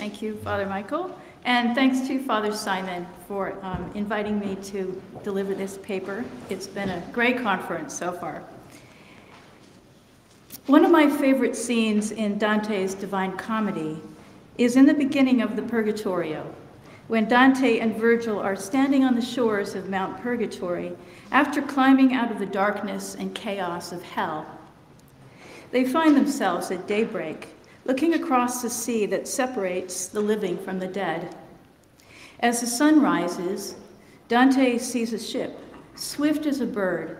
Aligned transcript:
Thank 0.00 0.22
you, 0.22 0.34
Father 0.36 0.64
Michael. 0.64 1.14
And 1.44 1.74
thanks 1.74 2.08
to 2.08 2.24
Father 2.24 2.54
Simon 2.54 3.06
for 3.28 3.58
um, 3.62 3.92
inviting 3.94 4.40
me 4.40 4.56
to 4.62 4.98
deliver 5.22 5.54
this 5.54 5.76
paper. 5.76 6.24
It's 6.48 6.66
been 6.66 6.88
a 6.88 7.02
great 7.12 7.42
conference 7.42 7.98
so 7.98 8.10
far. 8.10 8.42
One 10.64 10.86
of 10.86 10.90
my 10.90 11.10
favorite 11.10 11.54
scenes 11.54 12.12
in 12.12 12.38
Dante's 12.38 12.94
Divine 12.94 13.36
Comedy 13.36 14.00
is 14.56 14.76
in 14.76 14.86
the 14.86 14.94
beginning 14.94 15.42
of 15.42 15.54
the 15.54 15.60
Purgatorio, 15.60 16.50
when 17.08 17.28
Dante 17.28 17.80
and 17.80 17.94
Virgil 17.94 18.38
are 18.38 18.56
standing 18.56 19.04
on 19.04 19.14
the 19.14 19.20
shores 19.20 19.74
of 19.74 19.90
Mount 19.90 20.18
Purgatory 20.22 20.96
after 21.30 21.60
climbing 21.60 22.14
out 22.14 22.32
of 22.32 22.38
the 22.38 22.46
darkness 22.46 23.16
and 23.16 23.34
chaos 23.34 23.92
of 23.92 24.02
hell. 24.02 24.46
They 25.72 25.84
find 25.84 26.16
themselves 26.16 26.70
at 26.70 26.88
daybreak, 26.88 27.48
looking 27.90 28.14
across 28.14 28.62
the 28.62 28.70
sea 28.70 29.04
that 29.04 29.26
separates 29.26 30.06
the 30.06 30.20
living 30.20 30.56
from 30.56 30.78
the 30.78 30.86
dead. 30.86 31.34
As 32.38 32.60
the 32.60 32.66
sun 32.68 33.02
rises, 33.02 33.74
Dante 34.28 34.78
sees 34.78 35.12
a 35.12 35.18
ship, 35.18 35.58
swift 35.96 36.46
as 36.46 36.60
a 36.60 36.66
bird, 36.66 37.18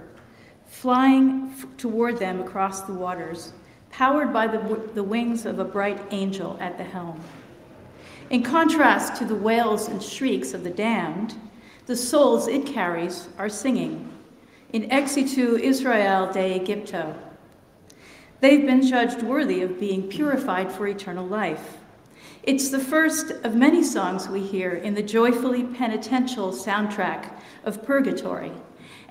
flying 0.68 1.52
toward 1.76 2.20
them 2.20 2.40
across 2.40 2.82
the 2.82 2.92
waters, 2.92 3.52
powered 3.90 4.32
by 4.32 4.46
the, 4.46 4.80
the 4.94 5.02
wings 5.02 5.44
of 5.44 5.58
a 5.58 5.64
bright 5.64 6.00
angel 6.12 6.56
at 6.60 6.78
the 6.78 6.84
helm. 6.84 7.20
In 8.30 8.44
contrast 8.44 9.16
to 9.16 9.24
the 9.24 9.34
wails 9.34 9.88
and 9.88 10.00
shrieks 10.00 10.54
of 10.54 10.62
the 10.62 10.70
damned, 10.70 11.34
the 11.86 11.96
souls 11.96 12.46
it 12.46 12.64
carries 12.64 13.28
are 13.38 13.48
singing 13.48 14.08
in 14.72 14.88
Exitu 14.90 15.58
Israel 15.58 16.32
de 16.32 16.60
Aegypto. 16.60 17.12
They've 18.40 18.64
been 18.64 18.82
judged 18.82 19.22
worthy 19.22 19.60
of 19.60 19.78
being 19.78 20.08
purified 20.08 20.72
for 20.72 20.88
eternal 20.88 21.26
life. 21.26 21.76
It's 22.42 22.70
the 22.70 22.78
first 22.78 23.32
of 23.44 23.54
many 23.54 23.84
songs 23.84 24.28
we 24.28 24.40
hear 24.40 24.72
in 24.72 24.94
the 24.94 25.02
joyfully 25.02 25.64
penitential 25.64 26.50
soundtrack 26.50 27.38
of 27.64 27.82
Purgatory, 27.82 28.52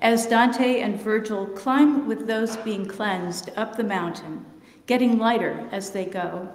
as 0.00 0.26
Dante 0.26 0.80
and 0.80 1.00
Virgil 1.00 1.46
climb 1.46 2.08
with 2.08 2.26
those 2.26 2.56
being 2.58 2.84
cleansed 2.84 3.50
up 3.56 3.76
the 3.76 3.84
mountain, 3.84 4.44
getting 4.86 5.16
lighter 5.16 5.68
as 5.70 5.90
they 5.90 6.06
go, 6.06 6.48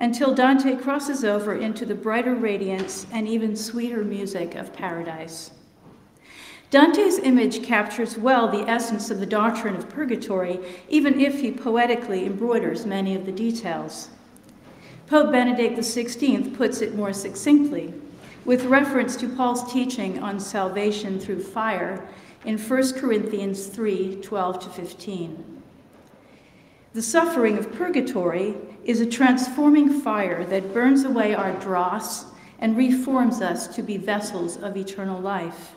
until 0.00 0.34
Dante 0.34 0.74
crosses 0.74 1.24
over 1.24 1.54
into 1.54 1.86
the 1.86 1.94
brighter 1.94 2.34
radiance 2.34 3.06
and 3.12 3.28
even 3.28 3.54
sweeter 3.54 4.02
music 4.02 4.56
of 4.56 4.72
paradise. 4.72 5.52
Dante's 6.72 7.18
image 7.18 7.62
captures 7.62 8.16
well 8.16 8.48
the 8.48 8.66
essence 8.66 9.10
of 9.10 9.20
the 9.20 9.26
doctrine 9.26 9.76
of 9.76 9.90
purgatory, 9.90 10.58
even 10.88 11.20
if 11.20 11.38
he 11.38 11.52
poetically 11.52 12.24
embroiders 12.24 12.86
many 12.86 13.14
of 13.14 13.26
the 13.26 13.30
details. 13.30 14.08
Pope 15.06 15.30
Benedict 15.30 15.78
XVI 15.78 16.56
puts 16.56 16.80
it 16.80 16.94
more 16.94 17.12
succinctly, 17.12 17.92
with 18.46 18.64
reference 18.64 19.16
to 19.16 19.28
Paul's 19.28 19.70
teaching 19.70 20.18
on 20.20 20.40
salvation 20.40 21.20
through 21.20 21.42
fire 21.42 22.08
in 22.46 22.56
1 22.56 22.92
Corinthians 22.94 23.66
3 23.66 24.22
12 24.22 24.60
to 24.60 24.70
15. 24.70 25.62
The 26.94 27.02
suffering 27.02 27.58
of 27.58 27.70
purgatory 27.74 28.54
is 28.82 29.02
a 29.02 29.06
transforming 29.06 30.00
fire 30.00 30.46
that 30.46 30.72
burns 30.72 31.04
away 31.04 31.34
our 31.34 31.52
dross 31.60 32.24
and 32.60 32.78
reforms 32.78 33.42
us 33.42 33.68
to 33.76 33.82
be 33.82 33.98
vessels 33.98 34.56
of 34.56 34.78
eternal 34.78 35.20
life. 35.20 35.74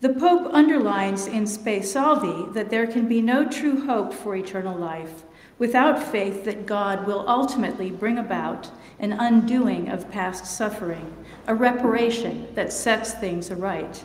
The 0.00 0.14
Pope 0.14 0.48
underlines 0.54 1.26
in 1.26 1.46
Spe 1.46 1.84
Salvi 1.84 2.50
that 2.54 2.70
there 2.70 2.86
can 2.86 3.06
be 3.06 3.20
no 3.20 3.46
true 3.46 3.84
hope 3.84 4.14
for 4.14 4.34
eternal 4.34 4.78
life 4.78 5.24
without 5.58 6.02
faith 6.02 6.42
that 6.46 6.64
God 6.64 7.06
will 7.06 7.28
ultimately 7.28 7.90
bring 7.90 8.16
about 8.16 8.70
an 8.98 9.12
undoing 9.12 9.90
of 9.90 10.10
past 10.10 10.46
suffering, 10.46 11.14
a 11.46 11.54
reparation 11.54 12.48
that 12.54 12.72
sets 12.72 13.12
things 13.12 13.50
aright. 13.50 14.02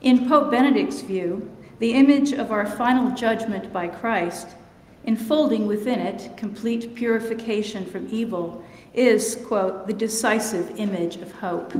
In 0.00 0.26
Pope 0.26 0.50
Benedict's 0.50 1.02
view, 1.02 1.54
the 1.78 1.92
image 1.92 2.32
of 2.32 2.50
our 2.50 2.64
final 2.64 3.14
judgment 3.14 3.70
by 3.70 3.86
Christ, 3.86 4.48
enfolding 5.04 5.66
within 5.66 6.00
it 6.00 6.38
complete 6.38 6.94
purification 6.94 7.84
from 7.84 8.08
evil, 8.10 8.64
is, 8.94 9.36
quote, 9.46 9.86
the 9.86 9.92
decisive 9.92 10.78
image 10.78 11.16
of 11.16 11.32
hope. 11.32 11.74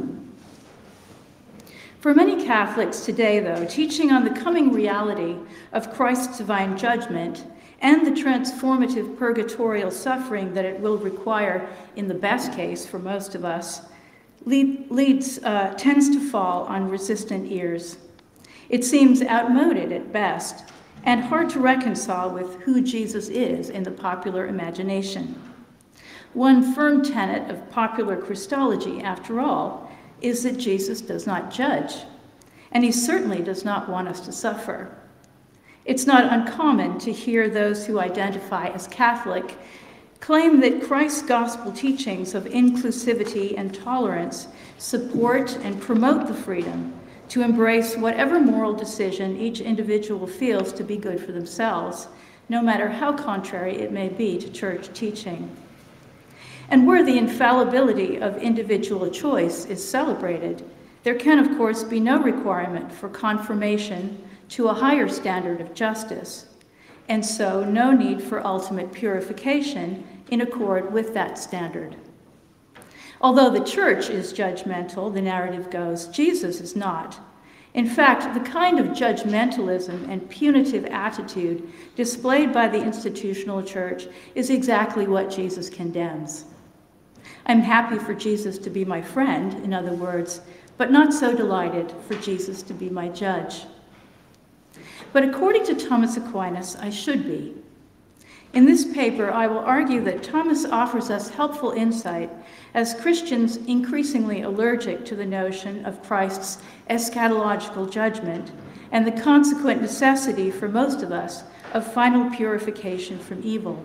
For 2.00 2.14
many 2.14 2.44
Catholics 2.44 3.00
today, 3.00 3.40
though, 3.40 3.64
teaching 3.64 4.12
on 4.12 4.24
the 4.24 4.30
coming 4.30 4.72
reality 4.72 5.36
of 5.72 5.92
Christ's 5.92 6.38
divine 6.38 6.78
judgment 6.78 7.44
and 7.80 8.06
the 8.06 8.12
transformative 8.12 9.18
purgatorial 9.18 9.90
suffering 9.90 10.54
that 10.54 10.64
it 10.64 10.78
will 10.78 10.96
require 10.98 11.68
in 11.96 12.06
the 12.06 12.14
best 12.14 12.52
case 12.52 12.86
for 12.86 13.00
most 13.00 13.34
of 13.34 13.44
us, 13.44 13.80
lead, 14.44 14.88
leads, 14.92 15.38
uh, 15.42 15.74
tends 15.76 16.08
to 16.10 16.20
fall 16.30 16.66
on 16.66 16.88
resistant 16.88 17.50
ears. 17.50 17.98
It 18.68 18.84
seems 18.84 19.20
outmoded 19.20 19.90
at 19.90 20.12
best 20.12 20.70
and 21.02 21.24
hard 21.24 21.50
to 21.50 21.58
reconcile 21.58 22.30
with 22.30 22.60
who 22.60 22.80
Jesus 22.80 23.28
is 23.28 23.70
in 23.70 23.82
the 23.82 23.90
popular 23.90 24.46
imagination. 24.46 25.42
One 26.32 26.74
firm 26.74 27.02
tenet 27.02 27.50
of 27.50 27.68
popular 27.70 28.16
Christology, 28.16 29.00
after 29.00 29.40
all, 29.40 29.87
is 30.20 30.42
that 30.42 30.58
Jesus 30.58 31.00
does 31.00 31.26
not 31.26 31.50
judge, 31.50 31.94
and 32.72 32.84
he 32.84 32.92
certainly 32.92 33.42
does 33.42 33.64
not 33.64 33.88
want 33.88 34.08
us 34.08 34.20
to 34.20 34.32
suffer. 34.32 34.94
It's 35.84 36.06
not 36.06 36.32
uncommon 36.32 36.98
to 37.00 37.12
hear 37.12 37.48
those 37.48 37.86
who 37.86 37.98
identify 37.98 38.68
as 38.68 38.86
Catholic 38.88 39.56
claim 40.20 40.60
that 40.60 40.82
Christ's 40.82 41.22
gospel 41.22 41.72
teachings 41.72 42.34
of 42.34 42.44
inclusivity 42.44 43.54
and 43.56 43.74
tolerance 43.74 44.48
support 44.76 45.56
and 45.62 45.80
promote 45.80 46.26
the 46.26 46.34
freedom 46.34 46.92
to 47.28 47.42
embrace 47.42 47.96
whatever 47.96 48.40
moral 48.40 48.74
decision 48.74 49.40
each 49.40 49.60
individual 49.60 50.26
feels 50.26 50.72
to 50.72 50.82
be 50.82 50.96
good 50.96 51.20
for 51.20 51.32
themselves, 51.32 52.08
no 52.48 52.62
matter 52.62 52.88
how 52.88 53.12
contrary 53.12 53.76
it 53.76 53.92
may 53.92 54.08
be 54.08 54.38
to 54.38 54.50
church 54.50 54.92
teaching. 54.92 55.54
And 56.70 56.86
where 56.86 57.04
the 57.04 57.16
infallibility 57.16 58.18
of 58.20 58.36
individual 58.38 59.10
choice 59.10 59.64
is 59.64 59.86
celebrated, 59.86 60.64
there 61.02 61.14
can, 61.14 61.38
of 61.38 61.56
course, 61.56 61.84
be 61.84 62.00
no 62.00 62.20
requirement 62.20 62.92
for 62.92 63.08
confirmation 63.08 64.22
to 64.50 64.68
a 64.68 64.74
higher 64.74 65.08
standard 65.08 65.60
of 65.60 65.74
justice, 65.74 66.46
and 67.08 67.24
so 67.24 67.64
no 67.64 67.92
need 67.92 68.22
for 68.22 68.46
ultimate 68.46 68.92
purification 68.92 70.06
in 70.30 70.42
accord 70.42 70.92
with 70.92 71.14
that 71.14 71.38
standard. 71.38 71.96
Although 73.20 73.50
the 73.50 73.64
church 73.64 74.10
is 74.10 74.32
judgmental, 74.32 75.12
the 75.12 75.22
narrative 75.22 75.70
goes, 75.70 76.06
Jesus 76.08 76.60
is 76.60 76.76
not. 76.76 77.18
In 77.74 77.86
fact, 77.86 78.34
the 78.34 78.48
kind 78.48 78.78
of 78.78 78.88
judgmentalism 78.88 80.08
and 80.08 80.28
punitive 80.28 80.84
attitude 80.86 81.70
displayed 81.96 82.52
by 82.52 82.68
the 82.68 82.82
institutional 82.82 83.62
church 83.62 84.06
is 84.34 84.50
exactly 84.50 85.06
what 85.06 85.30
Jesus 85.30 85.68
condemns. 85.68 86.44
I'm 87.48 87.62
happy 87.62 87.98
for 87.98 88.12
Jesus 88.12 88.58
to 88.58 88.70
be 88.70 88.84
my 88.84 89.00
friend, 89.00 89.64
in 89.64 89.72
other 89.72 89.92
words, 89.92 90.42
but 90.76 90.92
not 90.92 91.14
so 91.14 91.34
delighted 91.34 91.92
for 92.06 92.14
Jesus 92.16 92.62
to 92.64 92.74
be 92.74 92.90
my 92.90 93.08
judge. 93.08 93.64
But 95.14 95.24
according 95.24 95.64
to 95.64 95.74
Thomas 95.74 96.18
Aquinas, 96.18 96.76
I 96.76 96.90
should 96.90 97.24
be. 97.24 97.54
In 98.52 98.66
this 98.66 98.84
paper, 98.84 99.30
I 99.30 99.46
will 99.46 99.58
argue 99.58 100.02
that 100.04 100.22
Thomas 100.22 100.66
offers 100.66 101.10
us 101.10 101.30
helpful 101.30 101.72
insight 101.72 102.30
as 102.74 102.94
Christians 102.94 103.56
increasingly 103.56 104.42
allergic 104.42 105.04
to 105.06 105.16
the 105.16 105.26
notion 105.26 105.84
of 105.86 106.02
Christ's 106.02 106.58
eschatological 106.90 107.90
judgment 107.90 108.52
and 108.92 109.06
the 109.06 109.22
consequent 109.22 109.80
necessity 109.80 110.50
for 110.50 110.68
most 110.68 111.02
of 111.02 111.12
us 111.12 111.44
of 111.72 111.92
final 111.92 112.30
purification 112.30 113.18
from 113.18 113.42
evil. 113.42 113.82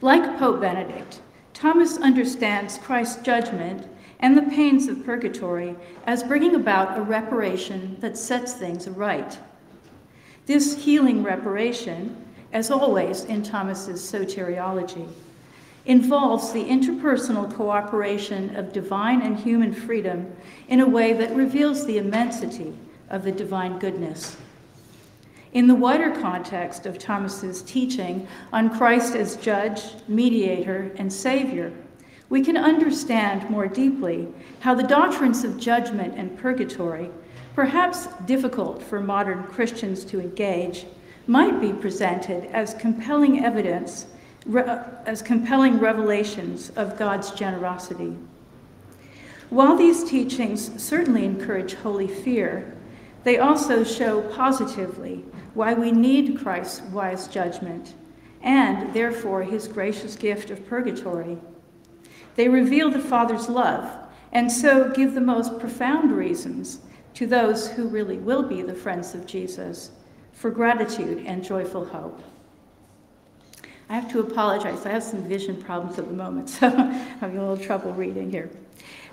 Like 0.00 0.38
Pope 0.38 0.60
Benedict, 0.60 1.20
Thomas 1.62 1.96
understands 1.98 2.76
Christ's 2.78 3.22
judgment 3.22 3.86
and 4.18 4.36
the 4.36 4.50
pains 4.50 4.88
of 4.88 5.06
purgatory 5.06 5.76
as 6.08 6.24
bringing 6.24 6.56
about 6.56 6.98
a 6.98 7.02
reparation 7.02 7.96
that 8.00 8.18
sets 8.18 8.54
things 8.54 8.88
right. 8.88 9.38
This 10.46 10.82
healing 10.82 11.22
reparation, 11.22 12.16
as 12.52 12.72
always 12.72 13.26
in 13.26 13.44
Thomas's 13.44 14.02
soteriology, 14.02 15.08
involves 15.84 16.52
the 16.52 16.64
interpersonal 16.64 17.54
cooperation 17.54 18.56
of 18.56 18.72
divine 18.72 19.22
and 19.22 19.38
human 19.38 19.72
freedom 19.72 20.34
in 20.66 20.80
a 20.80 20.88
way 20.88 21.12
that 21.12 21.36
reveals 21.36 21.86
the 21.86 21.98
immensity 21.98 22.76
of 23.08 23.22
the 23.22 23.30
divine 23.30 23.78
goodness. 23.78 24.36
In 25.52 25.66
the 25.66 25.74
wider 25.74 26.10
context 26.10 26.86
of 26.86 26.98
Thomas's 26.98 27.60
teaching 27.62 28.26
on 28.54 28.74
Christ 28.74 29.14
as 29.14 29.36
judge, 29.36 29.82
mediator, 30.08 30.90
and 30.96 31.12
savior, 31.12 31.72
we 32.30 32.42
can 32.42 32.56
understand 32.56 33.50
more 33.50 33.66
deeply 33.66 34.28
how 34.60 34.74
the 34.74 34.82
doctrines 34.82 35.44
of 35.44 35.60
judgment 35.60 36.14
and 36.16 36.38
purgatory, 36.38 37.10
perhaps 37.54 38.08
difficult 38.24 38.82
for 38.82 39.00
modern 39.00 39.42
Christians 39.44 40.06
to 40.06 40.20
engage, 40.20 40.86
might 41.26 41.60
be 41.60 41.74
presented 41.74 42.44
as 42.46 42.72
compelling 42.74 43.44
evidence 43.44 44.06
as 45.06 45.20
compelling 45.20 45.78
revelations 45.78 46.70
of 46.70 46.98
God's 46.98 47.30
generosity. 47.32 48.16
While 49.50 49.76
these 49.76 50.02
teachings 50.02 50.82
certainly 50.82 51.26
encourage 51.26 51.74
holy 51.74 52.08
fear, 52.08 52.74
they 53.24 53.38
also 53.38 53.84
show 53.84 54.22
positively 54.32 55.24
why 55.54 55.74
we 55.74 55.92
need 55.92 56.38
Christ's 56.40 56.80
wise 56.82 57.28
judgment 57.28 57.94
and, 58.42 58.92
therefore, 58.92 59.42
his 59.42 59.68
gracious 59.68 60.16
gift 60.16 60.50
of 60.50 60.66
purgatory. 60.66 61.38
They 62.34 62.48
reveal 62.48 62.90
the 62.90 62.98
Father's 62.98 63.48
love 63.48 64.02
and 64.32 64.50
so 64.50 64.90
give 64.90 65.14
the 65.14 65.20
most 65.20 65.58
profound 65.60 66.10
reasons 66.10 66.80
to 67.14 67.26
those 67.26 67.68
who 67.68 67.86
really 67.86 68.16
will 68.16 68.42
be 68.42 68.62
the 68.62 68.74
friends 68.74 69.14
of 69.14 69.26
Jesus 69.26 69.90
for 70.32 70.50
gratitude 70.50 71.24
and 71.26 71.44
joyful 71.44 71.84
hope. 71.84 72.22
I 73.90 73.94
have 73.94 74.10
to 74.12 74.20
apologize. 74.20 74.86
I 74.86 74.92
have 74.92 75.02
some 75.02 75.22
vision 75.24 75.62
problems 75.62 75.98
at 75.98 76.08
the 76.08 76.14
moment, 76.14 76.48
so 76.50 76.68
I'm 76.68 76.92
having 77.20 77.36
a 77.36 77.46
little 77.46 77.62
trouble 77.62 77.92
reading 77.92 78.30
here. 78.30 78.50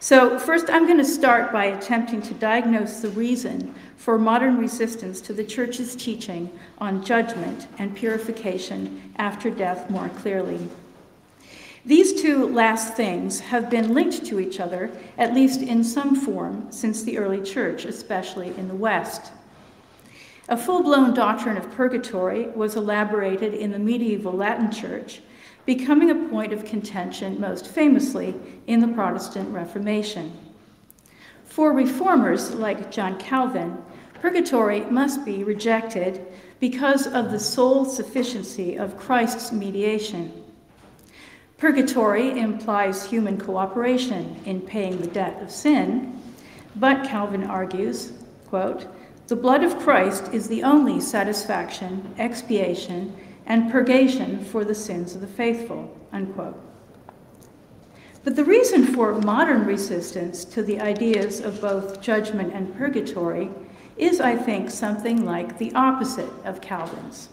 So, 0.01 0.39
first, 0.39 0.69
I'm 0.69 0.85
going 0.85 0.97
to 0.97 1.03
start 1.03 1.51
by 1.51 1.65
attempting 1.65 2.21
to 2.21 2.33
diagnose 2.33 3.01
the 3.01 3.09
reason 3.09 3.75
for 3.97 4.17
modern 4.17 4.57
resistance 4.57 5.19
to 5.19 5.33
the 5.33 5.43
Church's 5.43 5.93
teaching 5.93 6.57
on 6.77 7.03
judgment 7.03 7.67
and 7.79 7.93
purification 7.93 9.13
after 9.17 9.49
death 9.49 9.89
more 9.89 10.07
clearly. 10.07 10.69
These 11.83 12.21
two 12.21 12.47
last 12.47 12.93
things 12.93 13.41
have 13.41 13.69
been 13.69 13.93
linked 13.93 14.25
to 14.27 14.39
each 14.39 14.61
other, 14.61 14.89
at 15.17 15.33
least 15.33 15.61
in 15.61 15.83
some 15.83 16.15
form, 16.15 16.71
since 16.71 17.03
the 17.03 17.17
early 17.17 17.41
church, 17.41 17.83
especially 17.83 18.55
in 18.57 18.69
the 18.69 18.75
West. 18.75 19.33
A 20.47 20.55
full 20.55 20.81
blown 20.81 21.13
doctrine 21.13 21.57
of 21.57 21.69
purgatory 21.71 22.47
was 22.47 22.77
elaborated 22.77 23.53
in 23.53 23.71
the 23.71 23.79
medieval 23.79 24.31
Latin 24.31 24.71
church, 24.71 25.19
becoming 25.69 26.09
a 26.09 26.29
point 26.29 26.51
of 26.51 26.65
contention 26.65 27.39
most 27.39 27.67
famously 27.67 28.33
in 28.65 28.79
the 28.79 28.87
Protestant 28.87 29.47
Reformation. 29.53 30.35
For 31.45 31.71
reformers 31.73 32.55
like 32.55 32.89
John 32.89 33.19
Calvin, 33.19 33.77
purgatory 34.15 34.81
must 34.85 35.23
be 35.23 35.43
rejected 35.43 36.25
because 36.59 37.05
of 37.05 37.29
the 37.29 37.39
sole 37.39 37.85
sufficiency 37.85 38.77
of 38.77 38.97
Christ's 38.97 39.51
mediation. 39.51 40.43
Purgatory 41.59 42.39
implies 42.39 43.05
human 43.05 43.39
cooperation 43.39 44.41
in 44.45 44.61
paying 44.61 44.99
the 44.99 45.05
debt 45.05 45.39
of 45.39 45.51
sin, 45.51 46.19
but 46.77 47.07
Calvin 47.07 47.43
argues, 47.43 48.13
quote, 48.47 48.87
the 49.27 49.35
blood 49.35 49.63
of 49.63 49.77
Christ 49.77 50.33
is 50.33 50.47
the 50.47 50.63
only 50.63 50.99
satisfaction, 50.99 52.15
expiation, 52.17 53.15
and 53.49 53.71
purgation 53.71 54.45
for 54.45 54.63
the 54.63 54.75
sins 54.75 55.15
of 55.15 55.21
the 55.21 55.27
faithful, 55.27 55.97
unquote. 56.13 56.57
But 58.23 58.35
the 58.35 58.45
reason 58.45 58.85
for 58.85 59.13
modern 59.21 59.65
resistance 59.65 60.45
to 60.45 60.61
the 60.61 60.79
ideas 60.79 61.39
of 61.39 61.59
both 61.59 61.99
judgment 61.99 62.53
and 62.53 62.75
purgatory 62.77 63.49
is, 63.97 64.21
I 64.21 64.35
think, 64.37 64.69
something 64.69 65.25
like 65.25 65.57
the 65.57 65.73
opposite 65.73 66.31
of 66.45 66.61
Calvin's. 66.61 67.29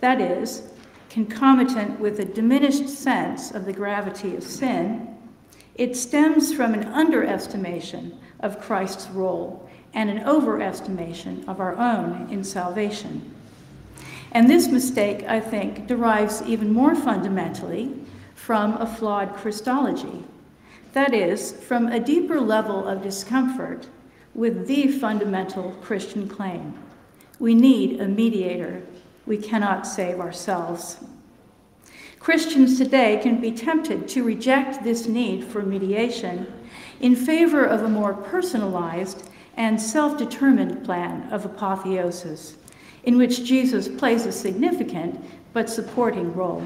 That 0.00 0.20
is, 0.20 0.62
concomitant 1.10 1.98
with 1.98 2.20
a 2.20 2.24
diminished 2.24 2.88
sense 2.88 3.50
of 3.50 3.64
the 3.64 3.72
gravity 3.72 4.36
of 4.36 4.44
sin, 4.44 5.16
it 5.74 5.96
stems 5.96 6.54
from 6.54 6.72
an 6.72 6.84
underestimation 6.84 8.18
of 8.40 8.60
Christ's 8.60 9.08
role 9.08 9.68
and 9.92 10.08
an 10.08 10.24
overestimation 10.24 11.46
of 11.48 11.58
our 11.58 11.74
own 11.76 12.28
in 12.30 12.44
salvation. 12.44 13.35
And 14.32 14.50
this 14.50 14.68
mistake, 14.68 15.24
I 15.24 15.40
think, 15.40 15.86
derives 15.86 16.42
even 16.42 16.72
more 16.72 16.94
fundamentally 16.94 17.94
from 18.34 18.74
a 18.74 18.86
flawed 18.86 19.34
Christology. 19.34 20.24
That 20.92 21.14
is, 21.14 21.52
from 21.52 21.88
a 21.88 22.00
deeper 22.00 22.40
level 22.40 22.86
of 22.86 23.02
discomfort 23.02 23.88
with 24.34 24.66
the 24.66 24.88
fundamental 24.88 25.72
Christian 25.82 26.28
claim. 26.28 26.74
We 27.38 27.54
need 27.54 28.00
a 28.00 28.08
mediator 28.08 28.82
we 29.26 29.36
cannot 29.36 29.86
save 29.86 30.20
ourselves. 30.20 30.98
Christians 32.18 32.78
today 32.78 33.18
can 33.22 33.40
be 33.40 33.52
tempted 33.52 34.08
to 34.08 34.24
reject 34.24 34.82
this 34.82 35.06
need 35.06 35.44
for 35.44 35.62
mediation 35.62 36.52
in 37.00 37.14
favor 37.14 37.64
of 37.64 37.82
a 37.82 37.88
more 37.88 38.14
personalized 38.14 39.28
and 39.56 39.80
self 39.80 40.18
determined 40.18 40.84
plan 40.84 41.28
of 41.30 41.44
apotheosis, 41.44 42.56
in 43.06 43.16
which 43.16 43.44
Jesus 43.44 43.88
plays 43.88 44.26
a 44.26 44.32
significant 44.32 45.24
but 45.52 45.70
supporting 45.70 46.34
role. 46.34 46.62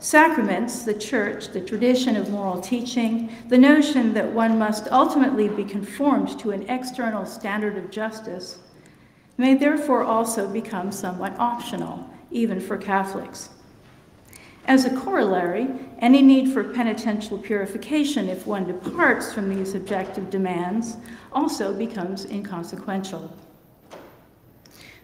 Sacraments, 0.00 0.82
the 0.82 0.94
church, 0.94 1.48
the 1.48 1.60
tradition 1.60 2.16
of 2.16 2.28
moral 2.28 2.60
teaching, 2.60 3.30
the 3.48 3.56
notion 3.56 4.12
that 4.14 4.32
one 4.32 4.58
must 4.58 4.88
ultimately 4.90 5.48
be 5.48 5.64
conformed 5.64 6.38
to 6.40 6.50
an 6.50 6.68
external 6.68 7.24
standard 7.24 7.78
of 7.78 7.90
justice, 7.90 8.58
may 9.38 9.54
therefore 9.54 10.02
also 10.02 10.48
become 10.48 10.90
somewhat 10.90 11.38
optional, 11.38 12.04
even 12.32 12.60
for 12.60 12.76
Catholics. 12.76 13.50
As 14.66 14.84
a 14.84 14.96
corollary, 14.96 15.68
any 16.00 16.20
need 16.20 16.52
for 16.52 16.64
penitential 16.64 17.38
purification 17.38 18.28
if 18.28 18.46
one 18.46 18.66
departs 18.66 19.32
from 19.32 19.54
these 19.54 19.74
objective 19.74 20.30
demands 20.30 20.96
also 21.32 21.72
becomes 21.72 22.24
inconsequential. 22.24 23.32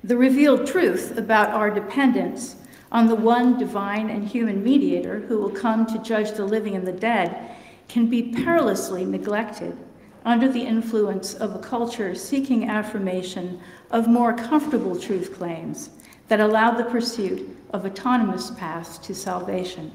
The 0.05 0.17
revealed 0.17 0.67
truth 0.67 1.19
about 1.19 1.51
our 1.51 1.71
dependence 1.71 2.57
on 2.93 3.09
the 3.09 3.17
one 3.17 3.59
divine 3.59 4.09
and 4.11 4.27
human 4.27 4.63
mediator 4.63 5.21
who 5.21 5.39
will 5.39 5.51
come 5.51 5.87
to 5.87 5.99
judge 5.99 6.33
the 6.33 6.45
living 6.45 6.77
and 6.77 6.87
the 6.87 6.93
dead 6.93 7.57
can 7.89 8.07
be 8.07 8.23
perilously 8.23 9.05
neglected 9.05 9.77
under 10.25 10.51
the 10.51 10.63
influence 10.63 11.35
of 11.35 11.55
a 11.55 11.59
culture 11.59 12.15
seeking 12.15 12.69
affirmation 12.69 13.61
of 13.91 14.07
more 14.07 14.35
comfortable 14.35 14.99
truth 14.99 15.35
claims 15.35 15.91
that 16.29 16.41
allow 16.41 16.71
the 16.71 16.85
pursuit 16.85 17.57
of 17.71 17.85
autonomous 17.85 18.51
paths 18.53 18.99
to 18.99 19.15
salvation. 19.15 19.91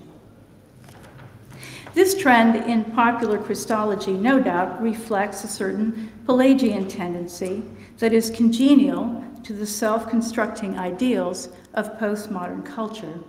This 1.94 2.18
trend 2.18 2.56
in 2.70 2.86
popular 2.86 3.38
Christology, 3.38 4.14
no 4.14 4.40
doubt, 4.40 4.82
reflects 4.82 5.44
a 5.44 5.48
certain 5.48 6.12
Pelagian 6.26 6.88
tendency 6.88 7.64
that 8.00 8.14
is 8.14 8.32
congenial 8.32 9.24
to 9.44 9.54
the 9.54 9.66
self 9.66 10.10
constructing 10.10 10.78
ideals 10.78 11.50
of 11.74 11.98
postmodern 12.00 12.66
culture. 12.66 13.20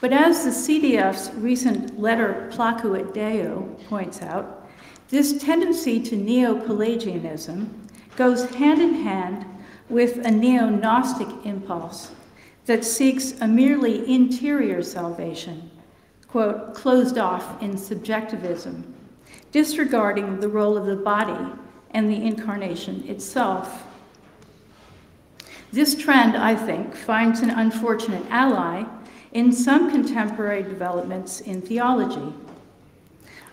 But 0.00 0.12
as 0.12 0.44
the 0.44 0.50
CDF's 0.50 1.30
recent 1.34 2.00
letter 2.00 2.50
Placu 2.52 2.82
Placuit 2.82 3.12
Deo 3.12 3.62
points 3.88 4.22
out, 4.22 4.68
this 5.10 5.42
tendency 5.42 6.00
to 6.00 6.16
neo 6.16 6.54
Pelagianism 6.54 7.88
goes 8.16 8.48
hand 8.54 8.80
in 8.80 8.94
hand 8.94 9.44
with 9.88 10.24
a 10.24 10.30
neo 10.30 10.68
Gnostic 10.68 11.28
impulse 11.44 12.12
that 12.66 12.84
seeks 12.84 13.32
a 13.40 13.48
merely 13.48 14.08
interior 14.12 14.82
salvation, 14.82 15.70
quote, 16.28 16.74
closed 16.74 17.18
off 17.18 17.60
in 17.60 17.76
subjectivism, 17.76 18.94
disregarding 19.52 20.40
the 20.40 20.48
role 20.48 20.76
of 20.76 20.86
the 20.86 20.96
body 20.96 21.52
and 21.90 22.08
the 22.08 22.24
incarnation 22.24 23.06
itself. 23.08 23.84
This 25.72 25.94
trend, 25.94 26.36
I 26.36 26.56
think, 26.56 26.96
finds 26.96 27.40
an 27.40 27.50
unfortunate 27.50 28.24
ally 28.28 28.84
in 29.32 29.52
some 29.52 29.88
contemporary 29.88 30.64
developments 30.64 31.40
in 31.42 31.62
theology. 31.62 32.34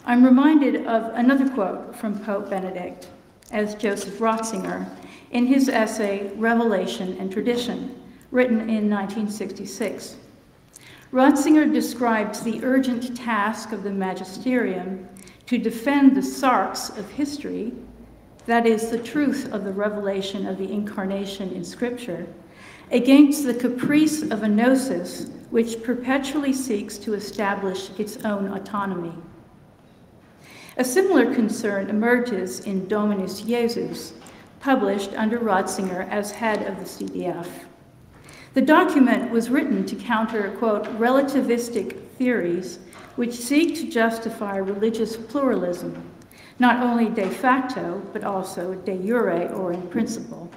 I'm 0.03 0.25
reminded 0.25 0.87
of 0.87 1.13
another 1.13 1.47
quote 1.49 1.95
from 1.95 2.17
Pope 2.19 2.49
Benedict, 2.49 3.09
as 3.51 3.75
Joseph 3.75 4.17
Ratzinger, 4.17 4.89
in 5.29 5.45
his 5.45 5.69
essay 5.69 6.31
Revelation 6.37 7.15
and 7.19 7.31
Tradition, 7.31 8.01
written 8.31 8.61
in 8.61 8.89
1966. 8.89 10.15
Ratzinger 11.11 11.71
describes 11.71 12.41
the 12.41 12.63
urgent 12.63 13.15
task 13.15 13.73
of 13.73 13.83
the 13.83 13.91
magisterium 13.91 15.07
to 15.45 15.59
defend 15.59 16.17
the 16.17 16.21
sarx 16.21 16.97
of 16.97 17.07
history, 17.11 17.73
that 18.47 18.65
is, 18.65 18.89
the 18.89 18.97
truth 18.97 19.53
of 19.53 19.63
the 19.63 19.71
revelation 19.71 20.47
of 20.47 20.57
the 20.57 20.71
incarnation 20.71 21.51
in 21.51 21.63
Scripture, 21.63 22.25
against 22.91 23.43
the 23.43 23.53
caprice 23.53 24.23
of 24.23 24.43
a 24.43 24.47
gnosis 24.47 25.27
which 25.49 25.83
perpetually 25.83 26.53
seeks 26.53 26.97
to 26.97 27.13
establish 27.13 27.89
its 27.99 28.17
own 28.25 28.47
autonomy. 28.47 29.13
A 30.77 30.83
similar 30.83 31.33
concern 31.33 31.89
emerges 31.89 32.61
in 32.61 32.87
Dominus 32.87 33.41
Jesus, 33.41 34.13
published 34.59 35.13
under 35.13 35.39
Ratzinger 35.39 36.09
as 36.09 36.31
head 36.31 36.63
of 36.63 36.77
the 36.77 36.85
CDF. 36.85 37.47
The 38.53 38.61
document 38.61 39.29
was 39.29 39.49
written 39.49 39.85
to 39.85 39.95
counter, 39.95 40.51
quote, 40.57 40.85
relativistic 40.97 42.07
theories 42.11 42.79
which 43.15 43.33
seek 43.33 43.75
to 43.75 43.89
justify 43.89 44.57
religious 44.57 45.17
pluralism, 45.17 46.03
not 46.59 46.83
only 46.83 47.09
de 47.09 47.29
facto, 47.29 48.01
but 48.13 48.23
also 48.23 48.73
de 48.73 48.97
jure 48.97 49.51
or 49.53 49.73
in 49.73 49.87
principle. 49.89 50.49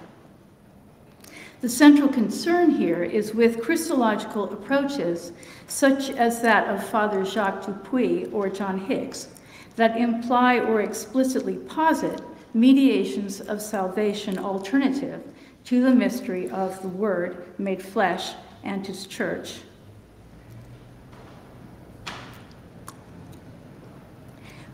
The 1.60 1.68
central 1.68 2.08
concern 2.08 2.70
here 2.70 3.04
is 3.04 3.34
with 3.34 3.60
Christological 3.60 4.50
approaches, 4.50 5.32
such 5.66 6.08
as 6.10 6.40
that 6.40 6.68
of 6.68 6.82
Father 6.82 7.24
Jacques 7.24 7.66
Dupuis 7.66 8.28
or 8.32 8.48
John 8.48 8.78
Hicks, 8.78 9.28
that 9.76 9.98
imply 9.98 10.58
or 10.58 10.80
explicitly 10.80 11.56
posit 11.56 12.22
mediations 12.54 13.42
of 13.42 13.60
salvation 13.60 14.38
alternative 14.38 15.22
to 15.64 15.82
the 15.82 15.94
mystery 15.94 16.48
of 16.48 16.80
the 16.80 16.88
Word 16.88 17.46
made 17.58 17.82
flesh 17.82 18.32
and 18.64 18.86
his 18.86 19.06
church. 19.06 19.58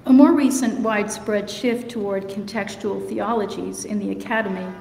A 0.07 0.13
more 0.13 0.31
recent 0.31 0.79
widespread 0.79 1.51
shift 1.51 1.91
toward 1.91 2.29
contextual 2.29 3.09
theologies 3.09 3.85
in 3.85 3.99
the 3.99 4.13
academy 4.13 4.73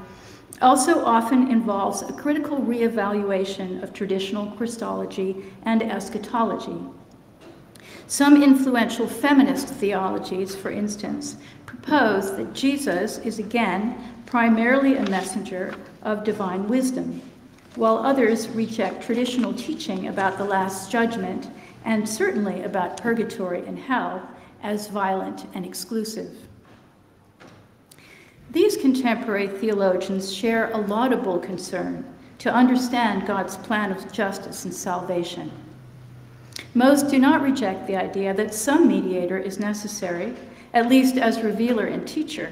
also 0.62 1.04
often 1.04 1.50
involves 1.50 2.04
a 2.04 2.14
critical 2.14 2.60
reevaluation 2.60 3.82
of 3.82 3.92
traditional 3.92 4.52
Christology 4.52 5.52
and 5.64 5.82
eschatology. 5.82 6.78
Some 8.06 8.44
influential 8.44 9.08
feminist 9.08 9.68
theologies, 9.68 10.56
for 10.56 10.70
instance, 10.70 11.38
propose 11.66 12.38
that 12.38 12.54
Jesus 12.54 13.18
is 13.18 13.40
again 13.40 13.98
primarily 14.28 14.98
a 14.98 15.10
messenger 15.10 15.74
of 16.04 16.24
divine 16.24 16.68
wisdom, 16.68 17.20
while 17.74 17.98
others 17.98 18.48
reject 18.50 19.02
traditional 19.02 19.54
teaching 19.54 20.08
about 20.08 20.38
the 20.38 20.46
Last 20.46 20.92
Judgment 20.92 21.50
and 21.84 22.08
certainly 22.08 22.62
about 22.62 23.02
purgatory 23.02 23.66
and 23.66 23.80
hell 23.80 24.22
as 24.66 24.88
violent 24.88 25.46
and 25.54 25.64
exclusive. 25.64 26.36
These 28.50 28.78
contemporary 28.78 29.48
theologians 29.48 30.34
share 30.34 30.72
a 30.72 30.78
laudable 30.78 31.38
concern 31.38 32.04
to 32.40 32.52
understand 32.52 33.28
God's 33.28 33.58
plan 33.58 33.92
of 33.92 34.12
justice 34.12 34.66
and 34.66 34.74
salvation. 34.74 35.52
Most 36.74 37.10
do 37.10 37.20
not 37.20 37.44
reject 37.44 37.86
the 37.86 37.96
idea 37.96 38.34
that 38.34 38.56
some 38.56 38.88
mediator 38.88 39.38
is 39.38 39.60
necessary, 39.60 40.34
at 40.74 40.90
least 40.90 41.18
as 41.18 41.42
revealer 41.42 41.86
and 41.86 42.08
teacher. 42.08 42.52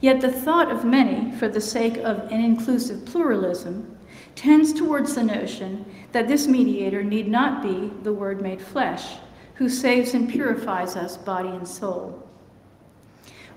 Yet 0.00 0.22
the 0.22 0.32
thought 0.32 0.70
of 0.70 0.84
many, 0.86 1.36
for 1.36 1.48
the 1.48 1.60
sake 1.60 1.98
of 1.98 2.32
an 2.32 2.40
inclusive 2.40 3.04
pluralism, 3.04 3.94
tends 4.36 4.72
towards 4.72 5.14
the 5.14 5.22
notion 5.22 5.84
that 6.12 6.28
this 6.28 6.46
mediator 6.46 7.04
need 7.04 7.28
not 7.28 7.62
be 7.62 7.92
the 8.02 8.12
Word 8.12 8.40
made 8.40 8.60
flesh, 8.60 9.16
who 9.56 9.68
saves 9.68 10.14
and 10.14 10.28
purifies 10.28 10.96
us 10.96 11.16
body 11.16 11.48
and 11.48 11.66
soul. 11.66 12.22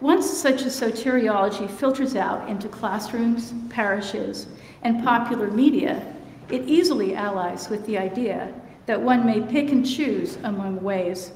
Once 0.01 0.29
such 0.29 0.61
a 0.61 0.65
soteriology 0.65 1.69
filters 1.69 2.15
out 2.15 2.47
into 2.49 2.69
classrooms, 2.69 3.53
parishes, 3.69 4.47
and 4.83 5.03
popular 5.03 5.51
media, 5.51 6.15
it 6.49 6.63
easily 6.67 7.15
allies 7.15 7.69
with 7.69 7.85
the 7.85 7.97
idea 7.97 8.53
that 8.85 8.99
one 8.99 9.25
may 9.25 9.41
pick 9.41 9.71
and 9.71 9.85
choose 9.85 10.37
among 10.43 10.81
ways 10.81 11.33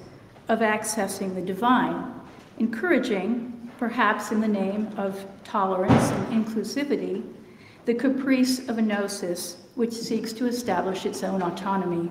of 0.47 0.59
accessing 0.59 1.35
the 1.35 1.41
divine, 1.41 2.13
encouraging, 2.57 3.69
perhaps 3.77 4.31
in 4.31 4.39
the 4.39 4.47
name 4.47 4.87
of 4.97 5.25
tolerance 5.43 6.09
and 6.11 6.45
inclusivity, 6.45 7.21
the 7.85 7.93
caprice 7.93 8.67
of 8.69 8.77
a 8.77 8.81
gnosis 8.81 9.57
which 9.75 9.93
seeks 9.93 10.31
to 10.31 10.47
establish 10.47 11.05
its 11.05 11.21
own 11.21 11.41
autonomy. 11.41 12.09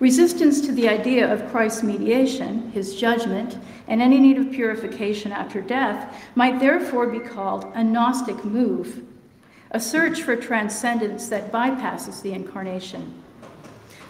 Resistance 0.00 0.62
to 0.62 0.72
the 0.72 0.88
idea 0.88 1.30
of 1.30 1.50
Christ's 1.50 1.82
mediation, 1.82 2.70
his 2.72 2.96
judgment, 2.96 3.58
and 3.86 4.00
any 4.00 4.18
need 4.18 4.38
of 4.38 4.50
purification 4.50 5.30
after 5.30 5.60
death 5.60 6.16
might 6.34 6.58
therefore 6.58 7.06
be 7.06 7.18
called 7.20 7.70
a 7.74 7.84
Gnostic 7.84 8.42
move, 8.42 9.04
a 9.72 9.78
search 9.78 10.22
for 10.22 10.36
transcendence 10.36 11.28
that 11.28 11.52
bypasses 11.52 12.22
the 12.22 12.32
incarnation. 12.32 13.22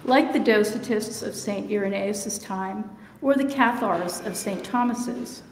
Like 0.05 0.33
the 0.33 0.39
Docetists 0.39 1.27
of 1.27 1.35
St. 1.35 1.69
Irenaeus' 1.69 2.39
time 2.39 2.89
or 3.21 3.35
the 3.35 3.45
Cathars 3.45 4.25
of 4.25 4.37
St. 4.37 4.65
Thomas's, 4.65 5.43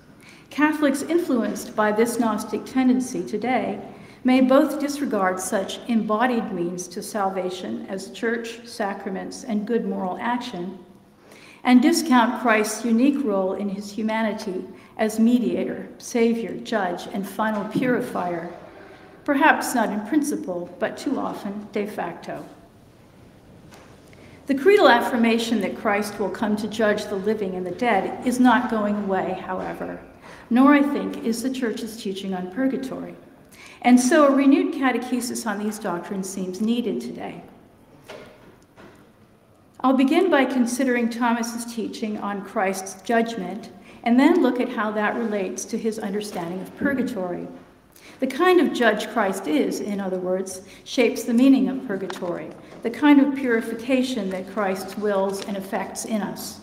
Catholics 0.50 1.02
influenced 1.02 1.75
by 1.75 1.90
this 1.90 2.21
Gnostic 2.21 2.64
tendency 2.64 3.26
today 3.26 3.80
may 4.25 4.40
both 4.40 4.80
disregard 4.80 5.38
such 5.38 5.78
embodied 5.88 6.52
means 6.52 6.88
to 6.88 7.02
salvation 7.02 7.87
as 7.88 8.10
church, 8.10 8.66
sacraments, 8.66 9.44
and 9.44 9.66
good 9.66 9.87
moral 9.87 10.18
action, 10.20 10.78
and 11.64 11.82
discount 11.82 12.40
Christ's 12.40 12.84
unique 12.84 13.25
role 13.25 13.54
in 13.54 13.68
his 13.68 13.90
humanity 13.90 14.64
as 14.96 15.20
mediator, 15.20 15.88
savior, 15.98 16.56
judge, 16.56 17.06
and 17.12 17.28
final 17.28 17.64
purifier, 17.68 18.52
perhaps 19.25 19.75
not 19.75 19.90
in 19.90 20.06
principle, 20.06 20.75
but 20.78 20.96
too 20.96 21.18
often 21.18 21.68
de 21.72 21.87
facto. 21.87 22.44
The 24.46 24.54
creedal 24.54 24.88
affirmation 24.88 25.60
that 25.60 25.76
Christ 25.76 26.18
will 26.18 26.30
come 26.30 26.56
to 26.56 26.66
judge 26.68 27.04
the 27.04 27.16
living 27.16 27.54
and 27.54 27.66
the 27.66 27.70
dead 27.70 28.26
is 28.26 28.40
not 28.40 28.70
going 28.70 28.96
away, 28.96 29.38
however, 29.46 30.00
nor, 30.48 30.72
I 30.72 30.82
think, 30.82 31.25
is 31.25 31.42
the 31.42 31.50
Church's 31.50 32.02
teaching 32.02 32.32
on 32.32 32.50
purgatory. 32.50 33.14
And 33.82 34.00
so 34.00 34.26
a 34.26 34.35
renewed 34.35 34.75
catechesis 34.75 35.47
on 35.47 35.58
these 35.58 35.78
doctrines 35.78 36.28
seems 36.28 36.61
needed 36.61 37.00
today. 37.00 37.42
I'll 39.80 39.97
begin 39.97 40.30
by 40.30 40.44
considering 40.44 41.08
Thomas's 41.08 41.73
teaching 41.73 42.18
on 42.18 42.44
Christ's 42.44 43.00
judgment 43.02 43.70
and 44.02 44.18
then 44.18 44.42
look 44.42 44.61
at 44.61 44.68
how 44.68 44.90
that 44.92 45.14
relates 45.14 45.64
to 45.66 45.78
his 45.78 45.99
understanding 45.99 46.61
of 46.61 46.76
purgatory. 46.76 47.47
The 48.20 48.26
kind 48.26 48.61
of 48.61 48.73
judge 48.73 49.08
Christ 49.11 49.47
is, 49.47 49.80
in 49.80 50.00
other 50.00 50.18
words, 50.18 50.62
shapes 50.82 51.23
the 51.23 51.35
meaning 51.35 51.68
of 51.68 51.87
purgatory, 51.87 52.50
the 52.82 52.90
kind 52.90 53.20
of 53.20 53.37
purification 53.37 54.30
that 54.30 54.50
Christ 54.50 54.99
wills 54.99 55.44
and 55.44 55.56
effects 55.56 56.04
in 56.04 56.23
us. 56.23 56.61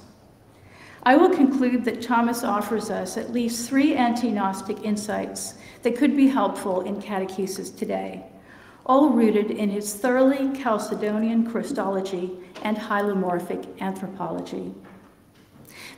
I 1.07 1.15
will 1.15 1.29
conclude 1.29 1.85
that 1.85 2.01
Thomas 2.01 2.43
offers 2.43 2.89
us 2.89 3.15
at 3.15 3.31
least 3.31 3.69
three 3.69 3.93
anti 3.93 4.31
Gnostic 4.31 4.83
insights 4.83 5.53
that 5.83 5.95
could 5.95 6.17
be 6.17 6.27
helpful 6.27 6.81
in 6.81 6.99
catechesis 6.99 7.77
today, 7.77 8.25
all 8.87 9.09
rooted 9.09 9.51
in 9.51 9.69
his 9.69 9.93
thoroughly 9.93 10.49
Chalcedonian 10.57 11.51
Christology 11.51 12.31
and 12.63 12.75
hylomorphic 12.75 13.79
anthropology. 13.79 14.73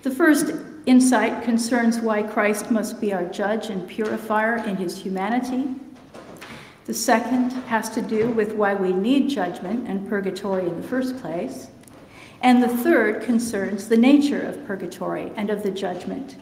The 0.04 0.12
first 0.12 0.52
insight 0.86 1.42
concerns 1.42 2.00
why 2.00 2.24
Christ 2.24 2.70
must 2.70 3.00
be 3.00 3.14
our 3.14 3.26
judge 3.26 3.70
and 3.70 3.88
purifier 3.88 4.58
in 4.58 4.76
his 4.76 5.02
humanity. 5.02 5.70
The 6.84 6.94
second 6.94 7.52
has 7.68 7.90
to 7.92 8.02
do 8.02 8.30
with 8.32 8.54
why 8.54 8.74
we 8.74 8.92
need 8.92 9.30
judgment 9.30 9.88
and 9.88 10.08
purgatory 10.10 10.68
in 10.68 10.82
the 10.82 10.88
first 10.88 11.18
place. 11.18 11.68
And 12.42 12.62
the 12.62 12.68
third 12.68 13.24
concerns 13.24 13.88
the 13.88 13.98
nature 13.98 14.42
of 14.42 14.66
purgatory 14.66 15.32
and 15.36 15.50
of 15.50 15.64
the 15.64 15.72
judgment, 15.72 16.38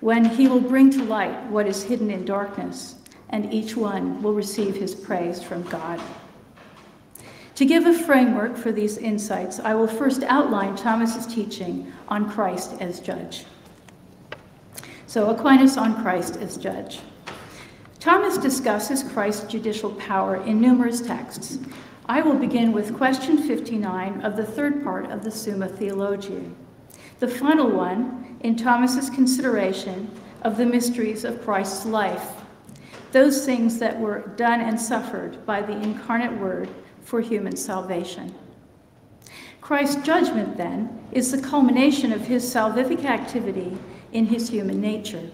when 0.00 0.24
he 0.24 0.48
will 0.48 0.60
bring 0.60 0.90
to 0.90 1.04
light 1.04 1.44
what 1.44 1.66
is 1.66 1.84
hidden 1.84 2.10
in 2.10 2.24
darkness, 2.24 2.96
and 3.30 3.52
each 3.52 3.76
one 3.76 4.22
will 4.22 4.34
receive 4.34 4.76
his 4.76 4.94
praise 4.94 5.42
from 5.42 5.62
God. 5.64 6.00
To 7.56 7.64
give 7.64 7.86
a 7.86 7.92
framework 7.94 8.56
for 8.56 8.70
these 8.70 8.98
insights, 8.98 9.60
I 9.60 9.74
will 9.74 9.86
first 9.86 10.22
outline 10.24 10.76
Thomas's 10.76 11.26
teaching 11.26 11.90
on 12.08 12.30
Christ 12.30 12.74
as 12.80 13.00
judge. 13.00 13.46
So, 15.06 15.30
Aquinas 15.30 15.78
on 15.78 16.02
Christ 16.02 16.36
as 16.36 16.58
judge. 16.58 17.00
Thomas 17.98 18.36
discusses 18.36 19.02
Christ's 19.02 19.50
judicial 19.50 19.90
power 19.92 20.36
in 20.44 20.60
numerous 20.60 21.00
texts, 21.00 21.58
I 22.08 22.20
will 22.20 22.36
begin 22.36 22.70
with 22.70 22.96
question 22.96 23.36
59 23.36 24.20
of 24.20 24.36
the 24.36 24.46
third 24.46 24.84
part 24.84 25.10
of 25.10 25.24
the 25.24 25.30
Summa 25.32 25.66
Theologiae, 25.66 26.52
the 27.18 27.26
final 27.26 27.68
one 27.68 28.36
in 28.40 28.54
Thomas's 28.54 29.10
consideration 29.10 30.08
of 30.42 30.56
the 30.56 30.66
mysteries 30.66 31.24
of 31.24 31.42
Christ's 31.42 31.84
life, 31.84 32.30
those 33.10 33.44
things 33.44 33.80
that 33.80 33.98
were 33.98 34.20
done 34.36 34.60
and 34.60 34.80
suffered 34.80 35.44
by 35.44 35.60
the 35.60 35.72
incarnate 35.72 36.38
Word 36.38 36.68
for 37.02 37.20
human 37.20 37.56
salvation. 37.56 38.32
Christ's 39.60 40.00
judgment, 40.06 40.56
then, 40.56 41.04
is 41.10 41.32
the 41.32 41.42
culmination 41.42 42.12
of 42.12 42.20
his 42.20 42.44
salvific 42.44 43.04
activity 43.04 43.76
in 44.12 44.26
his 44.26 44.48
human 44.48 44.80
nature. 44.80 45.28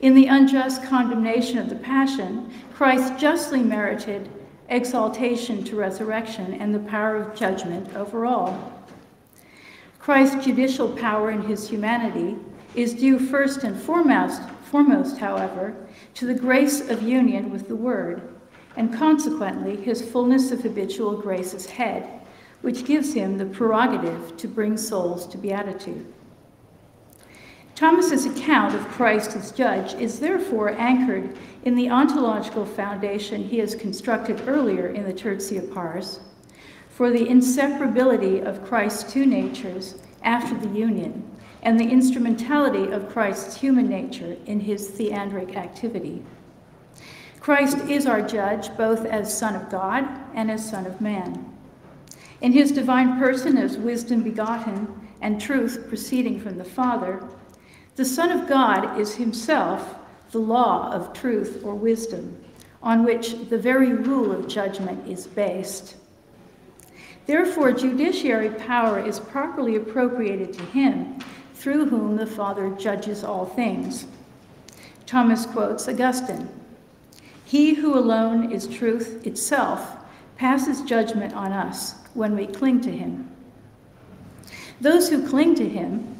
In 0.00 0.14
the 0.14 0.26
unjust 0.26 0.84
condemnation 0.84 1.58
of 1.58 1.68
the 1.68 1.76
Passion, 1.76 2.50
Christ 2.72 3.18
justly 3.18 3.62
merited 3.62 4.30
exaltation 4.70 5.62
to 5.64 5.76
resurrection, 5.76 6.54
and 6.54 6.74
the 6.74 6.78
power 6.78 7.16
of 7.16 7.34
judgment 7.34 7.94
over 7.94 8.24
all. 8.24 8.72
Christ's 9.98 10.44
judicial 10.44 10.88
power 10.96 11.30
in 11.30 11.42
his 11.42 11.68
humanity 11.68 12.36
is 12.74 12.94
due 12.94 13.18
first 13.18 13.64
and 13.64 13.80
foremost, 13.80 14.42
foremost, 14.70 15.18
however, 15.18 15.74
to 16.14 16.24
the 16.24 16.34
grace 16.34 16.88
of 16.88 17.02
union 17.02 17.50
with 17.50 17.68
the 17.68 17.76
Word, 17.76 18.22
and 18.76 18.94
consequently 18.94 19.76
his 19.76 20.00
fullness 20.00 20.52
of 20.52 20.62
habitual 20.62 21.16
grace 21.16 21.52
as 21.52 21.66
head, 21.66 22.08
which 22.62 22.84
gives 22.84 23.12
him 23.12 23.36
the 23.36 23.46
prerogative 23.46 24.36
to 24.36 24.46
bring 24.46 24.76
souls 24.76 25.26
to 25.26 25.36
beatitude. 25.36 26.06
Thomas's 27.74 28.26
account 28.26 28.74
of 28.74 28.86
Christ 28.88 29.34
as 29.34 29.52
judge 29.52 29.94
is 29.94 30.20
therefore 30.20 30.70
anchored 30.78 31.36
in 31.64 31.74
the 31.74 31.90
ontological 31.90 32.64
foundation 32.64 33.44
he 33.44 33.58
has 33.58 33.74
constructed 33.74 34.42
earlier 34.46 34.88
in 34.88 35.04
the 35.04 35.12
Tertia 35.12 35.72
Pars, 35.72 36.20
for 36.88 37.10
the 37.10 37.26
inseparability 37.26 38.44
of 38.44 38.64
Christ's 38.64 39.12
two 39.12 39.26
natures 39.26 39.96
after 40.22 40.56
the 40.56 40.78
union, 40.78 41.30
and 41.62 41.78
the 41.78 41.88
instrumentality 41.88 42.90
of 42.90 43.10
Christ's 43.10 43.56
human 43.56 43.88
nature 43.88 44.36
in 44.46 44.60
his 44.60 44.90
theandric 44.90 45.56
activity. 45.56 46.22
Christ 47.38 47.78
is 47.88 48.06
our 48.06 48.22
judge 48.22 48.74
both 48.76 49.04
as 49.04 49.36
Son 49.36 49.54
of 49.54 49.70
God 49.70 50.06
and 50.34 50.50
as 50.50 50.68
Son 50.68 50.86
of 50.86 51.00
Man. 51.00 51.46
In 52.40 52.52
his 52.52 52.72
divine 52.72 53.18
person 53.18 53.58
as 53.58 53.76
wisdom 53.76 54.22
begotten 54.22 55.10
and 55.20 55.40
truth 55.40 55.86
proceeding 55.88 56.40
from 56.40 56.56
the 56.56 56.64
Father, 56.64 57.22
the 57.96 58.04
Son 58.04 58.30
of 58.30 58.48
God 58.48 58.98
is 58.98 59.14
himself 59.14 59.96
the 60.30 60.38
law 60.38 60.90
of 60.92 61.12
truth 61.12 61.62
or 61.64 61.74
wisdom, 61.74 62.36
on 62.82 63.04
which 63.04 63.48
the 63.48 63.58
very 63.58 63.92
rule 63.92 64.32
of 64.32 64.48
judgment 64.48 65.06
is 65.08 65.26
based. 65.26 65.96
Therefore, 67.26 67.72
judiciary 67.72 68.50
power 68.50 68.98
is 68.98 69.20
properly 69.20 69.76
appropriated 69.76 70.52
to 70.54 70.62
him, 70.66 71.18
through 71.54 71.86
whom 71.86 72.16
the 72.16 72.26
Father 72.26 72.70
judges 72.70 73.22
all 73.22 73.44
things. 73.44 74.06
Thomas 75.06 75.44
quotes 75.46 75.88
Augustine 75.88 76.48
He 77.44 77.74
who 77.74 77.98
alone 77.98 78.50
is 78.50 78.66
truth 78.66 79.26
itself 79.26 79.96
passes 80.36 80.82
judgment 80.82 81.34
on 81.34 81.52
us 81.52 81.96
when 82.14 82.34
we 82.34 82.46
cling 82.46 82.80
to 82.80 82.90
him. 82.90 83.30
Those 84.80 85.10
who 85.10 85.28
cling 85.28 85.54
to 85.56 85.68
him, 85.68 86.16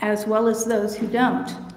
as 0.00 0.26
well 0.26 0.46
as 0.46 0.64
those 0.64 0.96
who 0.96 1.06
don't, 1.06 1.71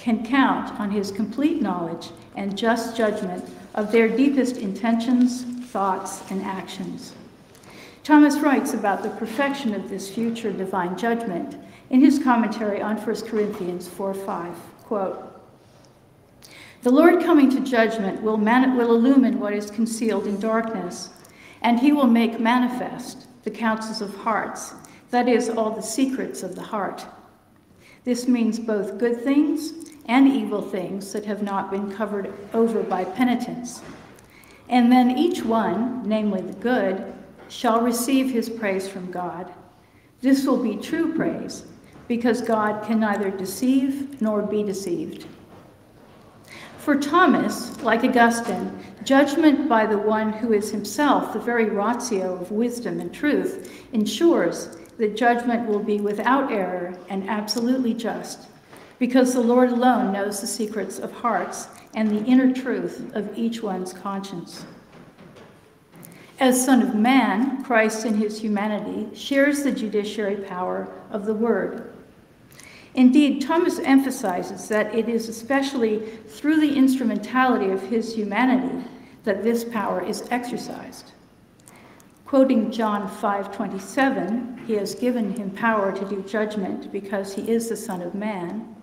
can 0.00 0.24
count 0.24 0.72
on 0.80 0.90
his 0.90 1.12
complete 1.12 1.60
knowledge 1.60 2.08
and 2.36 2.56
just 2.56 2.96
judgment 2.96 3.44
of 3.74 3.92
their 3.92 4.08
deepest 4.08 4.56
intentions, 4.56 5.44
thoughts, 5.70 6.22
and 6.30 6.42
actions. 6.42 7.14
Thomas 8.02 8.38
writes 8.38 8.72
about 8.72 9.02
the 9.02 9.10
perfection 9.10 9.74
of 9.74 9.90
this 9.90 10.12
future 10.12 10.52
divine 10.52 10.96
judgment 10.96 11.56
in 11.90 12.00
his 12.00 12.18
commentary 12.18 12.80
on 12.80 12.96
1 12.96 13.20
Corinthians 13.28 13.86
4 13.88 14.14
5. 14.14 14.54
Quote, 14.84 15.30
the 16.82 16.90
Lord 16.90 17.22
coming 17.22 17.50
to 17.50 17.60
judgment 17.60 18.22
will, 18.22 18.38
will 18.38 18.94
illumine 18.94 19.38
what 19.38 19.52
is 19.52 19.70
concealed 19.70 20.26
in 20.26 20.40
darkness, 20.40 21.10
and 21.60 21.78
he 21.78 21.92
will 21.92 22.06
make 22.06 22.40
manifest 22.40 23.26
the 23.44 23.50
counsels 23.50 24.00
of 24.00 24.16
hearts, 24.16 24.72
that 25.10 25.28
is, 25.28 25.50
all 25.50 25.70
the 25.70 25.82
secrets 25.82 26.42
of 26.42 26.54
the 26.54 26.62
heart. 26.62 27.04
This 28.04 28.26
means 28.26 28.58
both 28.58 28.98
good 28.98 29.22
things 29.22 29.72
and 30.06 30.26
evil 30.26 30.62
things 30.62 31.12
that 31.12 31.24
have 31.26 31.42
not 31.42 31.70
been 31.70 31.92
covered 31.92 32.32
over 32.54 32.82
by 32.82 33.04
penitence. 33.04 33.82
And 34.68 34.90
then 34.90 35.18
each 35.18 35.42
one, 35.44 36.08
namely 36.08 36.40
the 36.40 36.54
good, 36.54 37.12
shall 37.48 37.80
receive 37.80 38.30
his 38.30 38.48
praise 38.48 38.88
from 38.88 39.10
God. 39.10 39.52
This 40.20 40.46
will 40.46 40.62
be 40.62 40.76
true 40.76 41.14
praise, 41.14 41.64
because 42.08 42.40
God 42.40 42.84
can 42.84 43.00
neither 43.00 43.30
deceive 43.30 44.20
nor 44.22 44.42
be 44.42 44.62
deceived. 44.62 45.26
For 46.78 46.96
Thomas, 46.96 47.80
like 47.82 48.04
Augustine, 48.04 48.78
judgment 49.04 49.68
by 49.68 49.84
the 49.84 49.98
one 49.98 50.32
who 50.32 50.52
is 50.52 50.70
himself 50.70 51.32
the 51.32 51.38
very 51.38 51.66
ratio 51.66 52.34
of 52.34 52.50
wisdom 52.50 53.00
and 53.00 53.12
truth 53.12 53.70
ensures 53.92 54.76
that 55.00 55.16
judgment 55.16 55.66
will 55.66 55.82
be 55.82 55.98
without 55.98 56.52
error 56.52 56.96
and 57.08 57.28
absolutely 57.28 57.94
just, 57.94 58.48
because 58.98 59.32
the 59.32 59.40
Lord 59.40 59.70
alone 59.70 60.12
knows 60.12 60.40
the 60.40 60.46
secrets 60.46 60.98
of 60.98 61.10
hearts 61.10 61.68
and 61.94 62.10
the 62.10 62.22
inner 62.26 62.52
truth 62.52 63.10
of 63.14 63.36
each 63.36 63.62
one's 63.62 63.94
conscience. 63.94 64.66
As 66.38 66.62
Son 66.62 66.82
of 66.82 66.94
Man, 66.94 67.64
Christ 67.64 68.04
in 68.04 68.14
his 68.14 68.40
humanity 68.40 69.14
shares 69.16 69.62
the 69.62 69.72
judiciary 69.72 70.36
power 70.36 70.88
of 71.10 71.24
the 71.24 71.34
Word. 71.34 71.94
Indeed, 72.94 73.40
Thomas 73.40 73.78
emphasizes 73.78 74.68
that 74.68 74.94
it 74.94 75.08
is 75.08 75.30
especially 75.30 76.00
through 76.28 76.60
the 76.60 76.74
instrumentality 76.74 77.70
of 77.70 77.82
his 77.82 78.14
humanity 78.14 78.86
that 79.24 79.42
this 79.42 79.64
power 79.64 80.04
is 80.04 80.28
exercised. 80.30 81.12
Quoting 82.30 82.70
John 82.70 83.08
5:27, 83.08 84.64
he 84.64 84.74
has 84.74 84.94
given 84.94 85.32
him 85.36 85.50
power 85.50 85.90
to 85.90 86.04
do 86.04 86.22
judgment 86.22 86.92
because 86.92 87.34
he 87.34 87.50
is 87.50 87.68
the 87.68 87.76
son 87.76 88.00
of 88.02 88.14
man. 88.14 88.76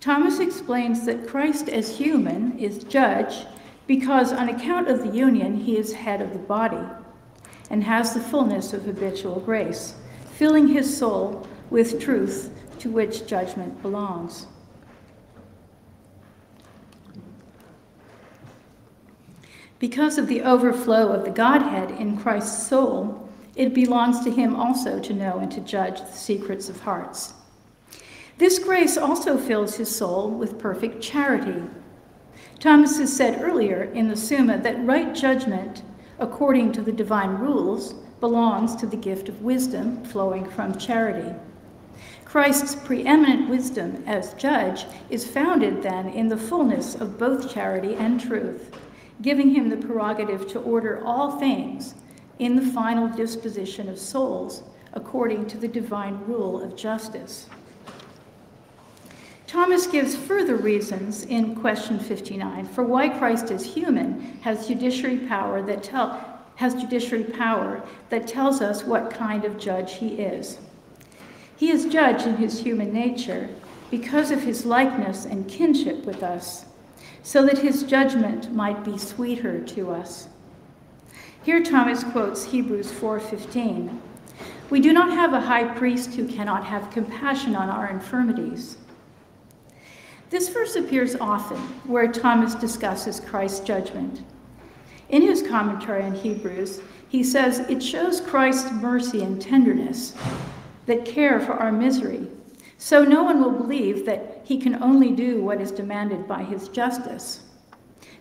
Thomas 0.00 0.38
explains 0.38 1.06
that 1.06 1.26
Christ 1.26 1.70
as 1.70 1.96
human 1.96 2.58
is 2.58 2.84
judge 2.84 3.46
because 3.86 4.34
on 4.34 4.50
account 4.50 4.88
of 4.88 5.02
the 5.02 5.16
union 5.16 5.56
he 5.56 5.78
is 5.78 5.94
head 5.94 6.20
of 6.20 6.34
the 6.34 6.38
body 6.38 6.86
and 7.70 7.84
has 7.84 8.12
the 8.12 8.20
fullness 8.20 8.74
of 8.74 8.84
habitual 8.84 9.40
grace, 9.40 9.94
filling 10.32 10.68
his 10.68 10.94
soul 10.94 11.46
with 11.70 11.98
truth 11.98 12.50
to 12.80 12.90
which 12.90 13.26
judgment 13.26 13.80
belongs. 13.80 14.46
Because 19.78 20.18
of 20.18 20.26
the 20.26 20.42
overflow 20.42 21.12
of 21.12 21.24
the 21.24 21.30
Godhead 21.30 21.92
in 21.92 22.16
Christ's 22.16 22.66
soul, 22.66 23.28
it 23.54 23.74
belongs 23.74 24.24
to 24.24 24.30
him 24.30 24.56
also 24.56 24.98
to 24.98 25.14
know 25.14 25.38
and 25.38 25.52
to 25.52 25.60
judge 25.60 26.00
the 26.00 26.12
secrets 26.12 26.68
of 26.68 26.80
hearts. 26.80 27.34
This 28.38 28.58
grace 28.58 28.96
also 28.96 29.38
fills 29.38 29.76
his 29.76 29.94
soul 29.94 30.30
with 30.30 30.58
perfect 30.58 31.00
charity. 31.00 31.62
Thomas 32.58 32.98
has 32.98 33.14
said 33.14 33.42
earlier 33.42 33.84
in 33.84 34.08
the 34.08 34.16
Summa 34.16 34.58
that 34.58 34.84
right 34.84 35.14
judgment, 35.14 35.82
according 36.18 36.72
to 36.72 36.82
the 36.82 36.92
divine 36.92 37.38
rules, 37.38 37.94
belongs 38.20 38.74
to 38.76 38.86
the 38.86 38.96
gift 38.96 39.28
of 39.28 39.42
wisdom 39.42 40.04
flowing 40.04 40.48
from 40.50 40.76
charity. 40.76 41.32
Christ's 42.24 42.74
preeminent 42.74 43.48
wisdom 43.48 44.02
as 44.06 44.34
judge 44.34 44.86
is 45.08 45.26
founded 45.26 45.82
then 45.82 46.08
in 46.08 46.28
the 46.28 46.36
fullness 46.36 46.96
of 46.96 47.16
both 47.16 47.52
charity 47.52 47.94
and 47.94 48.20
truth, 48.20 48.76
giving 49.22 49.54
him 49.54 49.68
the 49.68 49.76
prerogative 49.76 50.48
to 50.48 50.60
order 50.60 51.04
all 51.04 51.38
things 51.38 51.94
in 52.38 52.56
the 52.56 52.72
final 52.72 53.08
disposition 53.08 53.88
of 53.88 53.98
souls 53.98 54.62
according 54.92 55.46
to 55.46 55.58
the 55.58 55.68
divine 55.68 56.18
rule 56.26 56.62
of 56.62 56.76
justice. 56.76 57.46
Thomas 59.46 59.86
gives 59.86 60.14
further 60.14 60.56
reasons 60.56 61.24
in 61.24 61.54
question 61.54 61.98
59 61.98 62.66
for 62.66 62.84
why 62.84 63.08
Christ 63.08 63.50
as 63.50 63.64
human 63.64 64.38
has 64.42 64.68
judiciary 64.68 65.18
power 65.18 65.62
that 65.62 65.82
tell, 65.82 66.42
has 66.56 66.74
judiciary 66.74 67.24
power 67.24 67.82
that 68.10 68.26
tells 68.26 68.60
us 68.60 68.84
what 68.84 69.10
kind 69.10 69.44
of 69.44 69.58
judge 69.58 69.94
he 69.94 70.20
is. 70.20 70.58
He 71.56 71.70
is 71.70 71.86
judge 71.86 72.26
in 72.26 72.36
his 72.36 72.60
human 72.60 72.92
nature 72.92 73.48
because 73.90 74.30
of 74.30 74.42
his 74.42 74.66
likeness 74.66 75.24
and 75.24 75.48
kinship 75.48 76.04
with 76.04 76.22
us, 76.22 76.66
so 77.28 77.44
that 77.44 77.58
his 77.58 77.82
judgment 77.82 78.50
might 78.54 78.82
be 78.82 78.96
sweeter 78.96 79.60
to 79.60 79.90
us. 79.90 80.28
Here 81.42 81.62
Thomas 81.62 82.02
quotes 82.02 82.46
Hebrews 82.46 82.90
4:15. 82.90 84.00
We 84.70 84.80
do 84.80 84.94
not 84.94 85.12
have 85.12 85.34
a 85.34 85.42
high 85.42 85.64
priest 85.64 86.14
who 86.14 86.26
cannot 86.26 86.64
have 86.64 86.90
compassion 86.90 87.54
on 87.54 87.68
our 87.68 87.86
infirmities. 87.86 88.78
This 90.30 90.48
verse 90.48 90.74
appears 90.74 91.16
often 91.16 91.58
where 91.84 92.10
Thomas 92.10 92.54
discusses 92.54 93.20
Christ's 93.20 93.60
judgment. 93.60 94.22
In 95.10 95.20
his 95.20 95.42
commentary 95.42 96.04
on 96.04 96.14
Hebrews, 96.14 96.80
he 97.10 97.22
says 97.22 97.58
it 97.68 97.82
shows 97.82 98.22
Christ's 98.22 98.72
mercy 98.72 99.22
and 99.22 99.38
tenderness 99.38 100.14
that 100.86 101.04
care 101.04 101.40
for 101.40 101.52
our 101.52 101.72
misery. 101.72 102.26
So 102.78 103.04
no 103.04 103.24
one 103.24 103.42
will 103.42 103.50
believe 103.50 104.06
that 104.06 104.42
he 104.44 104.58
can 104.58 104.80
only 104.80 105.10
do 105.10 105.42
what 105.42 105.60
is 105.60 105.72
demanded 105.72 106.28
by 106.28 106.44
his 106.44 106.68
justice. 106.68 107.40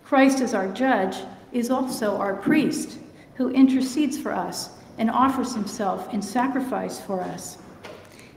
Christ, 0.04 0.41
as 0.41 0.56
our 0.56 0.67
judge, 0.67 1.15
is 1.52 1.70
also 1.70 2.17
our 2.17 2.36
priest 2.36 2.98
who 3.36 3.50
intercedes 3.50 4.17
for 4.17 4.34
us 4.34 4.72
and 4.98 5.12
offers 5.12 5.54
himself 5.54 6.12
in 6.12 6.24
sacrifice 6.24 7.00
for 7.00 7.22
us. 7.22 7.60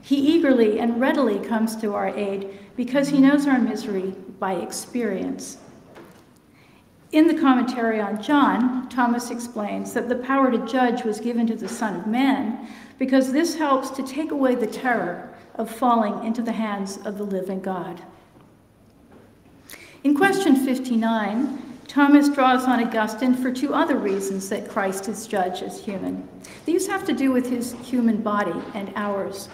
He 0.03 0.15
eagerly 0.15 0.79
and 0.79 1.01
readily 1.01 1.39
comes 1.39 1.75
to 1.77 1.95
our 1.95 2.09
aid 2.09 2.59
because 2.75 3.09
he 3.09 3.19
knows 3.19 3.47
our 3.47 3.59
misery 3.59 4.13
by 4.39 4.53
experience. 4.53 5.57
In 7.11 7.27
the 7.27 7.39
commentary 7.39 7.99
on 7.99 8.21
John, 8.21 8.87
Thomas 8.89 9.31
explains 9.31 9.93
that 9.93 10.07
the 10.07 10.15
power 10.15 10.51
to 10.51 10.65
judge 10.67 11.03
was 11.03 11.19
given 11.19 11.47
to 11.47 11.55
the 11.55 11.67
Son 11.67 11.95
of 11.99 12.07
Man 12.07 12.67
because 12.99 13.31
this 13.31 13.55
helps 13.55 13.89
to 13.91 14.03
take 14.03 14.31
away 14.31 14.53
the 14.53 14.67
terror 14.67 15.30
of 15.55 15.69
falling 15.69 16.25
into 16.25 16.41
the 16.41 16.51
hands 16.51 16.97
of 17.05 17.17
the 17.17 17.23
living 17.23 17.61
God. 17.61 18.01
In 20.03 20.15
question 20.15 20.55
59, 20.65 21.61
Thomas 21.87 22.29
draws 22.29 22.63
on 22.63 22.81
Augustine 22.83 23.35
for 23.35 23.51
two 23.51 23.73
other 23.73 23.97
reasons 23.97 24.49
that 24.49 24.69
Christ 24.69 25.09
is 25.09 25.27
judged 25.27 25.61
as 25.61 25.83
human. 25.83 26.27
These 26.65 26.87
have 26.87 27.05
to 27.05 27.13
do 27.13 27.31
with 27.31 27.49
his 27.49 27.73
human 27.83 28.21
body 28.21 28.59
and 28.73 28.91
ours. 28.95 29.49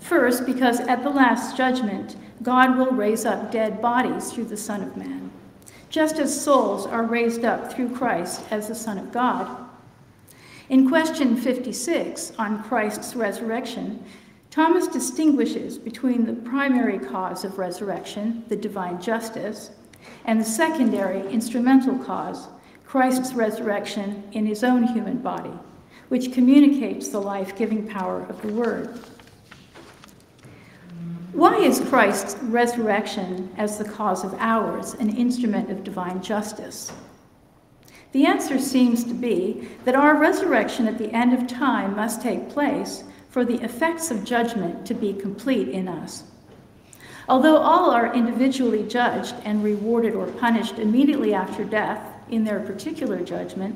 First, 0.00 0.46
because 0.46 0.80
at 0.80 1.04
the 1.04 1.10
last 1.10 1.56
judgment, 1.56 2.16
God 2.42 2.76
will 2.76 2.90
raise 2.90 3.24
up 3.24 3.52
dead 3.52 3.80
bodies 3.80 4.32
through 4.32 4.46
the 4.46 4.56
Son 4.56 4.82
of 4.82 4.96
Man. 4.96 5.30
just 5.92 6.18
as 6.18 6.42
souls 6.42 6.86
are 6.86 7.04
raised 7.04 7.44
up 7.44 7.70
through 7.70 7.94
Christ 7.94 8.42
as 8.50 8.66
the 8.66 8.74
Son 8.74 8.96
of 8.96 9.12
God. 9.12 9.46
In 10.70 10.88
question 10.88 11.36
56 11.36 12.32
on 12.38 12.62
Christ's 12.64 13.14
resurrection, 13.14 14.02
Thomas 14.52 14.86
distinguishes 14.86 15.78
between 15.78 16.26
the 16.26 16.34
primary 16.34 16.98
cause 16.98 17.42
of 17.42 17.58
resurrection, 17.58 18.44
the 18.48 18.56
divine 18.56 19.00
justice, 19.00 19.70
and 20.26 20.38
the 20.38 20.44
secondary 20.44 21.26
instrumental 21.32 21.98
cause, 22.00 22.48
Christ's 22.84 23.32
resurrection 23.32 24.22
in 24.32 24.44
his 24.44 24.62
own 24.62 24.82
human 24.82 25.16
body, 25.16 25.58
which 26.10 26.34
communicates 26.34 27.08
the 27.08 27.18
life 27.18 27.56
giving 27.56 27.88
power 27.88 28.26
of 28.26 28.42
the 28.42 28.52
Word. 28.52 29.00
Why 31.32 31.56
is 31.56 31.80
Christ's 31.88 32.36
resurrection 32.42 33.50
as 33.56 33.78
the 33.78 33.88
cause 33.88 34.22
of 34.22 34.34
ours 34.34 34.92
an 34.92 35.16
instrument 35.16 35.70
of 35.70 35.82
divine 35.82 36.20
justice? 36.22 36.92
The 38.12 38.26
answer 38.26 38.58
seems 38.58 39.02
to 39.04 39.14
be 39.14 39.70
that 39.86 39.94
our 39.94 40.14
resurrection 40.14 40.86
at 40.88 40.98
the 40.98 41.10
end 41.10 41.32
of 41.32 41.46
time 41.46 41.96
must 41.96 42.20
take 42.20 42.50
place 42.50 43.04
for 43.32 43.46
the 43.46 43.60
effects 43.64 44.10
of 44.10 44.24
judgment 44.24 44.86
to 44.86 44.92
be 44.92 45.14
complete 45.14 45.68
in 45.68 45.88
us. 45.88 46.24
Although 47.28 47.56
all 47.56 47.90
are 47.90 48.14
individually 48.14 48.82
judged 48.82 49.34
and 49.44 49.64
rewarded 49.64 50.14
or 50.14 50.26
punished 50.26 50.78
immediately 50.78 51.32
after 51.32 51.64
death 51.64 52.06
in 52.28 52.44
their 52.44 52.60
particular 52.60 53.20
judgment, 53.22 53.74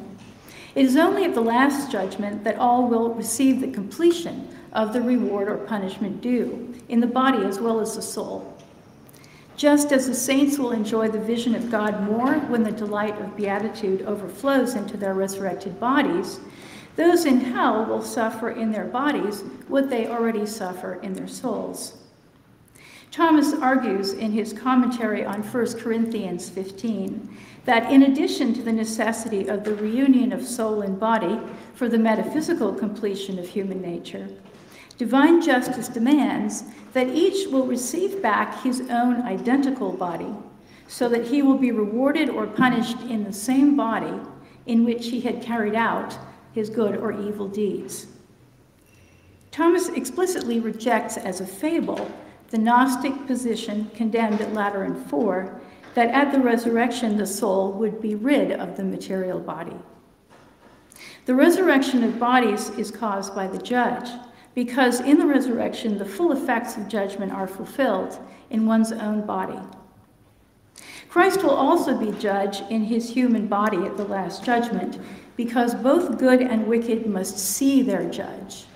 it 0.75 0.85
is 0.85 0.97
only 0.99 1.25
at 1.25 1.33
the 1.33 1.41
last 1.41 1.91
judgment 1.91 2.45
that 2.45 2.59
all 2.59 2.87
will 2.87 3.15
receive 3.15 3.61
the 3.61 3.71
completion 3.71 4.47
of 4.75 4.93
the 4.93 5.01
reward 5.01 5.49
or 5.49 5.57
punishment 5.57 6.21
due, 6.21 6.75
in 6.91 7.01
the 7.01 7.07
body 7.07 7.43
as 7.47 7.59
well 7.59 7.81
as 7.81 7.97
the 7.97 8.03
soul. 8.03 8.53
Just 9.57 9.91
as 9.91 10.07
the 10.07 10.15
saints 10.15 10.59
will 10.59 10.73
enjoy 10.73 11.09
the 11.09 11.19
vision 11.19 11.55
of 11.55 11.71
God 11.71 12.03
more 12.03 12.35
when 12.41 12.63
the 12.63 12.71
delight 12.71 13.19
of 13.23 13.39
beatitude 13.39 14.03
overflows 14.03 14.75
into 14.75 14.99
their 14.99 15.15
resurrected 15.15 15.81
bodies, 15.81 16.41
those 16.97 17.27
in 17.27 17.41
hell 17.41 17.85
will 17.85 18.03
suffer 18.03 18.51
in 18.51 18.73
their 18.73 18.87
bodies 18.87 19.43
what 19.69 19.91
they 19.91 20.09
already 20.09 20.47
suffer 20.47 20.95
in 21.03 21.13
their 21.13 21.29
souls. 21.29 21.95
Thomas 23.11 23.55
argues 23.55 24.13
in 24.13 24.33
his 24.33 24.53
commentary 24.53 25.25
on 25.25 25.43
1 25.43 25.81
Corinthians 25.81 26.51
15 26.51 27.37
that 27.65 27.91
in 27.91 28.03
addition 28.05 28.55
to 28.55 28.63
the 28.63 28.73
necessity 28.73 29.49
of 29.49 29.65
the 29.65 29.75
reunion 29.75 30.33
of 30.33 30.47
soul 30.47 30.83
and 30.83 30.99
body 30.99 31.39
for 31.75 31.89
the 31.89 31.99
metaphysical 31.99 32.73
completion 32.73 33.39
of 33.39 33.49
human 33.49 33.81
nature, 33.81 34.29
divine 34.99 35.43
justice 35.43 35.89
demands 35.89 36.65
that 36.93 37.09
each 37.09 37.49
will 37.49 37.67
receive 37.67 38.23
back 38.23 38.63
his 38.63 38.83
own 38.91 39.23
identical 39.23 39.93
body 39.93 40.35
so 40.89 41.09
that 41.09 41.27
he 41.27 41.43
will 41.43 41.59
be 41.59 41.73
rewarded 41.73 42.31
or 42.31 42.47
punished 42.47 43.01
in 43.03 43.25
the 43.25 43.33
same 43.33 43.77
body 43.77 44.21
in 44.67 44.85
which 44.85 45.09
he 45.09 45.21
had 45.21 45.43
carried 45.43 45.75
out 45.75 46.17
his 46.57 46.71
good 46.71 46.97
or 46.97 47.13
evil 47.13 47.47
deeds. 47.47 48.07
Thomas 49.53 49.91
explicitly 49.91 50.59
rejects 50.59 51.19
as 51.19 51.43
a 51.43 51.47
fable 51.47 52.11
the 52.49 52.57
Gnostic 52.57 53.27
position 53.27 53.91
condemned 53.95 54.41
at 54.41 54.55
Lateran 54.55 55.05
4 55.05 55.61
that 55.95 56.09
at 56.09 56.33
the 56.33 56.41
resurrection 56.41 57.19
the 57.19 57.27
soul 57.27 57.73
would 57.73 58.01
be 58.01 58.15
rid 58.15 58.53
of 58.53 58.75
the 58.75 58.85
material 58.85 59.39
body. 59.39 59.77
The 61.27 61.35
resurrection 61.35 62.03
of 62.05 62.19
bodies 62.19 62.71
is 62.71 62.91
caused 62.91 63.35
by 63.35 63.49
the 63.49 63.59
judge, 63.59 64.09
because 64.55 65.01
in 65.01 65.19
the 65.19 65.27
resurrection 65.27 65.99
the 65.99 66.07
full 66.07 66.33
effects 66.33 66.79
of 66.79 66.89
judgment 66.89 67.33
are 67.33 67.47
fulfilled 67.47 68.19
in 68.49 68.65
one's 68.65 68.93
own 68.93 69.27
body. 69.27 69.61
Christ 71.17 71.43
will 71.43 71.57
also 71.57 71.97
be 71.97 72.13
judge 72.19 72.61
in 72.69 72.85
his 72.85 73.09
human 73.09 73.47
body 73.47 73.79
at 73.87 73.97
the 73.97 74.05
last 74.05 74.45
judgment, 74.45 74.99
because 75.35 75.75
both 75.75 76.19
good 76.19 76.43
and 76.43 76.67
wicked 76.67 77.07
must 77.07 77.39
see 77.39 77.81
their 77.81 78.05
judge. 78.11 78.67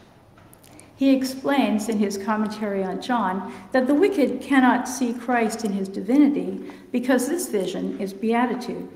He 0.96 1.14
explains 1.14 1.90
in 1.90 1.98
his 1.98 2.16
commentary 2.16 2.82
on 2.82 3.02
John 3.02 3.52
that 3.72 3.86
the 3.86 3.92
wicked 3.92 4.40
cannot 4.40 4.88
see 4.88 5.12
Christ 5.12 5.66
in 5.66 5.72
his 5.72 5.86
divinity 5.86 6.72
because 6.90 7.28
this 7.28 7.50
vision 7.50 8.00
is 8.00 8.14
beatitude. 8.14 8.88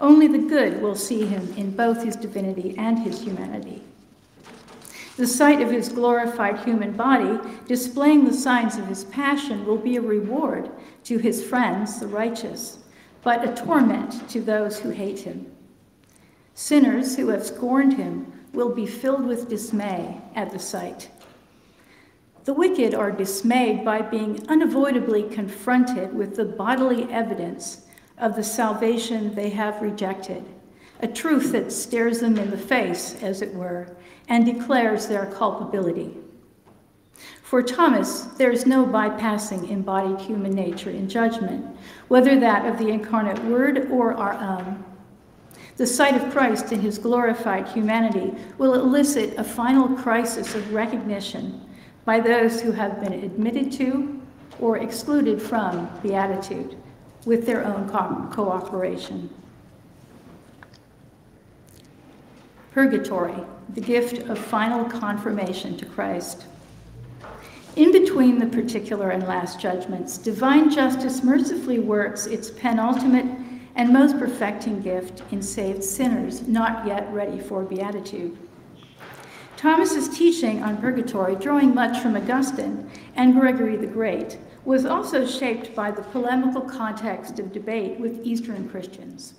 Only 0.00 0.26
the 0.26 0.38
good 0.38 0.82
will 0.82 0.96
see 0.96 1.24
him 1.26 1.54
in 1.56 1.76
both 1.76 2.02
his 2.02 2.16
divinity 2.16 2.74
and 2.76 2.98
his 2.98 3.22
humanity. 3.22 3.84
The 5.18 5.26
sight 5.26 5.60
of 5.60 5.72
his 5.72 5.88
glorified 5.88 6.60
human 6.60 6.92
body, 6.92 7.40
displaying 7.66 8.24
the 8.24 8.32
signs 8.32 8.76
of 8.76 8.86
his 8.86 9.02
passion, 9.02 9.66
will 9.66 9.76
be 9.76 9.96
a 9.96 10.00
reward 10.00 10.70
to 11.02 11.18
his 11.18 11.44
friends, 11.44 11.98
the 11.98 12.06
righteous, 12.06 12.78
but 13.24 13.42
a 13.42 13.52
torment 13.52 14.30
to 14.30 14.40
those 14.40 14.78
who 14.78 14.90
hate 14.90 15.18
him. 15.18 15.50
Sinners 16.54 17.16
who 17.16 17.30
have 17.30 17.44
scorned 17.44 17.94
him 17.94 18.32
will 18.52 18.72
be 18.72 18.86
filled 18.86 19.26
with 19.26 19.48
dismay 19.48 20.20
at 20.36 20.52
the 20.52 20.58
sight. 20.60 21.10
The 22.44 22.54
wicked 22.54 22.94
are 22.94 23.10
dismayed 23.10 23.84
by 23.84 24.02
being 24.02 24.48
unavoidably 24.48 25.24
confronted 25.24 26.14
with 26.14 26.36
the 26.36 26.44
bodily 26.44 27.10
evidence 27.10 27.86
of 28.18 28.36
the 28.36 28.44
salvation 28.44 29.34
they 29.34 29.50
have 29.50 29.82
rejected, 29.82 30.44
a 31.00 31.08
truth 31.08 31.52
that 31.52 31.72
stares 31.72 32.20
them 32.20 32.38
in 32.38 32.50
the 32.50 32.58
face, 32.58 33.16
as 33.22 33.42
it 33.42 33.54
were, 33.54 33.96
and 34.28 34.44
declares 34.44 35.06
their 35.06 35.26
culpability. 35.26 36.16
For 37.42 37.62
Thomas, 37.62 38.22
there 38.36 38.50
is 38.50 38.66
no 38.66 38.84
bypassing 38.84 39.70
embodied 39.70 40.20
human 40.20 40.54
nature 40.54 40.90
in 40.90 41.08
judgment, 41.08 41.64
whether 42.08 42.38
that 42.38 42.66
of 42.66 42.78
the 42.78 42.88
incarnate 42.88 43.42
Word 43.44 43.90
or 43.90 44.12
our 44.12 44.34
own. 44.34 44.84
The 45.76 45.86
sight 45.86 46.20
of 46.20 46.32
Christ 46.32 46.72
in 46.72 46.80
his 46.80 46.98
glorified 46.98 47.68
humanity 47.68 48.34
will 48.58 48.74
elicit 48.74 49.38
a 49.38 49.44
final 49.44 49.88
crisis 49.96 50.54
of 50.54 50.74
recognition 50.74 51.64
by 52.04 52.20
those 52.20 52.60
who 52.60 52.72
have 52.72 53.00
been 53.00 53.12
admitted 53.12 53.70
to 53.72 54.20
or 54.60 54.78
excluded 54.78 55.40
from 55.40 55.88
beatitude 56.02 56.76
with 57.24 57.46
their 57.46 57.64
own 57.64 57.88
co- 57.88 58.28
cooperation. 58.32 59.30
Purgatory, 62.78 63.34
the 63.70 63.80
gift 63.80 64.28
of 64.28 64.38
final 64.38 64.84
confirmation 64.84 65.76
to 65.78 65.84
Christ. 65.84 66.44
In 67.74 67.90
between 67.90 68.38
the 68.38 68.46
particular 68.46 69.10
and 69.10 69.26
last 69.26 69.58
judgments, 69.58 70.16
divine 70.16 70.70
justice 70.70 71.24
mercifully 71.24 71.80
works 71.80 72.26
its 72.26 72.52
penultimate 72.52 73.26
and 73.74 73.92
most 73.92 74.16
perfecting 74.16 74.80
gift 74.80 75.24
in 75.32 75.42
saved 75.42 75.82
sinners 75.82 76.46
not 76.46 76.86
yet 76.86 77.12
ready 77.12 77.40
for 77.40 77.64
beatitude. 77.64 78.38
Thomas's 79.56 80.08
teaching 80.16 80.62
on 80.62 80.76
purgatory, 80.76 81.34
drawing 81.34 81.74
much 81.74 82.00
from 82.00 82.14
Augustine 82.14 82.88
and 83.16 83.34
Gregory 83.34 83.76
the 83.76 83.88
Great, 83.88 84.38
was 84.64 84.86
also 84.86 85.26
shaped 85.26 85.74
by 85.74 85.90
the 85.90 86.02
polemical 86.02 86.60
context 86.60 87.40
of 87.40 87.52
debate 87.52 87.98
with 87.98 88.24
Eastern 88.24 88.68
Christians. 88.68 89.34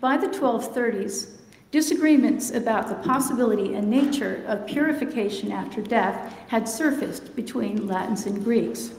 By 0.00 0.16
the 0.16 0.28
1230s, 0.28 1.35
disagreements 1.76 2.52
about 2.52 2.88
the 2.88 2.94
possibility 3.06 3.74
and 3.74 3.86
nature 3.90 4.42
of 4.46 4.66
purification 4.66 5.52
after 5.52 5.82
death 5.82 6.34
had 6.48 6.66
surfaced 6.66 7.36
between 7.36 7.86
Latins 7.86 8.24
and 8.24 8.42
Greeks 8.42 8.92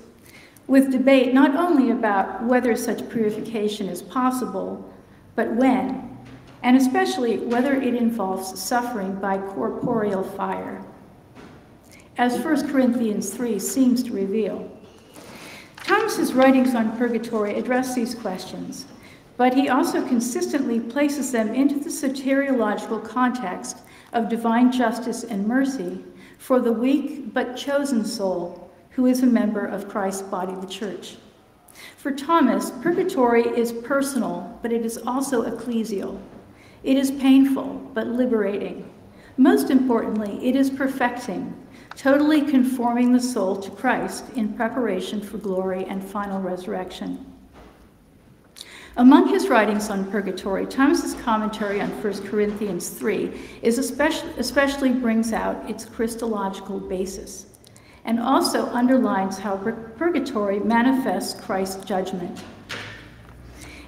with 0.68 0.92
debate 0.92 1.34
not 1.34 1.56
only 1.56 1.90
about 1.90 2.44
whether 2.44 2.76
such 2.76 3.10
purification 3.10 3.90
is 3.90 4.04
possible, 4.04 4.94
but 5.34 5.52
when, 5.56 6.20
and 6.62 6.78
especially 6.78 7.40
whether 7.40 7.74
it 7.74 7.96
involves 7.96 8.62
suffering 8.62 9.16
by 9.16 9.40
corporeal 9.40 10.22
fire. 10.22 10.86
As 12.20 12.38
1 12.38 12.72
Corinthians 12.72 13.34
3 13.34 13.58
seems 13.58 14.04
to 14.04 14.12
reveal. 14.12 14.72
Thomas's 15.78 16.36
writings 16.36 16.76
on 16.76 16.96
purgatory 16.96 17.56
address 17.58 17.96
these 17.96 18.14
questions, 18.14 18.86
but 19.38 19.54
he 19.54 19.70
also 19.70 20.06
consistently 20.06 20.80
places 20.80 21.32
them 21.32 21.54
into 21.54 21.80
the 21.80 21.90
soteriological 21.90 23.08
context 23.08 23.78
of 24.14 24.30
divine 24.30 24.72
justice 24.72 25.24
and 25.24 25.48
mercy 25.48 26.04
for 26.40 26.60
the 26.60 26.72
weak 26.72 27.34
but 27.34 27.56
chosen 27.56 28.04
soul 28.04 28.72
who 28.92 29.06
is 29.06 29.22
a 29.22 29.28
member 29.28 29.66
of 29.66 29.88
Christ's 29.88 30.24
body, 30.24 30.56
the 30.56 30.66
church. 30.66 31.18
For 31.98 32.12
Thomas, 32.12 32.72
purgatory 32.82 33.44
is 33.44 33.72
personal, 33.72 34.58
but 34.64 34.72
it 34.72 34.84
is 34.84 34.98
also 34.98 35.44
ecclesial. 35.44 36.20
It 36.84 36.98
is 36.98 37.12
painful, 37.12 37.92
but 37.94 38.08
liberating. 38.08 38.92
Most 39.38 39.70
importantly, 39.70 40.40
it 40.44 40.56
is 40.56 40.72
perfecting, 40.72 41.56
totally 41.96 42.42
conforming 42.42 43.14
the 43.14 43.20
soul 43.20 43.56
to 43.58 43.70
Christ 43.70 44.26
in 44.36 44.54
preparation 44.54 45.22
for 45.22 45.38
glory 45.38 45.86
and 45.86 46.04
final 46.04 46.42
resurrection. 46.42 47.27
Among 48.98 49.28
his 49.28 49.48
writings 49.48 49.92
on 49.92 50.10
purgatory, 50.10 50.66
Thomas's 50.66 51.14
commentary 51.22 51.80
on 51.80 51.90
1 52.02 52.28
Corinthians 52.28 52.90
3 52.90 53.32
is 53.62 53.78
especially, 53.78 54.32
especially 54.40 54.92
brings 54.92 55.34
out 55.34 55.70
its 55.70 55.86
Christological 55.86 56.80
basis 56.80 57.46
and 58.06 58.20
also 58.20 58.66
underlines 58.68 59.38
how 59.38 59.56
purgatory 59.98 60.60
manifests 60.60 61.40
Christ's 61.40 61.86
judgment. 61.86 62.44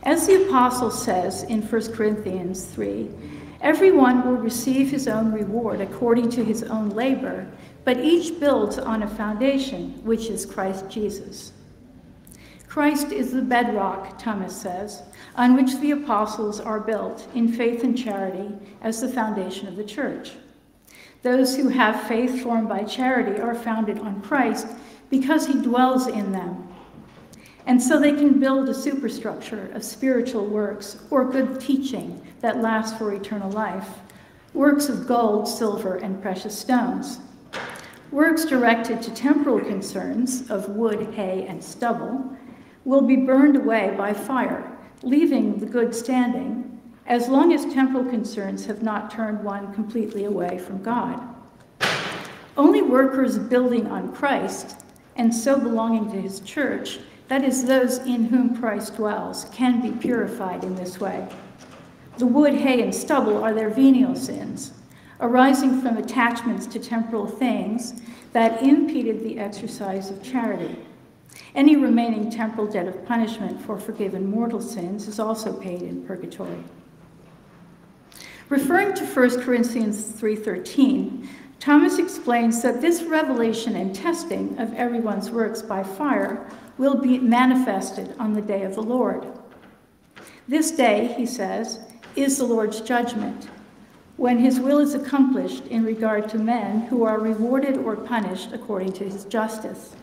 As 0.03 0.27
the 0.27 0.45
apostle 0.45 0.91
says 0.91 1.41
in 1.43 1.63
1 1.63 1.93
Corinthians 1.93 2.65
3, 2.65 3.09
everyone 3.61 4.23
will 4.23 4.37
receive 4.37 4.91
his 4.91 5.07
own 5.07 5.31
reward 5.31 5.81
according 5.81 6.29
to 6.31 6.43
his 6.43 6.61
own 6.61 6.89
labor, 6.91 7.47
but 7.83 7.97
each 7.97 8.39
builds 8.39 8.77
on 8.77 9.01
a 9.01 9.07
foundation, 9.07 9.99
which 10.03 10.29
is 10.29 10.45
Christ 10.45 10.87
Jesus. 10.87 11.53
Christ 12.69 13.11
is 13.11 13.33
the 13.33 13.41
bedrock, 13.41 14.17
Thomas 14.17 14.55
says, 14.55 15.03
on 15.35 15.55
which 15.55 15.75
the 15.79 15.91
apostles 15.91 16.61
are 16.61 16.79
built 16.79 17.27
in 17.35 17.51
faith 17.51 17.83
and 17.83 17.97
charity 17.97 18.53
as 18.81 19.01
the 19.01 19.09
foundation 19.09 19.67
of 19.67 19.75
the 19.75 19.83
church. 19.83 20.31
Those 21.21 21.57
who 21.57 21.67
have 21.67 22.07
faith 22.07 22.41
formed 22.41 22.69
by 22.69 22.83
charity 22.83 23.41
are 23.41 23.55
founded 23.55 23.99
on 23.99 24.21
Christ 24.21 24.67
because 25.09 25.47
he 25.47 25.61
dwells 25.61 26.07
in 26.07 26.31
them 26.31 26.69
and 27.69 27.81
so 27.81 27.99
they 27.99 28.13
can 28.13 28.39
build 28.39 28.67
a 28.67 28.73
superstructure 28.73 29.69
of 29.73 29.83
spiritual 29.83 30.47
works 30.47 30.97
or 31.11 31.23
good 31.23 31.61
teaching 31.61 32.19
that 32.39 32.61
lasts 32.61 32.97
for 32.97 33.13
eternal 33.13 33.51
life, 33.51 33.99
works 34.55 34.89
of 34.89 35.05
gold, 35.07 35.47
silver, 35.47 35.97
and 35.97 36.19
precious 36.19 36.57
stones. 36.57 37.19
Works 38.09 38.45
directed 38.45 39.03
to 39.03 39.13
temporal 39.13 39.59
concerns 39.59 40.49
of 40.49 40.69
wood, 40.69 41.13
hay, 41.13 41.45
and 41.47 41.63
stubble 41.63 42.35
will 42.85 43.01
be 43.01 43.15
burned 43.15 43.55
away 43.55 43.93
by 43.97 44.13
fire, 44.13 44.77
leaving 45.03 45.59
the 45.59 45.65
good 45.65 45.93
standing, 45.93 46.79
as 47.07 47.27
long 47.27 47.53
as 47.53 47.65
temporal 47.73 48.05
concerns 48.05 48.65
have 48.65 48.83
not 48.83 49.11
turned 49.11 49.43
one 49.43 49.73
completely 49.73 50.25
away 50.25 50.57
from 50.59 50.81
God. 50.83 51.21
Only 52.55 52.81
workers 52.81 53.37
building 53.37 53.87
on 53.87 54.13
Christ, 54.13 54.81
and 55.15 55.33
so 55.33 55.59
belonging 55.59 56.11
to 56.11 56.21
his 56.21 56.39
church, 56.41 56.99
that 57.27 57.43
is, 57.43 57.63
those 57.63 57.99
in 57.99 58.25
whom 58.25 58.55
Christ 58.55 58.95
dwells, 58.95 59.45
can 59.51 59.81
be 59.81 59.91
purified 59.91 60.63
in 60.63 60.75
this 60.75 60.99
way. 60.99 61.27
The 62.17 62.25
wood, 62.25 62.53
hay, 62.53 62.81
and 62.81 62.93
stubble 62.93 63.43
are 63.43 63.53
their 63.53 63.69
venial 63.69 64.15
sins, 64.15 64.73
arising 65.21 65.81
from 65.81 65.97
attachments 65.97 66.65
to 66.67 66.79
temporal 66.79 67.27
things 67.27 68.01
that 68.33 68.61
impeded 68.61 69.23
the 69.23 69.39
exercise 69.39 70.09
of 70.09 70.21
charity. 70.23 70.75
Any 71.55 71.75
remaining 71.75 72.29
temporal 72.29 72.67
debt 72.67 72.87
of 72.87 73.05
punishment 73.05 73.61
for 73.61 73.77
forgiven 73.77 74.29
mortal 74.29 74.61
sins 74.61 75.07
is 75.07 75.19
also 75.19 75.53
paid 75.53 75.81
in 75.81 76.05
purgatory. 76.05 76.63
Referring 78.49 78.93
to 78.95 79.05
1 79.05 79.41
Corinthians 79.41 80.01
3:13, 80.01 81.27
Thomas 81.59 81.99
explains 81.99 82.61
that 82.61 82.81
this 82.81 83.03
revelation 83.03 83.75
and 83.75 83.93
testing 83.93 84.57
of 84.57 84.73
everyone's 84.73 85.29
works 85.29 85.61
by 85.61 85.83
fire 85.83 86.49
will 86.77 86.95
be 86.95 87.19
manifested 87.19 88.15
on 88.17 88.33
the 88.33 88.41
day 88.41 88.63
of 88.63 88.75
the 88.75 88.81
Lord. 88.81 89.27
This 90.47 90.71
day, 90.71 91.13
he 91.17 91.25
says, 91.25 91.79
is 92.15 92.37
the 92.37 92.45
Lord's 92.45 92.81
judgment, 92.81 93.49
when 94.17 94.39
his 94.39 94.59
will 94.59 94.79
is 94.79 94.95
accomplished 94.95 95.67
in 95.67 95.83
regard 95.83 96.27
to 96.29 96.39
men 96.39 96.81
who 96.87 97.03
are 97.03 97.19
rewarded 97.19 97.77
or 97.77 97.95
punished 97.95 98.51
according 98.53 98.93
to 98.93 99.03
his 99.03 99.25
justice. 99.25 99.95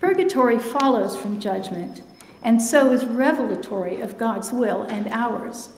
Purgatory 0.00 0.58
follows 0.58 1.14
from 1.14 1.38
judgment, 1.38 2.00
and 2.42 2.60
so 2.60 2.90
is 2.90 3.04
revelatory 3.04 4.00
of 4.00 4.16
God's 4.16 4.50
will 4.50 4.82
and 4.84 5.06
ours. 5.08 5.68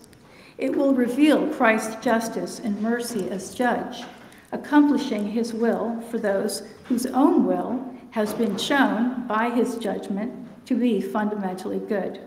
It 0.59 0.77
will 0.77 0.95
reveal 0.95 1.53
Christ's 1.53 1.97
justice 1.97 2.61
and 2.61 2.81
mercy 2.81 3.29
as 3.31 3.53
judge, 3.53 4.05
accomplishing 4.53 5.33
his 5.33 5.53
will 5.53 6.01
for 6.03 6.19
those 6.19 6.63
whose 6.85 7.07
own 7.07 7.45
will 7.45 7.85
has 8.13 8.33
been 8.33 8.57
shown 8.57 9.27
by 9.27 9.51
his 9.51 9.77
judgment 9.77 10.33
to 10.67 10.77
be 10.77 11.01
fundamentally 11.01 11.81
good. 11.81 12.21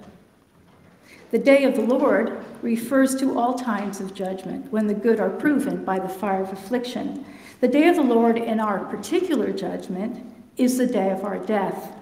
The 1.32 1.40
day 1.40 1.64
of 1.64 1.76
the 1.76 1.82
Lord 1.82 2.44
refers 2.62 3.16
to 3.16 3.40
all 3.40 3.54
times 3.54 4.02
of 4.02 4.14
judgment 4.14 4.70
when 4.70 4.88
the 4.88 4.94
good 4.94 5.22
are 5.22 5.30
proven 5.30 5.86
by 5.86 6.00
the 6.00 6.10
fire 6.10 6.42
of 6.42 6.52
affliction. 6.52 7.24
The 7.62 7.68
day 7.70 7.88
of 7.88 7.96
the 7.96 8.04
Lord 8.04 8.38
in 8.38 8.60
our 8.60 8.80
particular 8.86 9.54
judgment 9.54 10.35
is 10.58 10.78
the 10.78 10.88
day 10.88 11.10
of 11.12 11.24
our 11.24 11.38
death. 11.40 11.98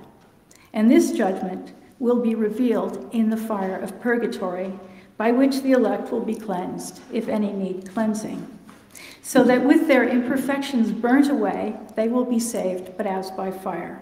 And 0.74 0.90
this 0.90 1.12
judgment 1.12 1.74
will 2.00 2.20
be 2.20 2.36
revealed 2.36 3.10
in 3.14 3.30
the 3.30 3.38
fire 3.38 3.78
of 3.78 4.00
purgatory, 4.02 4.74
by 5.18 5.32
which 5.32 5.62
the 5.62 5.72
elect 5.72 6.12
will 6.12 6.26
be 6.26 6.36
cleansed, 6.36 7.02
if 7.12 7.28
any 7.28 7.54
need 7.54 7.90
cleansing 7.90 8.54
so 9.24 9.42
that 9.46 9.64
with 9.64 9.88
their 9.88 10.08
imperfections 10.08 10.92
burnt 10.92 11.30
away, 11.30 11.76
they 11.96 12.10
will 12.10 12.26
be 12.26 12.40
saved, 12.40 12.96
but 12.98 13.08
as 13.08 13.32
by 13.32 13.50
fire. 13.50 14.02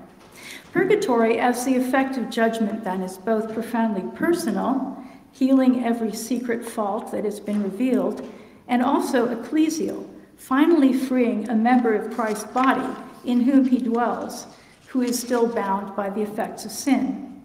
Purgatory, 0.74 1.40
as 1.40 1.64
the 1.64 1.76
effect 1.76 2.18
of 2.18 2.30
judgment, 2.30 2.84
then, 2.84 3.02
is 3.02 3.20
both 3.20 3.54
profoundly 3.54 4.04
personal, 4.18 4.98
healing 5.32 5.86
every 5.86 6.12
secret 6.12 6.66
fault 6.66 7.12
that 7.12 7.24
has 7.24 7.40
been 7.40 7.62
revealed, 7.62 8.28
and 8.68 8.82
also 8.82 9.28
ecclesial, 9.28 10.10
finally 10.38 10.92
freeing 10.92 11.48
a 11.48 11.56
member 11.56 11.94
of 11.94 12.14
Christ's 12.16 12.46
body 12.46 12.96
in 13.26 13.42
whom 13.42 13.66
he 13.66 13.78
dwells, 13.78 14.48
who 14.88 15.02
is 15.02 15.20
still 15.20 15.48
bound 15.48 15.96
by 15.96 16.10
the 16.10 16.22
effects 16.22 16.66
of 16.66 16.72
sin. 16.72 17.42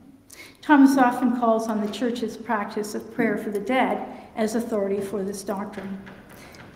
Thomas 0.63 0.99
often 0.99 1.39
calls 1.39 1.69
on 1.69 1.81
the 1.81 1.93
church's 1.93 2.37
practice 2.37 2.95
of 2.95 3.15
prayer 3.15 3.39
for 3.39 3.51
the 3.51 3.61
dead 3.61 4.07
as 4.35 4.55
authority 4.55 5.01
for 5.01 5.23
this 5.23 5.45
doctrine. 5.45 5.99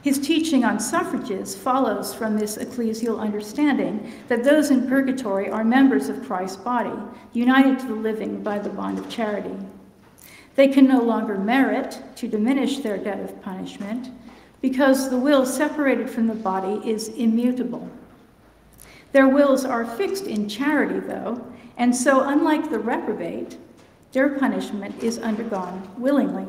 His 0.02 0.18
teaching 0.18 0.64
on 0.64 0.80
suffrages 0.80 1.54
follows 1.54 2.14
from 2.14 2.38
this 2.38 2.56
ecclesial 2.56 3.18
understanding 3.18 4.12
that 4.28 4.44
those 4.44 4.70
in 4.70 4.88
purgatory 4.88 5.50
are 5.50 5.64
members 5.64 6.08
of 6.08 6.24
Christ's 6.24 6.56
body, 6.56 6.96
united 7.32 7.80
to 7.80 7.86
the 7.86 7.94
living 7.94 8.42
by 8.42 8.58
the 8.58 8.70
bond 8.70 8.98
of 8.98 9.10
charity. 9.10 9.56
They 10.54 10.68
can 10.68 10.86
no 10.86 11.02
longer 11.02 11.36
merit 11.36 12.00
to 12.16 12.28
diminish 12.28 12.78
their 12.78 12.96
debt 12.96 13.20
of 13.20 13.42
punishment 13.42 14.08
because 14.62 15.10
the 15.10 15.18
will 15.18 15.44
separated 15.44 16.08
from 16.08 16.26
the 16.26 16.34
body 16.34 16.88
is 16.88 17.08
immutable. 17.08 17.90
Their 19.12 19.28
wills 19.28 19.64
are 19.64 19.84
fixed 19.84 20.24
in 20.24 20.48
charity, 20.48 21.00
though, 21.00 21.44
and 21.76 21.94
so, 21.94 22.22
unlike 22.22 22.70
the 22.70 22.78
reprobate, 22.78 23.58
their 24.12 24.38
punishment 24.38 25.02
is 25.02 25.18
undergone 25.18 25.88
willingly. 25.96 26.46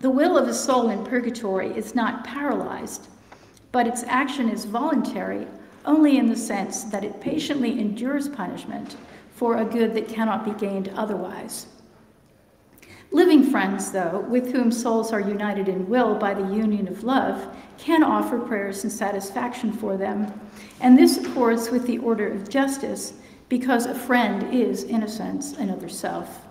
The 0.00 0.10
will 0.10 0.36
of 0.36 0.46
a 0.46 0.54
soul 0.54 0.90
in 0.90 1.04
purgatory 1.04 1.68
is 1.68 1.94
not 1.94 2.22
paralyzed, 2.22 3.08
but 3.72 3.86
its 3.86 4.04
action 4.04 4.48
is 4.48 4.64
voluntary 4.64 5.46
only 5.84 6.18
in 6.18 6.28
the 6.28 6.36
sense 6.36 6.84
that 6.84 7.04
it 7.04 7.20
patiently 7.20 7.80
endures 7.80 8.28
punishment 8.28 8.96
for 9.34 9.58
a 9.58 9.64
good 9.64 9.94
that 9.94 10.08
cannot 10.08 10.44
be 10.44 10.52
gained 10.52 10.88
otherwise. 10.96 11.66
Friends, 13.56 13.90
though, 13.90 14.22
with 14.28 14.52
whom 14.52 14.70
souls 14.70 15.14
are 15.14 15.20
united 15.20 15.66
in 15.66 15.88
will 15.88 16.14
by 16.14 16.34
the 16.34 16.54
union 16.54 16.88
of 16.88 17.04
love, 17.04 17.56
can 17.78 18.02
offer 18.02 18.38
prayers 18.38 18.84
and 18.84 18.92
satisfaction 18.92 19.72
for 19.72 19.96
them, 19.96 20.30
and 20.82 20.98
this 20.98 21.16
accords 21.16 21.70
with 21.70 21.86
the 21.86 21.96
order 21.96 22.30
of 22.30 22.50
justice 22.50 23.14
because 23.48 23.86
a 23.86 23.94
friend 23.94 24.54
is, 24.54 24.82
in 24.82 25.02
a 25.02 25.08
sense, 25.08 25.54
another 25.54 25.88
self. 25.88 26.46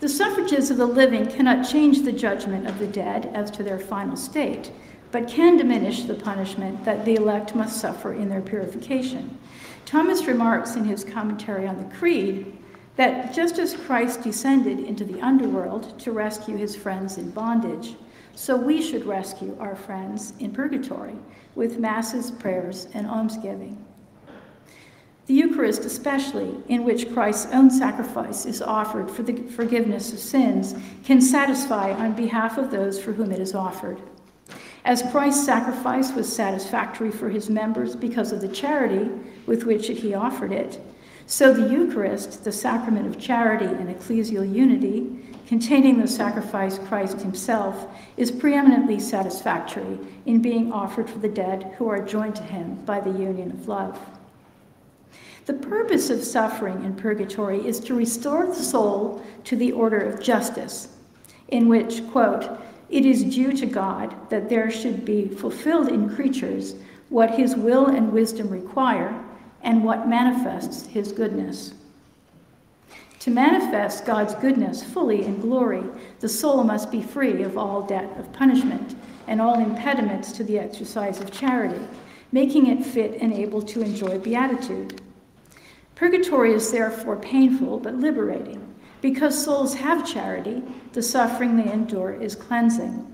The 0.00 0.08
suffrages 0.10 0.70
of 0.70 0.76
the 0.76 0.84
living 0.84 1.30
cannot 1.30 1.66
change 1.66 2.02
the 2.02 2.12
judgment 2.12 2.66
of 2.66 2.78
the 2.78 2.88
dead 2.88 3.30
as 3.32 3.50
to 3.52 3.62
their 3.62 3.78
final 3.78 4.14
state, 4.14 4.70
but 5.12 5.26
can 5.26 5.56
diminish 5.56 6.02
the 6.02 6.12
punishment 6.12 6.84
that 6.84 7.06
the 7.06 7.14
elect 7.14 7.54
must 7.54 7.80
suffer 7.80 8.12
in 8.12 8.28
their 8.28 8.42
purification. 8.42 9.38
Thomas 9.86 10.26
remarks 10.26 10.76
in 10.76 10.84
his 10.84 11.04
commentary 11.04 11.66
on 11.66 11.78
the 11.78 11.96
Creed 11.96 12.58
that 12.96 13.32
just 13.34 13.58
as 13.58 13.74
Christ 13.74 14.22
descended 14.22 14.80
into 14.80 15.04
the 15.04 15.20
underworld 15.20 15.98
to 16.00 16.12
rescue 16.12 16.56
his 16.56 16.76
friends 16.76 17.18
in 17.18 17.30
bondage, 17.30 17.96
so 18.34 18.56
we 18.56 18.82
should 18.82 19.06
rescue 19.06 19.56
our 19.60 19.76
friends 19.76 20.34
in 20.38 20.52
purgatory 20.52 21.16
with 21.54 21.78
masses, 21.78 22.30
prayers, 22.30 22.88
and 22.94 23.06
almsgiving. 23.06 23.82
The 25.26 25.34
Eucharist, 25.34 25.84
especially, 25.84 26.54
in 26.68 26.84
which 26.84 27.12
Christ's 27.12 27.52
own 27.52 27.70
sacrifice 27.70 28.44
is 28.44 28.60
offered 28.60 29.10
for 29.10 29.22
the 29.22 29.36
forgiveness 29.50 30.12
of 30.12 30.18
sins, 30.18 30.74
can 31.04 31.20
satisfy 31.20 31.92
on 31.92 32.14
behalf 32.14 32.58
of 32.58 32.70
those 32.70 33.00
for 33.00 33.12
whom 33.12 33.30
it 33.30 33.40
is 33.40 33.54
offered. 33.54 34.00
As 34.84 35.02
Christ's 35.12 35.46
sacrifice 35.46 36.12
was 36.12 36.34
satisfactory 36.34 37.12
for 37.12 37.28
his 37.28 37.48
members 37.48 37.94
because 37.94 38.32
of 38.32 38.40
the 38.40 38.48
charity 38.48 39.10
with 39.46 39.64
which 39.64 39.86
he 39.86 40.12
offered 40.12 40.50
it, 40.50 40.80
so 41.26 41.52
the 41.52 41.68
Eucharist, 41.72 42.44
the 42.44 42.52
sacrament 42.52 43.06
of 43.06 43.20
charity 43.20 43.66
and 43.66 43.88
ecclesial 43.88 44.50
unity, 44.52 45.18
containing 45.46 45.98
the 45.98 46.08
sacrifice 46.08 46.78
Christ 46.78 47.20
himself, 47.20 47.86
is 48.16 48.30
preeminently 48.30 48.98
satisfactory 48.98 49.98
in 50.26 50.40
being 50.40 50.72
offered 50.72 51.08
for 51.08 51.18
the 51.18 51.28
dead 51.28 51.74
who 51.76 51.88
are 51.88 52.04
joined 52.04 52.36
to 52.36 52.42
him 52.42 52.76
by 52.84 53.00
the 53.00 53.10
union 53.10 53.50
of 53.50 53.68
love. 53.68 53.98
The 55.44 55.54
purpose 55.54 56.08
of 56.08 56.22
suffering 56.22 56.84
in 56.84 56.94
purgatory 56.94 57.66
is 57.66 57.80
to 57.80 57.94
restore 57.94 58.46
the 58.46 58.54
soul 58.54 59.24
to 59.44 59.56
the 59.56 59.72
order 59.72 59.98
of 59.98 60.22
justice, 60.22 60.88
in 61.48 61.68
which, 61.68 62.06
quote, 62.10 62.48
it 62.88 63.04
is 63.04 63.24
due 63.24 63.52
to 63.54 63.66
God 63.66 64.14
that 64.30 64.48
there 64.48 64.70
should 64.70 65.04
be 65.04 65.26
fulfilled 65.26 65.88
in 65.88 66.14
creatures 66.14 66.76
what 67.08 67.30
his 67.32 67.56
will 67.56 67.86
and 67.86 68.12
wisdom 68.12 68.48
require, 68.48 69.18
and 69.62 69.84
what 69.84 70.08
manifests 70.08 70.86
his 70.86 71.12
goodness. 71.12 71.74
To 73.20 73.30
manifest 73.30 74.04
God's 74.04 74.34
goodness 74.34 74.82
fully 74.82 75.24
in 75.24 75.40
glory, 75.40 75.84
the 76.18 76.28
soul 76.28 76.64
must 76.64 76.90
be 76.90 77.02
free 77.02 77.42
of 77.44 77.56
all 77.56 77.82
debt 77.82 78.10
of 78.18 78.32
punishment 78.32 78.96
and 79.28 79.40
all 79.40 79.60
impediments 79.60 80.32
to 80.32 80.44
the 80.44 80.58
exercise 80.58 81.20
of 81.20 81.30
charity, 81.30 81.80
making 82.32 82.66
it 82.66 82.84
fit 82.84 83.20
and 83.20 83.32
able 83.32 83.62
to 83.62 83.80
enjoy 83.80 84.18
beatitude. 84.18 85.00
Purgatory 85.94 86.52
is 86.52 86.72
therefore 86.72 87.16
painful 87.16 87.78
but 87.78 87.94
liberating. 87.94 88.74
Because 89.00 89.44
souls 89.44 89.74
have 89.74 90.04
charity, 90.04 90.62
the 90.92 91.02
suffering 91.02 91.56
they 91.56 91.72
endure 91.72 92.12
is 92.12 92.34
cleansing. 92.34 93.11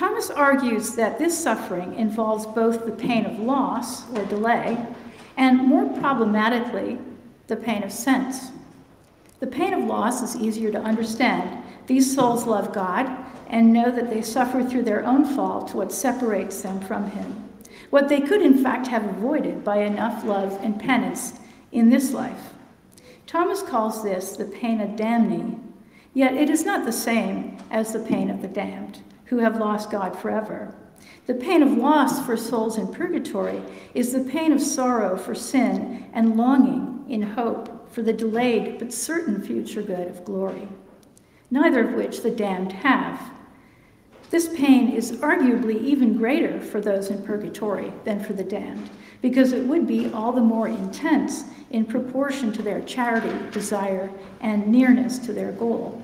Thomas 0.00 0.30
argues 0.30 0.94
that 0.94 1.18
this 1.18 1.38
suffering 1.38 1.94
involves 1.94 2.46
both 2.46 2.86
the 2.86 2.90
pain 2.90 3.26
of 3.26 3.38
loss 3.38 4.10
or 4.12 4.24
delay 4.24 4.78
and, 5.36 5.58
more 5.58 5.90
problematically, 6.00 6.96
the 7.48 7.56
pain 7.56 7.82
of 7.82 7.92
sense. 7.92 8.50
The 9.40 9.46
pain 9.46 9.74
of 9.74 9.84
loss 9.84 10.22
is 10.22 10.40
easier 10.40 10.72
to 10.72 10.80
understand. 10.80 11.62
These 11.86 12.14
souls 12.14 12.46
love 12.46 12.72
God 12.72 13.14
and 13.48 13.74
know 13.74 13.90
that 13.90 14.08
they 14.08 14.22
suffer 14.22 14.64
through 14.64 14.84
their 14.84 15.04
own 15.04 15.26
fault 15.36 15.74
what 15.74 15.92
separates 15.92 16.62
them 16.62 16.80
from 16.80 17.10
Him, 17.10 17.50
what 17.90 18.08
they 18.08 18.22
could 18.22 18.40
in 18.40 18.62
fact 18.62 18.86
have 18.86 19.04
avoided 19.04 19.62
by 19.62 19.82
enough 19.82 20.24
love 20.24 20.58
and 20.62 20.80
penance 20.80 21.34
in 21.72 21.90
this 21.90 22.12
life. 22.12 22.54
Thomas 23.26 23.62
calls 23.62 24.02
this 24.02 24.34
the 24.34 24.46
pain 24.46 24.80
of 24.80 24.96
damning, 24.96 25.74
yet 26.14 26.32
it 26.32 26.48
is 26.48 26.64
not 26.64 26.86
the 26.86 26.90
same 26.90 27.58
as 27.70 27.92
the 27.92 28.00
pain 28.00 28.30
of 28.30 28.40
the 28.40 28.48
damned 28.48 29.02
who 29.30 29.38
have 29.38 29.58
lost 29.58 29.92
God 29.92 30.18
forever. 30.18 30.74
The 31.26 31.34
pain 31.34 31.62
of 31.62 31.78
loss 31.78 32.26
for 32.26 32.36
souls 32.36 32.76
in 32.76 32.92
purgatory 32.92 33.62
is 33.94 34.12
the 34.12 34.24
pain 34.24 34.52
of 34.52 34.60
sorrow 34.60 35.16
for 35.16 35.36
sin 35.36 36.10
and 36.12 36.36
longing 36.36 37.04
in 37.08 37.22
hope 37.22 37.88
for 37.92 38.02
the 38.02 38.12
delayed 38.12 38.80
but 38.80 38.92
certain 38.92 39.40
future 39.40 39.82
good 39.82 40.08
of 40.08 40.24
glory, 40.24 40.66
neither 41.48 41.88
of 41.88 41.94
which 41.94 42.22
the 42.22 42.30
damned 42.30 42.72
have. 42.72 43.20
This 44.30 44.48
pain 44.48 44.90
is 44.90 45.12
arguably 45.12 45.80
even 45.80 46.16
greater 46.16 46.60
for 46.60 46.80
those 46.80 47.08
in 47.08 47.22
purgatory 47.22 47.92
than 48.04 48.22
for 48.22 48.32
the 48.32 48.44
damned, 48.44 48.90
because 49.22 49.52
it 49.52 49.64
would 49.64 49.86
be 49.86 50.12
all 50.12 50.32
the 50.32 50.40
more 50.40 50.66
intense 50.66 51.44
in 51.70 51.84
proportion 51.84 52.52
to 52.52 52.62
their 52.62 52.80
charity, 52.80 53.32
desire, 53.52 54.10
and 54.40 54.66
nearness 54.66 55.20
to 55.20 55.32
their 55.32 55.52
goal. 55.52 56.02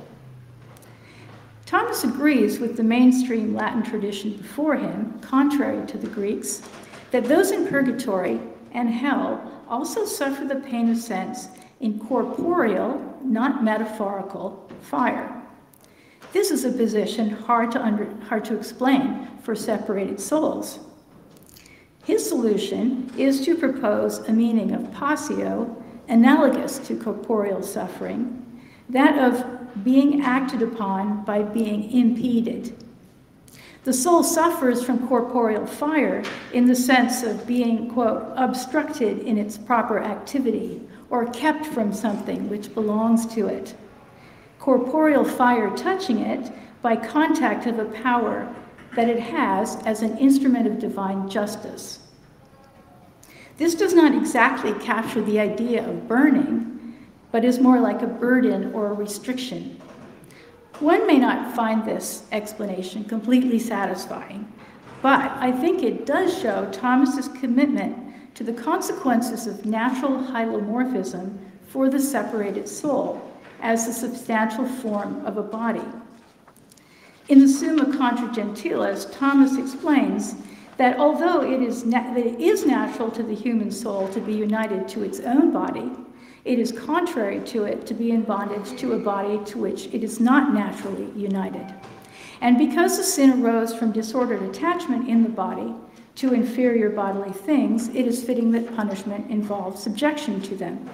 Thomas 1.67 2.05
agrees 2.05 2.61
with 2.61 2.77
the 2.77 2.85
mainstream 2.85 3.53
Latin 3.53 3.83
tradition 3.83 4.35
before 4.35 4.77
him, 4.77 5.19
contrary 5.21 5.85
to 5.89 5.99
the 5.99 6.07
Greeks, 6.07 6.63
that 7.11 7.25
those 7.25 7.51
in 7.51 7.67
purgatory 7.67 8.41
and 8.71 8.89
hell 8.89 9.65
also 9.69 10.05
suffer 10.05 10.45
the 10.45 10.61
pain 10.61 10.89
of 10.89 10.97
sense 10.97 11.49
in 11.81 11.99
corporeal, 11.99 13.19
not 13.25 13.65
metaphorical, 13.65 14.71
fire. 14.81 15.43
This 16.33 16.53
is 16.53 16.65
a 16.65 16.71
position 16.71 17.31
hard 17.31 17.73
to, 17.73 17.85
under, 17.85 18.15
hard 18.27 18.45
to 18.45 18.57
explain 18.57 19.27
for 19.43 19.57
separated 19.57 20.21
souls. 20.21 20.79
His 22.05 22.27
solution 22.27 23.11
is 23.19 23.45
to 23.45 23.57
propose 23.57 24.19
a 24.29 24.33
meaning 24.33 24.71
of 24.71 24.93
passio 24.93 25.83
analogous 26.09 26.79
to 26.79 26.97
corporeal 26.97 27.65
suffering, 27.65 28.63
that 28.89 29.19
of 29.19 29.56
being 29.85 30.23
acted 30.23 30.62
upon 30.62 31.25
by 31.25 31.43
being 31.43 31.91
impeded. 31.91 32.75
The 33.85 33.93
soul 33.93 34.25
suffers 34.25 34.83
from 34.85 35.07
corporeal 35.07 35.67
fire 35.67 36.25
in 36.53 36.67
the 36.67 36.75
sense 36.75 37.23
of 37.23 37.47
being, 37.47 37.89
quote, 37.91 38.33
obstructed 38.37 39.21
in 39.21 39.39
its 39.39 39.57
proper 39.57 40.01
activity 40.01 40.81
or 41.09 41.27
kept 41.27 41.67
from 41.67 41.93
something 41.93 42.49
which 42.49 42.75
belongs 42.75 43.27
to 43.35 43.47
it. 43.47 43.75
Corporeal 44.59 45.25
fire 45.25 45.71
touching 45.77 46.19
it 46.19 46.51
by 46.83 46.97
contact 46.97 47.67
of 47.67 47.79
a 47.79 47.85
power 47.85 48.53
that 48.97 49.09
it 49.09 49.21
has 49.21 49.77
as 49.85 50.03
an 50.03 50.19
instrument 50.19 50.67
of 50.67 50.81
divine 50.81 51.29
justice. 51.29 52.01
This 53.59 53.75
does 53.75 53.95
not 53.95 54.15
exactly 54.15 54.73
capture 54.85 55.23
the 55.23 55.39
idea 55.39 55.89
of 55.89 56.09
burning, 56.09 56.76
but 57.33 57.45
is 57.45 57.59
more 57.59 57.81
like 57.81 58.03
a 58.03 58.07
burden 58.07 58.73
or 58.73 58.89
a 58.89 58.95
restriction. 58.95 59.81
One 60.81 61.07
may 61.07 61.19
not 61.19 61.55
find 61.55 61.85
this 61.85 62.25
explanation 62.33 63.05
completely 63.05 63.59
satisfying, 63.59 64.53
but 65.03 65.31
I 65.39 65.53
think 65.53 65.83
it 65.83 66.05
does 66.05 66.39
show 66.39 66.69
Thomas's 66.71 67.29
commitment 67.29 68.35
to 68.35 68.45
the 68.45 68.53
consequences 68.53 69.47
of 69.47 69.65
natural 69.65 70.23
hylomorphism 70.23 71.39
for 71.69 71.89
the 71.89 72.01
separated 72.01 72.69
soul 72.69 73.23
as 73.62 73.87
the 73.87 73.93
substantial 73.93 74.67
form 74.67 75.25
of 75.25 75.39
a 75.39 75.43
body. 75.43 75.83
In 77.29 77.41
the 77.41 77.49
Summa 77.49 77.97
Contra 77.97 78.31
Gentiles, 78.33 79.07
Thomas 79.07 79.57
explains 79.57 80.37
that 80.77 80.99
although 80.99 81.41
it 81.43 81.62
is, 81.62 81.85
that 81.85 82.17
it 82.17 82.39
is 82.39 82.67
natural 82.67 83.11
to 83.12 83.23
the 83.23 83.35
human 83.35 83.71
soul 83.71 84.09
to 84.11 84.21
be 84.21 84.35
united 84.35 84.87
to 84.89 85.03
its 85.03 85.21
own 85.21 85.53
body, 85.53 85.91
it 86.47 86.61
is 86.61 86.71
contrary 86.71 87.41
to 87.41 87.65
it 87.65 87.85
to 87.87 87.93
be 87.93 88.13
in 88.13 88.23
bondage 88.23 88.79
to 88.79 88.93
a 88.93 88.99
body 88.99 89.45
to 89.47 89.59
which 89.59 89.87
it 89.87 90.05
is 90.05 90.21
not 90.21 90.55
naturally 90.55 91.11
united. 91.17 91.75
And 92.41 92.57
because 92.57 92.97
the 92.97 93.03
sin 93.03 93.43
arose 93.43 93.75
from 93.75 93.91
disordered 93.91 94.43
attachment 94.43 95.09
in 95.09 95.25
the 95.25 95.29
body 95.29 95.75
to 96.15 96.33
inferior 96.33 96.89
bodily 96.89 97.33
things, 97.33 97.89
it 97.89 98.07
is 98.07 98.23
fitting 98.23 98.53
that 98.53 98.77
punishment 98.77 99.29
involves 99.29 99.83
subjection 99.83 100.41
to 100.43 100.55
them. 100.55 100.89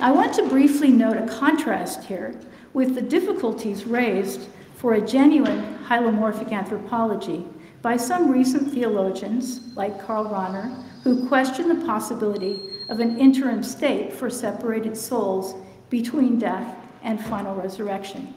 I 0.00 0.10
want 0.10 0.32
to 0.34 0.48
briefly 0.48 0.88
note 0.88 1.18
a 1.18 1.26
contrast 1.26 2.04
here 2.04 2.34
with 2.72 2.94
the 2.94 3.02
difficulties 3.02 3.84
raised 3.84 4.48
for 4.76 4.94
a 4.94 5.06
genuine 5.06 5.78
hylomorphic 5.86 6.52
anthropology 6.52 7.44
by 7.82 7.98
some 7.98 8.30
recent 8.30 8.72
theologians, 8.72 9.76
like 9.76 10.04
Karl 10.04 10.24
Rahner, 10.24 10.82
who 11.02 11.28
question 11.28 11.68
the 11.68 11.84
possibility 11.84 12.71
of 12.88 13.00
an 13.00 13.18
interim 13.18 13.62
state 13.62 14.12
for 14.12 14.30
separated 14.30 14.96
souls 14.96 15.54
between 15.90 16.38
death 16.38 16.76
and 17.02 17.22
final 17.24 17.54
resurrection. 17.54 18.34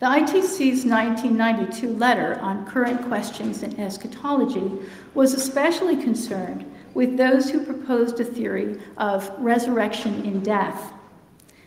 The 0.00 0.06
ITC's 0.06 0.84
1992 0.84 1.88
letter 1.96 2.38
on 2.40 2.66
current 2.66 3.06
questions 3.06 3.62
in 3.62 3.78
eschatology 3.80 4.70
was 5.14 5.34
especially 5.34 5.96
concerned 5.96 6.70
with 6.94 7.16
those 7.16 7.50
who 7.50 7.64
proposed 7.64 8.20
a 8.20 8.24
theory 8.24 8.80
of 8.96 9.30
resurrection 9.38 10.24
in 10.24 10.42
death, 10.42 10.92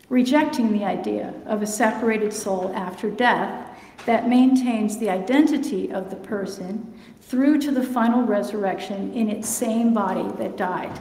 rejecting 0.08 0.72
the 0.72 0.84
idea 0.84 1.34
of 1.46 1.62
a 1.62 1.66
separated 1.66 2.32
soul 2.32 2.72
after 2.74 3.10
death 3.10 3.68
that 4.06 4.28
maintains 4.28 4.98
the 4.98 5.10
identity 5.10 5.90
of 5.90 6.08
the 6.08 6.16
person 6.16 6.94
through 7.20 7.58
to 7.60 7.70
the 7.70 7.82
final 7.82 8.22
resurrection 8.22 9.12
in 9.12 9.28
its 9.28 9.48
same 9.48 9.92
body 9.92 10.26
that 10.38 10.56
died. 10.56 10.98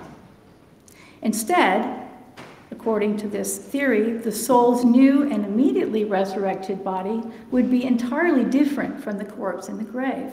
Instead, 1.22 2.08
according 2.72 3.18
to 3.18 3.28
this 3.28 3.58
theory, 3.58 4.12
the 4.12 4.32
soul's 4.32 4.86
new 4.86 5.24
and 5.24 5.46
immediately 5.46 6.06
resurrected 6.06 6.84
body 6.84 7.22
would 7.52 7.70
be 7.70 7.86
entirely 7.86 8.44
different 8.44 9.02
from 9.04 9.18
the 9.18 9.26
corpse 9.26 9.68
in 9.68 9.78
the 9.78 9.84
grave. 9.84 10.32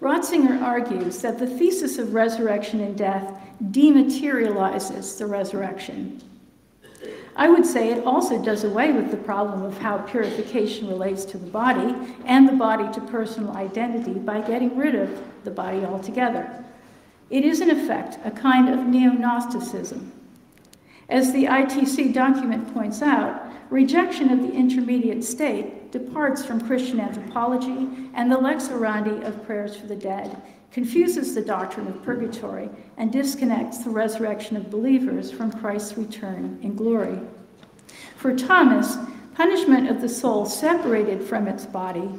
Ratzinger 0.00 0.60
argues 0.60 1.22
that 1.22 1.38
the 1.38 1.46
thesis 1.46 1.98
of 1.98 2.12
resurrection 2.12 2.80
and 2.80 2.96
death 2.98 3.32
dematerializes 3.70 5.16
the 5.18 5.26
resurrection. 5.26 6.22
I 7.34 7.48
would 7.48 7.66
say 7.66 7.90
it 7.90 8.04
also 8.04 8.42
does 8.42 8.64
away 8.64 8.92
with 8.92 9.10
the 9.10 9.16
problem 9.18 9.62
of 9.62 9.76
how 9.78 9.98
purification 9.98 10.88
relates 10.88 11.24
to 11.26 11.38
the 11.38 11.50
body 11.50 11.94
and 12.24 12.48
the 12.48 12.52
body 12.52 12.92
to 12.94 13.00
personal 13.02 13.56
identity 13.56 14.14
by 14.14 14.40
getting 14.40 14.76
rid 14.76 14.94
of 14.94 15.22
the 15.44 15.50
body 15.50 15.84
altogether. 15.84 16.64
It 17.28 17.44
is, 17.44 17.60
in 17.60 17.70
effect, 17.70 18.18
a 18.24 18.30
kind 18.30 18.68
of 18.68 18.86
neo 18.86 19.10
Gnosticism. 19.10 20.12
As 21.08 21.32
the 21.32 21.44
ITC 21.44 22.12
document 22.12 22.72
points 22.72 23.02
out, 23.02 23.42
rejection 23.70 24.30
of 24.30 24.42
the 24.42 24.52
intermediate 24.52 25.24
state 25.24 25.90
departs 25.90 26.44
from 26.44 26.60
Christian 26.60 27.00
anthropology 27.00 27.88
and 28.14 28.30
the 28.30 28.38
lex 28.38 28.68
orandi 28.68 29.24
of 29.24 29.44
prayers 29.44 29.76
for 29.76 29.86
the 29.86 29.96
dead, 29.96 30.40
confuses 30.70 31.34
the 31.34 31.40
doctrine 31.40 31.86
of 31.86 32.02
purgatory, 32.02 32.68
and 32.96 33.12
disconnects 33.12 33.78
the 33.78 33.90
resurrection 33.90 34.56
of 34.56 34.70
believers 34.70 35.30
from 35.30 35.50
Christ's 35.52 35.96
return 35.96 36.58
in 36.62 36.74
glory. 36.74 37.18
For 38.16 38.36
Thomas, 38.36 38.96
punishment 39.34 39.88
of 39.88 40.00
the 40.00 40.08
soul 40.08 40.44
separated 40.44 41.22
from 41.22 41.48
its 41.48 41.66
body 41.66 42.10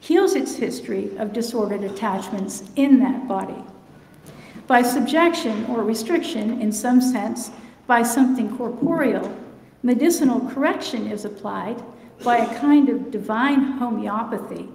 heals 0.00 0.34
its 0.34 0.56
history 0.56 1.16
of 1.18 1.32
disordered 1.32 1.82
attachments 1.82 2.64
in 2.76 2.98
that 3.00 3.26
body. 3.26 3.62
By 4.66 4.82
subjection 4.82 5.66
or 5.66 5.82
restriction, 5.82 6.60
in 6.60 6.72
some 6.72 7.00
sense, 7.00 7.50
by 7.86 8.02
something 8.02 8.56
corporeal, 8.56 9.36
medicinal 9.82 10.40
correction 10.50 11.06
is 11.06 11.26
applied 11.26 11.82
by 12.22 12.38
a 12.38 12.58
kind 12.58 12.88
of 12.88 13.10
divine 13.10 13.72
homeopathy 13.72 14.68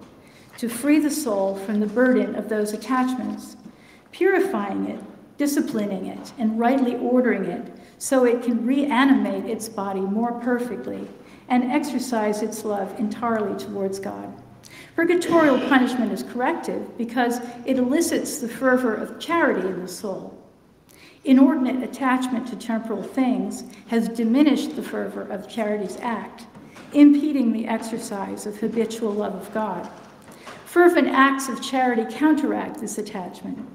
to 0.57 0.69
free 0.69 0.99
the 0.99 1.09
soul 1.09 1.55
from 1.55 1.79
the 1.79 1.87
burden 1.87 2.35
of 2.35 2.49
those 2.49 2.73
attachments, 2.73 3.55
purifying 4.11 4.85
it, 4.85 5.03
disciplining 5.37 6.05
it, 6.05 6.33
and 6.37 6.59
rightly 6.59 6.95
ordering 6.97 7.45
it 7.45 7.73
so 7.97 8.25
it 8.25 8.43
can 8.43 8.65
reanimate 8.65 9.45
its 9.45 9.67
body 9.67 10.01
more 10.01 10.33
perfectly 10.33 11.07
and 11.47 11.71
exercise 11.71 12.43
its 12.43 12.63
love 12.63 12.97
entirely 12.99 13.57
towards 13.57 13.99
God. 13.99 14.31
Purgatorial 14.95 15.60
punishment 15.70 16.12
is 16.12 16.24
corrective 16.24 16.97
because 16.97 17.39
it 17.66 17.78
elicits 17.78 18.39
the 18.39 18.49
fervor 18.49 18.93
of 18.93 19.20
charity 19.20 19.68
in 19.68 19.82
the 19.82 19.88
soul. 19.88 20.36
Inordinate 21.26 21.84
attachment 21.84 22.47
to 22.47 22.55
temporal 22.55 23.03
things 23.03 23.64
has 23.88 24.10
diminished 24.10 24.76
the 24.76 24.84
fervor 24.84 25.24
of 25.24 25.49
charity's 25.49 25.97
act, 26.01 26.47
impeding 26.93 27.51
the 27.51 27.68
exercise 27.68 28.45
of 28.45 28.57
habitual 28.57 29.12
love 29.12 29.36
of 29.36 29.53
God. 29.53 29.89
Fervent 30.66 31.07
acts 31.07 31.49
of 31.49 31.62
charity 31.62 32.05
counteract 32.10 32.80
this 32.80 32.97
attachment. 32.97 33.68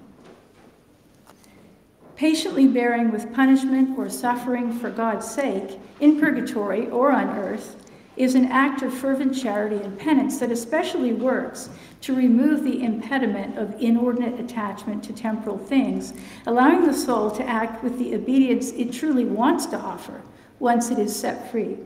Patiently 2.16 2.68
bearing 2.68 3.10
with 3.10 3.34
punishment 3.34 3.98
or 3.98 4.08
suffering 4.08 4.72
for 4.78 4.90
God's 4.90 5.28
sake, 5.28 5.80
in 6.00 6.20
purgatory 6.20 6.88
or 6.88 7.10
on 7.10 7.28
earth, 7.30 7.83
is 8.16 8.34
an 8.34 8.46
act 8.46 8.82
of 8.82 8.94
fervent 8.94 9.36
charity 9.36 9.76
and 9.76 9.98
penance 9.98 10.38
that 10.38 10.52
especially 10.52 11.12
works 11.12 11.68
to 12.00 12.14
remove 12.14 12.62
the 12.62 12.82
impediment 12.82 13.58
of 13.58 13.74
inordinate 13.80 14.38
attachment 14.38 15.02
to 15.02 15.12
temporal 15.12 15.58
things, 15.58 16.12
allowing 16.46 16.86
the 16.86 16.94
soul 16.94 17.30
to 17.30 17.44
act 17.44 17.82
with 17.82 17.98
the 17.98 18.14
obedience 18.14 18.72
it 18.72 18.92
truly 18.92 19.24
wants 19.24 19.66
to 19.66 19.76
offer 19.76 20.22
once 20.60 20.90
it 20.90 20.98
is 20.98 21.14
set 21.14 21.50
free. 21.50 21.76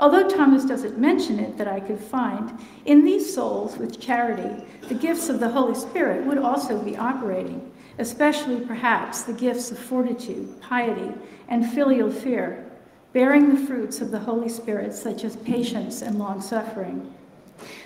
Although 0.00 0.28
Thomas 0.28 0.64
doesn't 0.64 0.98
mention 0.98 1.38
it 1.38 1.56
that 1.58 1.68
I 1.68 1.78
could 1.78 2.00
find, 2.00 2.58
in 2.86 3.04
these 3.04 3.32
souls 3.32 3.76
with 3.76 4.00
charity, 4.00 4.64
the 4.88 4.94
gifts 4.94 5.28
of 5.28 5.38
the 5.38 5.50
Holy 5.50 5.74
Spirit 5.74 6.26
would 6.26 6.38
also 6.38 6.82
be 6.82 6.96
operating, 6.96 7.70
especially 7.98 8.60
perhaps 8.60 9.22
the 9.22 9.32
gifts 9.32 9.70
of 9.70 9.78
fortitude, 9.78 10.60
piety, 10.60 11.12
and 11.48 11.70
filial 11.70 12.10
fear, 12.10 12.71
bearing 13.12 13.54
the 13.54 13.66
fruits 13.66 14.00
of 14.00 14.10
the 14.10 14.18
Holy 14.18 14.48
Spirit, 14.48 14.94
such 14.94 15.24
as 15.24 15.36
patience 15.36 16.02
and 16.02 16.18
long 16.18 16.40
suffering. 16.40 17.12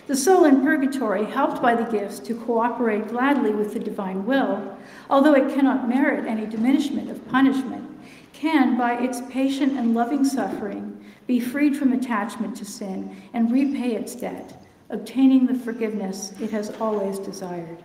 The 0.06 0.16
soul 0.16 0.44
in 0.44 0.62
purgatory, 0.62 1.24
helped 1.24 1.60
by 1.60 1.74
the 1.74 1.90
gifts 1.90 2.20
to 2.20 2.34
cooperate 2.34 3.08
gladly 3.08 3.50
with 3.50 3.72
the 3.72 3.80
divine 3.80 4.24
will, 4.24 4.76
although 5.10 5.34
it 5.34 5.54
cannot 5.54 5.88
merit 5.88 6.26
any 6.26 6.46
diminishment 6.46 7.10
of 7.10 7.26
punishment, 7.28 7.90
can, 8.32 8.78
by 8.78 9.02
its 9.02 9.20
patient 9.30 9.76
and 9.76 9.94
loving 9.94 10.24
suffering, 10.24 11.04
be 11.26 11.40
freed 11.40 11.76
from 11.76 11.92
attachment 11.92 12.56
to 12.56 12.64
sin 12.64 13.16
and 13.34 13.50
repay 13.50 13.96
its 13.96 14.14
debt, 14.14 14.64
obtaining 14.90 15.46
the 15.46 15.54
forgiveness 15.54 16.32
it 16.40 16.50
has 16.50 16.70
always 16.80 17.18
desired. 17.18 17.82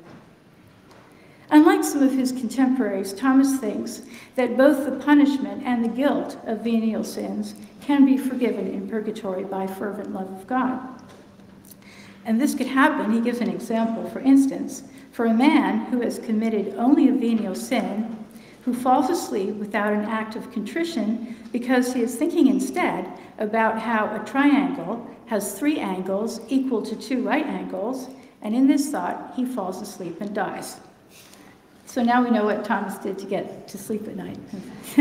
Unlike 1.51 1.83
some 1.83 2.01
of 2.01 2.13
his 2.13 2.31
contemporaries, 2.31 3.11
Thomas 3.11 3.59
thinks 3.59 4.03
that 4.35 4.55
both 4.55 4.85
the 4.85 5.03
punishment 5.03 5.63
and 5.65 5.83
the 5.83 5.89
guilt 5.89 6.37
of 6.45 6.63
venial 6.63 7.03
sins 7.03 7.55
can 7.81 8.05
be 8.05 8.15
forgiven 8.15 8.67
in 8.67 8.87
purgatory 8.87 9.43
by 9.43 9.67
fervent 9.67 10.13
love 10.13 10.31
of 10.31 10.47
God. 10.47 10.79
And 12.23 12.39
this 12.39 12.55
could 12.55 12.67
happen, 12.67 13.11
he 13.11 13.19
gives 13.19 13.41
an 13.41 13.49
example, 13.49 14.09
for 14.09 14.21
instance, 14.21 14.83
for 15.11 15.25
a 15.25 15.33
man 15.33 15.87
who 15.87 15.99
has 15.99 16.19
committed 16.19 16.73
only 16.77 17.09
a 17.09 17.13
venial 17.13 17.55
sin, 17.55 18.17
who 18.63 18.73
falls 18.73 19.09
asleep 19.09 19.55
without 19.55 19.91
an 19.91 20.05
act 20.05 20.37
of 20.37 20.53
contrition 20.53 21.35
because 21.51 21.93
he 21.93 22.01
is 22.01 22.15
thinking 22.15 22.47
instead 22.47 23.11
about 23.39 23.77
how 23.77 24.05
a 24.15 24.25
triangle 24.25 25.05
has 25.25 25.59
three 25.59 25.79
angles 25.79 26.39
equal 26.47 26.81
to 26.81 26.95
two 26.95 27.23
right 27.23 27.45
angles, 27.45 28.09
and 28.41 28.55
in 28.55 28.67
this 28.67 28.89
thought, 28.89 29.33
he 29.35 29.43
falls 29.43 29.81
asleep 29.81 30.21
and 30.21 30.33
dies. 30.33 30.77
So 31.91 32.01
now 32.01 32.23
we 32.23 32.29
know 32.29 32.45
what 32.45 32.63
Thomas 32.63 32.97
did 32.99 33.19
to 33.19 33.25
get 33.25 33.67
to 33.67 33.77
sleep 33.77 34.07
at 34.07 34.15
night. 34.15 34.37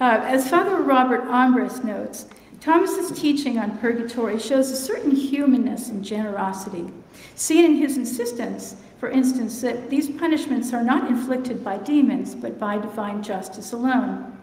uh, 0.00 0.20
as 0.24 0.48
Father 0.48 0.76
Robert 0.76 1.20
Ombres 1.28 1.84
notes, 1.84 2.24
Thomas's 2.62 3.12
teaching 3.12 3.58
on 3.58 3.76
purgatory 3.76 4.38
shows 4.38 4.70
a 4.70 4.76
certain 4.76 5.10
humanness 5.10 5.90
and 5.90 6.02
generosity, 6.02 6.90
seen 7.34 7.66
in 7.66 7.76
his 7.76 7.98
insistence, 7.98 8.76
for 8.98 9.10
instance, 9.10 9.60
that 9.60 9.90
these 9.90 10.08
punishments 10.08 10.72
are 10.72 10.82
not 10.82 11.10
inflicted 11.10 11.62
by 11.62 11.76
demons, 11.76 12.34
but 12.34 12.58
by 12.58 12.78
divine 12.78 13.22
justice 13.22 13.72
alone. 13.72 14.38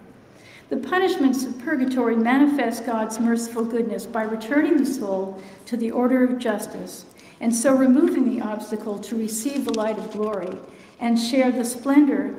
The 0.69 0.77
punishments 0.77 1.45
of 1.45 1.57
purgatory 1.65 2.15
manifest 2.15 2.85
God's 2.85 3.19
merciful 3.19 3.65
goodness 3.65 4.05
by 4.05 4.21
returning 4.21 4.77
the 4.77 4.85
soul 4.85 5.41
to 5.65 5.77
the 5.77 5.89
order 5.89 6.23
of 6.23 6.37
justice 6.37 7.05
and 7.43 7.53
so 7.53 7.75
removing 7.75 8.23
the 8.23 8.41
obstacle 8.41 8.97
to 8.97 9.17
receive 9.17 9.65
the 9.65 9.73
light 9.73 9.97
of 9.97 10.13
glory 10.13 10.57
and 11.01 11.19
share 11.19 11.51
the 11.51 11.65
splendor 11.65 12.33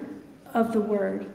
of 0.55 0.73
the 0.73 0.81
Word. 0.81 1.31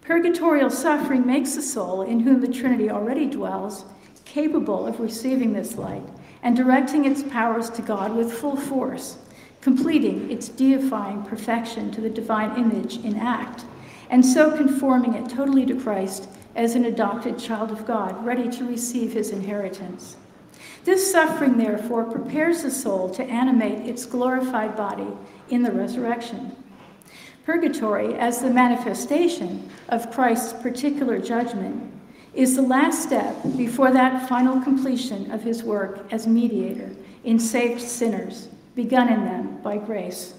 Purgatorial 0.00 0.70
suffering 0.70 1.26
makes 1.26 1.56
the 1.56 1.60
soul, 1.60 2.02
in 2.02 2.20
whom 2.20 2.40
the 2.40 2.46
Trinity 2.46 2.88
already 2.88 3.26
dwells, 3.26 3.84
capable 4.24 4.86
of 4.86 5.00
receiving 5.00 5.52
this 5.52 5.74
light 5.74 6.04
and 6.44 6.56
directing 6.56 7.04
its 7.04 7.24
powers 7.24 7.68
to 7.70 7.82
God 7.82 8.14
with 8.14 8.32
full 8.32 8.56
force, 8.56 9.18
completing 9.60 10.30
its 10.30 10.48
deifying 10.48 11.24
perfection 11.24 11.90
to 11.90 12.00
the 12.00 12.08
divine 12.08 12.56
image 12.56 12.98
in 12.98 13.16
act, 13.16 13.64
and 14.08 14.24
so 14.24 14.56
conforming 14.56 15.14
it 15.14 15.28
totally 15.28 15.66
to 15.66 15.74
Christ 15.74 16.28
as 16.54 16.76
an 16.76 16.84
adopted 16.84 17.40
child 17.40 17.72
of 17.72 17.84
God, 17.84 18.24
ready 18.24 18.48
to 18.50 18.64
receive 18.64 19.14
his 19.14 19.30
inheritance. 19.30 20.16
This 20.84 21.12
suffering, 21.12 21.58
therefore, 21.58 22.04
prepares 22.04 22.62
the 22.62 22.70
soul 22.70 23.08
to 23.10 23.24
animate 23.24 23.88
its 23.88 24.04
glorified 24.04 24.76
body 24.76 25.06
in 25.48 25.62
the 25.62 25.70
resurrection. 25.70 26.56
Purgatory, 27.44 28.14
as 28.14 28.40
the 28.40 28.50
manifestation 28.50 29.70
of 29.88 30.10
Christ's 30.10 30.52
particular 30.54 31.18
judgment, 31.18 31.92
is 32.34 32.56
the 32.56 32.62
last 32.62 33.02
step 33.02 33.36
before 33.56 33.90
that 33.92 34.28
final 34.28 34.60
completion 34.62 35.30
of 35.30 35.42
his 35.42 35.62
work 35.62 36.06
as 36.10 36.26
mediator 36.26 36.90
in 37.24 37.38
saved 37.38 37.80
sinners, 37.80 38.48
begun 38.74 39.08
in 39.08 39.24
them 39.24 39.58
by 39.62 39.76
grace. 39.76 40.34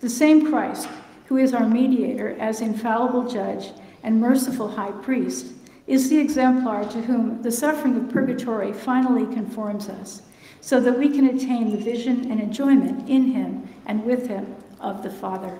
The 0.00 0.08
same 0.08 0.48
Christ, 0.48 0.88
who 1.26 1.36
is 1.36 1.52
our 1.52 1.68
mediator 1.68 2.36
as 2.38 2.60
infallible 2.60 3.28
judge 3.28 3.72
and 4.02 4.20
merciful 4.20 4.68
high 4.68 4.92
priest, 4.92 5.46
is 5.88 6.10
the 6.10 6.18
exemplar 6.18 6.84
to 6.84 7.00
whom 7.02 7.42
the 7.42 7.50
suffering 7.50 7.96
of 7.96 8.10
purgatory 8.10 8.72
finally 8.72 9.24
conforms 9.34 9.88
us, 9.88 10.22
so 10.60 10.78
that 10.80 10.98
we 10.98 11.08
can 11.08 11.28
attain 11.28 11.70
the 11.70 11.82
vision 11.82 12.30
and 12.30 12.40
enjoyment 12.40 13.08
in 13.08 13.32
him 13.32 13.66
and 13.86 14.04
with 14.04 14.28
him 14.28 14.54
of 14.80 15.02
the 15.02 15.10
Father. 15.10 15.58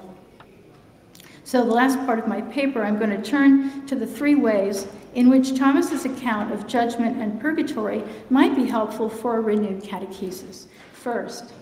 So, 1.45 1.65
the 1.65 1.73
last 1.73 1.99
part 2.05 2.19
of 2.19 2.29
my 2.29 2.43
paper, 2.43 2.83
I'm 2.83 2.99
going 2.99 3.11
to 3.11 3.23
turn 3.23 3.87
to 3.87 3.97
the 3.97 4.07
three 4.07 4.35
ways 4.35 4.87
in 5.15 5.31
which 5.31 5.57
Thomas's 5.57 6.05
account 6.05 6.53
of 6.53 6.67
judgment 6.67 7.17
and 7.23 7.41
purgatory 7.41 8.05
might 8.29 8.55
be 8.55 8.67
helpful 8.67 9.09
for 9.09 9.39
a 9.39 9.41
renewed 9.41 9.83
catechesis. 9.83 10.67
First, 10.93 11.55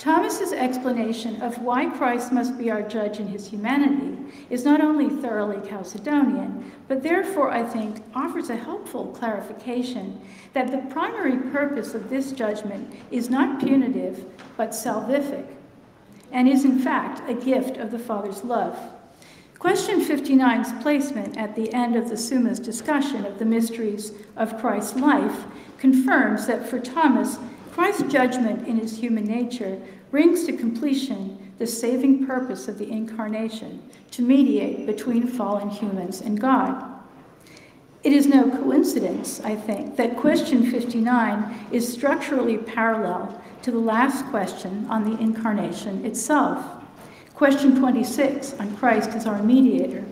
Thomas's 0.00 0.54
explanation 0.54 1.42
of 1.42 1.58
why 1.58 1.84
Christ 1.84 2.32
must 2.32 2.56
be 2.56 2.70
our 2.70 2.80
judge 2.80 3.20
in 3.20 3.28
his 3.28 3.46
humanity 3.46 4.16
is 4.48 4.64
not 4.64 4.80
only 4.80 5.10
thoroughly 5.10 5.58
Chalcedonian, 5.58 6.70
but 6.88 7.02
therefore, 7.02 7.50
I 7.50 7.62
think, 7.62 8.02
offers 8.14 8.48
a 8.48 8.56
helpful 8.56 9.08
clarification 9.08 10.18
that 10.54 10.70
the 10.70 10.90
primary 10.90 11.36
purpose 11.50 11.92
of 11.92 12.08
this 12.08 12.32
judgment 12.32 12.94
is 13.10 13.28
not 13.28 13.60
punitive, 13.60 14.24
but 14.56 14.70
salvific, 14.70 15.44
and 16.32 16.48
is 16.48 16.64
in 16.64 16.78
fact 16.78 17.28
a 17.28 17.34
gift 17.34 17.76
of 17.76 17.90
the 17.90 17.98
Father's 17.98 18.42
love. 18.42 18.78
Question 19.58 20.02
59's 20.02 20.82
placement 20.82 21.36
at 21.36 21.54
the 21.54 21.70
end 21.74 21.94
of 21.94 22.08
the 22.08 22.16
Summa's 22.16 22.58
discussion 22.58 23.26
of 23.26 23.38
the 23.38 23.44
mysteries 23.44 24.12
of 24.38 24.58
Christ's 24.58 24.96
life 24.98 25.44
confirms 25.76 26.46
that 26.46 26.66
for 26.66 26.78
Thomas, 26.78 27.36
Christ's 27.80 28.12
judgment 28.12 28.68
in 28.68 28.76
his 28.76 28.98
human 28.98 29.24
nature 29.24 29.80
brings 30.10 30.44
to 30.44 30.52
completion 30.52 31.54
the 31.58 31.66
saving 31.66 32.26
purpose 32.26 32.68
of 32.68 32.76
the 32.76 32.90
incarnation 32.90 33.82
to 34.10 34.20
mediate 34.20 34.84
between 34.84 35.26
fallen 35.26 35.70
humans 35.70 36.20
and 36.20 36.38
God. 36.38 36.84
It 38.04 38.12
is 38.12 38.26
no 38.26 38.50
coincidence, 38.50 39.40
I 39.40 39.56
think, 39.56 39.96
that 39.96 40.18
question 40.18 40.70
59 40.70 41.68
is 41.72 41.90
structurally 41.90 42.58
parallel 42.58 43.42
to 43.62 43.70
the 43.70 43.78
last 43.78 44.26
question 44.26 44.86
on 44.90 45.10
the 45.10 45.18
incarnation 45.18 46.04
itself. 46.04 46.62
Question 47.34 47.78
26 47.78 48.52
on 48.60 48.76
Christ 48.76 49.08
as 49.12 49.26
our 49.26 49.42
mediator. 49.42 50.04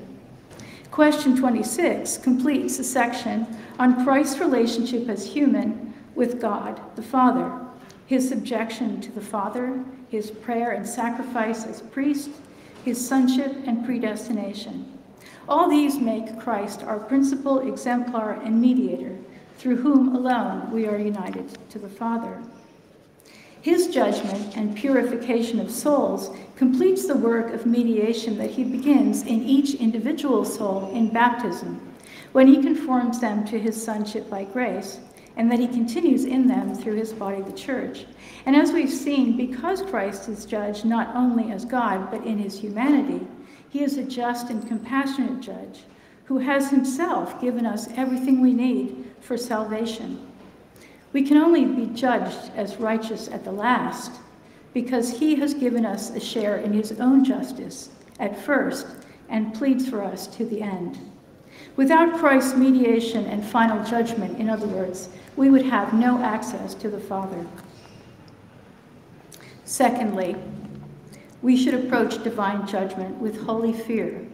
Question 0.90 1.36
26 1.36 2.16
completes 2.16 2.78
a 2.78 2.84
section 2.84 3.46
on 3.78 4.02
Christ's 4.04 4.38
relationship 4.38 5.10
as 5.10 5.26
human 5.26 5.87
with 6.18 6.40
God 6.40 6.80
the 6.96 7.02
Father, 7.02 7.58
his 8.06 8.28
subjection 8.28 9.00
to 9.00 9.12
the 9.12 9.20
Father, 9.20 9.84
his 10.10 10.32
prayer 10.32 10.72
and 10.72 10.86
sacrifice 10.86 11.64
as 11.64 11.80
priest, 11.80 12.30
his 12.84 13.06
sonship 13.06 13.54
and 13.66 13.84
predestination. 13.84 14.98
All 15.48 15.70
these 15.70 16.00
make 16.00 16.40
Christ 16.40 16.82
our 16.82 16.98
principal 16.98 17.60
exemplar 17.60 18.32
and 18.32 18.60
mediator, 18.60 19.16
through 19.58 19.76
whom 19.76 20.16
alone 20.16 20.72
we 20.72 20.86
are 20.88 20.98
united 20.98 21.56
to 21.70 21.78
the 21.78 21.88
Father. 21.88 22.42
His 23.60 23.86
judgment 23.86 24.56
and 24.56 24.76
purification 24.76 25.60
of 25.60 25.70
souls 25.70 26.36
completes 26.56 27.06
the 27.06 27.16
work 27.16 27.52
of 27.52 27.64
mediation 27.64 28.38
that 28.38 28.50
he 28.50 28.64
begins 28.64 29.22
in 29.22 29.44
each 29.44 29.74
individual 29.74 30.44
soul 30.44 30.90
in 30.92 31.12
baptism, 31.12 31.80
when 32.32 32.48
he 32.48 32.60
conforms 32.60 33.20
them 33.20 33.44
to 33.46 33.58
his 33.58 33.80
sonship 33.80 34.28
by 34.28 34.44
grace, 34.44 34.98
and 35.38 35.50
that 35.50 35.60
he 35.60 35.68
continues 35.68 36.24
in 36.24 36.48
them 36.48 36.74
through 36.74 36.96
his 36.96 37.12
body, 37.12 37.40
the 37.40 37.52
church. 37.52 38.04
And 38.44 38.56
as 38.56 38.72
we've 38.72 38.92
seen, 38.92 39.36
because 39.36 39.82
Christ 39.82 40.28
is 40.28 40.44
judged 40.44 40.84
not 40.84 41.14
only 41.14 41.52
as 41.52 41.64
God, 41.64 42.10
but 42.10 42.26
in 42.26 42.38
his 42.38 42.58
humanity, 42.58 43.24
he 43.70 43.82
is 43.82 43.96
a 43.96 44.02
just 44.02 44.50
and 44.50 44.66
compassionate 44.66 45.40
judge 45.40 45.84
who 46.24 46.38
has 46.38 46.70
himself 46.70 47.40
given 47.40 47.64
us 47.64 47.88
everything 47.94 48.40
we 48.40 48.52
need 48.52 49.12
for 49.20 49.36
salvation. 49.38 50.26
We 51.12 51.22
can 51.22 51.38
only 51.38 51.64
be 51.64 51.86
judged 51.94 52.50
as 52.56 52.76
righteous 52.76 53.28
at 53.28 53.44
the 53.44 53.52
last 53.52 54.12
because 54.74 55.18
he 55.18 55.36
has 55.36 55.54
given 55.54 55.86
us 55.86 56.10
a 56.10 56.20
share 56.20 56.56
in 56.56 56.72
his 56.72 56.92
own 57.00 57.24
justice 57.24 57.90
at 58.18 58.38
first 58.38 58.86
and 59.28 59.54
pleads 59.54 59.88
for 59.88 60.02
us 60.02 60.26
to 60.26 60.44
the 60.44 60.62
end. 60.62 60.98
Without 61.76 62.18
Christ's 62.18 62.56
mediation 62.56 63.24
and 63.26 63.44
final 63.44 63.82
judgment, 63.84 64.38
in 64.38 64.50
other 64.50 64.66
words, 64.66 65.08
we 65.38 65.48
would 65.50 65.64
have 65.64 65.94
no 65.94 66.20
access 66.20 66.74
to 66.74 66.90
the 66.90 66.98
Father. 66.98 67.46
Secondly, 69.64 70.34
we 71.42 71.56
should 71.56 71.74
approach 71.74 72.24
divine 72.24 72.66
judgment 72.66 73.16
with 73.18 73.40
holy 73.42 73.72
fear. 73.72 74.26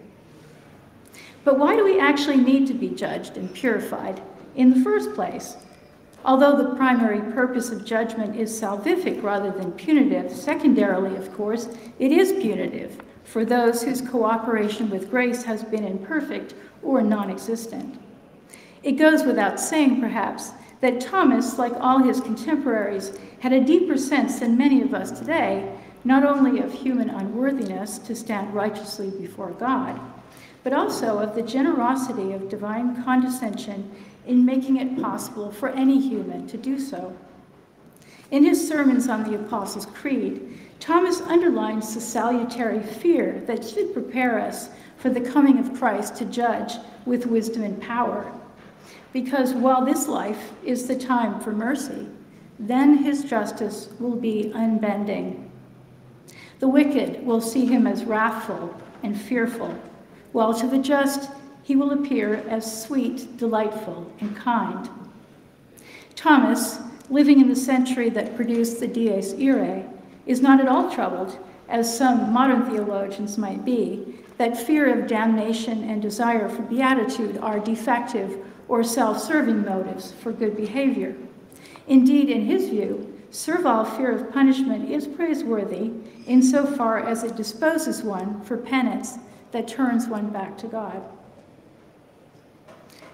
But 1.44 1.58
why 1.58 1.76
do 1.76 1.84
we 1.84 2.00
actually 2.00 2.38
need 2.38 2.66
to 2.68 2.74
be 2.74 2.88
judged 2.88 3.36
and 3.36 3.52
purified 3.52 4.22
in 4.56 4.70
the 4.70 4.82
first 4.82 5.12
place? 5.12 5.58
Although 6.24 6.56
the 6.56 6.74
primary 6.74 7.20
purpose 7.32 7.70
of 7.70 7.84
judgment 7.84 8.34
is 8.34 8.58
salvific 8.58 9.22
rather 9.22 9.50
than 9.50 9.72
punitive, 9.72 10.32
secondarily, 10.32 11.16
of 11.16 11.34
course, 11.34 11.68
it 11.98 12.12
is 12.12 12.32
punitive 12.32 13.02
for 13.24 13.44
those 13.44 13.82
whose 13.82 14.00
cooperation 14.00 14.88
with 14.88 15.10
grace 15.10 15.42
has 15.42 15.64
been 15.64 15.84
imperfect 15.84 16.54
or 16.82 17.02
non 17.02 17.30
existent. 17.30 18.00
It 18.82 18.92
goes 18.92 19.24
without 19.24 19.60
saying, 19.60 20.00
perhaps, 20.00 20.52
that 20.84 21.00
Thomas, 21.00 21.56
like 21.56 21.72
all 21.80 22.00
his 22.00 22.20
contemporaries, 22.20 23.16
had 23.40 23.54
a 23.54 23.64
deeper 23.64 23.96
sense 23.96 24.40
than 24.40 24.58
many 24.58 24.82
of 24.82 24.92
us 24.92 25.18
today, 25.18 25.74
not 26.04 26.26
only 26.26 26.60
of 26.60 26.74
human 26.74 27.08
unworthiness 27.08 27.96
to 27.96 28.14
stand 28.14 28.52
righteously 28.52 29.08
before 29.08 29.52
God, 29.52 29.98
but 30.62 30.74
also 30.74 31.18
of 31.18 31.34
the 31.34 31.40
generosity 31.40 32.34
of 32.34 32.50
divine 32.50 33.02
condescension 33.02 33.90
in 34.26 34.44
making 34.44 34.76
it 34.76 35.00
possible 35.00 35.50
for 35.50 35.70
any 35.70 35.98
human 35.98 36.46
to 36.48 36.58
do 36.58 36.78
so. 36.78 37.16
In 38.30 38.44
his 38.44 38.68
sermons 38.68 39.08
on 39.08 39.24
the 39.24 39.36
Apostles' 39.36 39.86
Creed, 39.86 40.58
Thomas 40.80 41.22
underlines 41.22 41.94
the 41.94 42.00
salutary 42.02 42.82
fear 42.82 43.42
that 43.46 43.64
should 43.64 43.94
prepare 43.94 44.38
us 44.38 44.68
for 44.98 45.08
the 45.08 45.22
coming 45.22 45.56
of 45.58 45.78
Christ 45.78 46.16
to 46.16 46.26
judge 46.26 46.74
with 47.06 47.24
wisdom 47.24 47.62
and 47.62 47.80
power. 47.80 48.30
Because 49.14 49.54
while 49.54 49.84
this 49.84 50.08
life 50.08 50.52
is 50.64 50.88
the 50.88 50.96
time 50.96 51.38
for 51.38 51.52
mercy, 51.52 52.08
then 52.58 52.98
his 52.98 53.22
justice 53.22 53.90
will 54.00 54.16
be 54.16 54.50
unbending. 54.52 55.52
The 56.58 56.66
wicked 56.66 57.24
will 57.24 57.40
see 57.40 57.64
him 57.64 57.86
as 57.86 58.04
wrathful 58.04 58.74
and 59.04 59.18
fearful, 59.18 59.78
while 60.32 60.52
to 60.54 60.66
the 60.66 60.78
just 60.78 61.30
he 61.62 61.76
will 61.76 61.92
appear 61.92 62.44
as 62.48 62.82
sweet, 62.82 63.36
delightful, 63.36 64.10
and 64.18 64.36
kind. 64.36 64.90
Thomas, 66.16 66.80
living 67.08 67.40
in 67.40 67.48
the 67.48 67.54
century 67.54 68.10
that 68.10 68.34
produced 68.34 68.80
the 68.80 68.88
Dies 68.88 69.32
Irae, 69.34 69.88
is 70.26 70.40
not 70.40 70.60
at 70.60 70.66
all 70.66 70.90
troubled, 70.90 71.38
as 71.68 71.96
some 71.96 72.32
modern 72.32 72.68
theologians 72.68 73.38
might 73.38 73.64
be, 73.64 74.16
that 74.38 74.56
fear 74.56 74.92
of 74.98 75.06
damnation 75.06 75.88
and 75.88 76.02
desire 76.02 76.48
for 76.48 76.62
beatitude 76.62 77.38
are 77.38 77.60
defective 77.60 78.44
or 78.68 78.82
self 78.82 79.20
serving 79.20 79.64
motives 79.64 80.12
for 80.12 80.32
good 80.32 80.56
behavior. 80.56 81.14
Indeed, 81.86 82.30
in 82.30 82.46
his 82.46 82.68
view, 82.68 83.20
servile 83.30 83.84
fear 83.84 84.12
of 84.12 84.32
punishment 84.32 84.90
is 84.90 85.06
praiseworthy 85.06 85.92
insofar 86.26 86.98
as 86.98 87.24
it 87.24 87.36
disposes 87.36 88.02
one 88.02 88.42
for 88.44 88.56
penance 88.56 89.18
that 89.52 89.68
turns 89.68 90.08
one 90.08 90.30
back 90.30 90.56
to 90.58 90.66
God. 90.66 91.02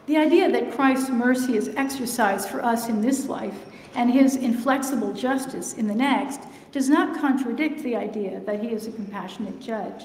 The 0.06 0.16
idea 0.16 0.50
that 0.50 0.72
Christ's 0.72 1.10
mercy 1.10 1.56
is 1.56 1.68
exercised 1.76 2.48
for 2.48 2.64
us 2.64 2.88
in 2.88 3.02
this 3.02 3.26
life 3.26 3.54
and 3.94 4.10
his 4.10 4.36
inflexible 4.36 5.12
justice 5.12 5.74
in 5.74 5.86
the 5.86 5.94
next 5.94 6.40
does 6.72 6.88
not 6.88 7.20
contradict 7.20 7.82
the 7.82 7.96
idea 7.96 8.40
that 8.40 8.60
he 8.60 8.68
is 8.68 8.86
a 8.86 8.92
compassionate 8.92 9.60
judge. 9.60 10.04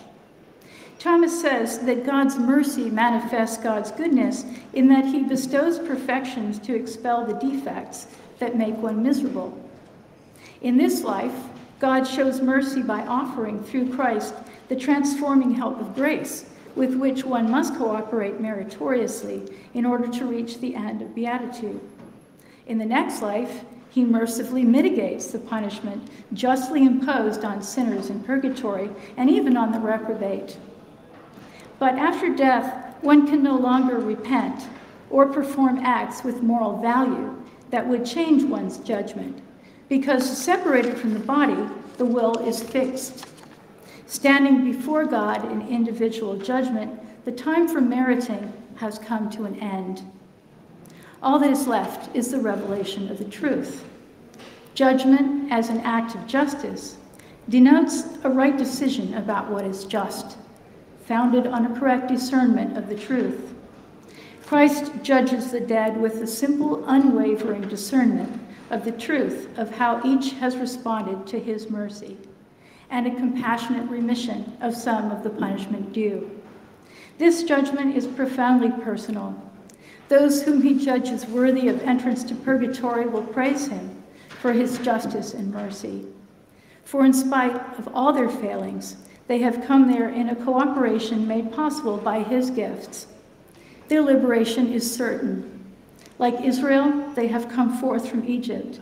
Thomas 0.99 1.39
says 1.39 1.79
that 1.79 2.05
God's 2.05 2.37
mercy 2.37 2.89
manifests 2.89 3.57
God's 3.57 3.91
goodness 3.91 4.45
in 4.73 4.87
that 4.89 5.05
he 5.05 5.23
bestows 5.23 5.77
perfections 5.79 6.57
to 6.59 6.75
expel 6.75 7.25
the 7.25 7.33
defects 7.33 8.07
that 8.39 8.57
make 8.57 8.75
one 8.77 9.03
miserable. 9.03 9.57
In 10.61 10.77
this 10.77 11.03
life, 11.03 11.33
God 11.79 12.05
shows 12.05 12.41
mercy 12.41 12.81
by 12.81 13.01
offering 13.05 13.63
through 13.63 13.93
Christ 13.93 14.33
the 14.69 14.75
transforming 14.75 15.53
help 15.53 15.79
of 15.79 15.93
grace 15.95 16.45
with 16.75 16.95
which 16.95 17.23
one 17.23 17.49
must 17.51 17.75
cooperate 17.75 18.39
meritoriously 18.39 19.43
in 19.73 19.85
order 19.85 20.07
to 20.07 20.25
reach 20.25 20.59
the 20.59 20.75
end 20.75 21.01
of 21.01 21.13
beatitude. 21.13 21.79
In 22.67 22.77
the 22.77 22.85
next 22.85 23.21
life, 23.21 23.63
he 23.91 24.03
mercifully 24.03 24.63
mitigates 24.63 25.27
the 25.27 25.39
punishment 25.39 26.09
justly 26.33 26.83
imposed 26.83 27.45
on 27.45 27.61
sinners 27.61 28.09
in 28.09 28.23
purgatory 28.23 28.89
and 29.15 29.29
even 29.29 29.55
on 29.55 29.71
the 29.71 29.79
reprobate. 29.79 30.57
But 31.79 31.95
after 31.95 32.35
death, 32.35 32.95
one 33.01 33.27
can 33.27 33.43
no 33.43 33.55
longer 33.55 33.97
repent 33.97 34.67
or 35.09 35.27
perform 35.27 35.79
acts 35.79 36.23
with 36.23 36.41
moral 36.41 36.81
value 36.81 37.35
that 37.69 37.87
would 37.87 38.05
change 38.05 38.43
one's 38.43 38.77
judgment, 38.79 39.41
because 39.89 40.37
separated 40.37 40.97
from 40.97 41.13
the 41.13 41.19
body, 41.19 41.57
the 41.97 42.05
will 42.05 42.37
is 42.47 42.61
fixed 42.61 43.25
Standing 44.07 44.63
before 44.63 45.05
God 45.05 45.51
in 45.51 45.67
individual 45.67 46.37
judgment, 46.37 46.99
the 47.25 47.31
time 47.31 47.67
for 47.67 47.81
meriting 47.81 48.53
has 48.75 48.99
come 48.99 49.29
to 49.31 49.45
an 49.45 49.59
end. 49.59 50.03
All 51.23 51.39
that 51.39 51.49
is 51.49 51.67
left 51.67 52.15
is 52.15 52.29
the 52.29 52.39
revelation 52.39 53.09
of 53.09 53.17
the 53.17 53.25
truth. 53.25 53.83
Judgment 54.75 55.51
as 55.51 55.69
an 55.69 55.79
act 55.81 56.13
of 56.13 56.27
justice 56.27 56.97
denotes 57.49 58.03
a 58.23 58.29
right 58.29 58.55
decision 58.57 59.15
about 59.15 59.49
what 59.49 59.65
is 59.65 59.85
just, 59.85 60.37
founded 61.05 61.47
on 61.47 61.65
a 61.65 61.79
correct 61.79 62.07
discernment 62.07 62.77
of 62.77 62.89
the 62.89 62.95
truth. 62.95 63.53
Christ 64.45 64.91
judges 65.01 65.51
the 65.51 65.59
dead 65.59 65.99
with 65.99 66.21
a 66.21 66.27
simple, 66.27 66.83
unwavering 66.87 67.67
discernment 67.67 68.41
of 68.69 68.85
the 68.85 68.91
truth 68.91 69.47
of 69.57 69.71
how 69.71 70.01
each 70.03 70.33
has 70.33 70.57
responded 70.57 71.25
to 71.27 71.39
his 71.39 71.69
mercy 71.69 72.17
and 72.89 73.07
a 73.07 73.15
compassionate 73.15 73.89
remission 73.89 74.55
of 74.61 74.75
some 74.75 75.11
of 75.11 75.23
the 75.23 75.29
punishment 75.29 75.91
due. 75.93 76.29
This 77.17 77.43
judgment 77.43 77.95
is 77.95 78.07
profoundly 78.07 78.71
personal. 78.83 79.41
Those 80.09 80.43
whom 80.43 80.61
he 80.61 80.83
judges 80.83 81.25
worthy 81.25 81.67
of 81.67 81.81
entrance 81.81 82.23
to 82.25 82.35
purgatory 82.35 83.07
will 83.07 83.23
praise 83.23 83.67
him 83.67 84.03
for 84.41 84.53
his 84.53 84.77
justice 84.79 85.33
and 85.33 85.51
mercy. 85.51 86.05
For 86.83 87.03
in 87.03 87.13
spite 87.13 87.55
of 87.79 87.89
all 87.95 88.13
their 88.13 88.29
failings, 88.29 88.97
they 89.27 89.39
have 89.39 89.65
come 89.65 89.91
there 89.91 90.09
in 90.09 90.29
a 90.29 90.35
cooperation 90.35 91.27
made 91.27 91.51
possible 91.51 91.97
by 91.97 92.23
his 92.23 92.49
gifts. 92.49 93.07
Their 93.87 94.01
liberation 94.01 94.71
is 94.71 94.93
certain. 94.93 95.51
Like 96.19 96.41
Israel, 96.41 97.11
they 97.15 97.27
have 97.27 97.49
come 97.49 97.77
forth 97.77 98.07
from 98.07 98.27
Egypt 98.27 98.79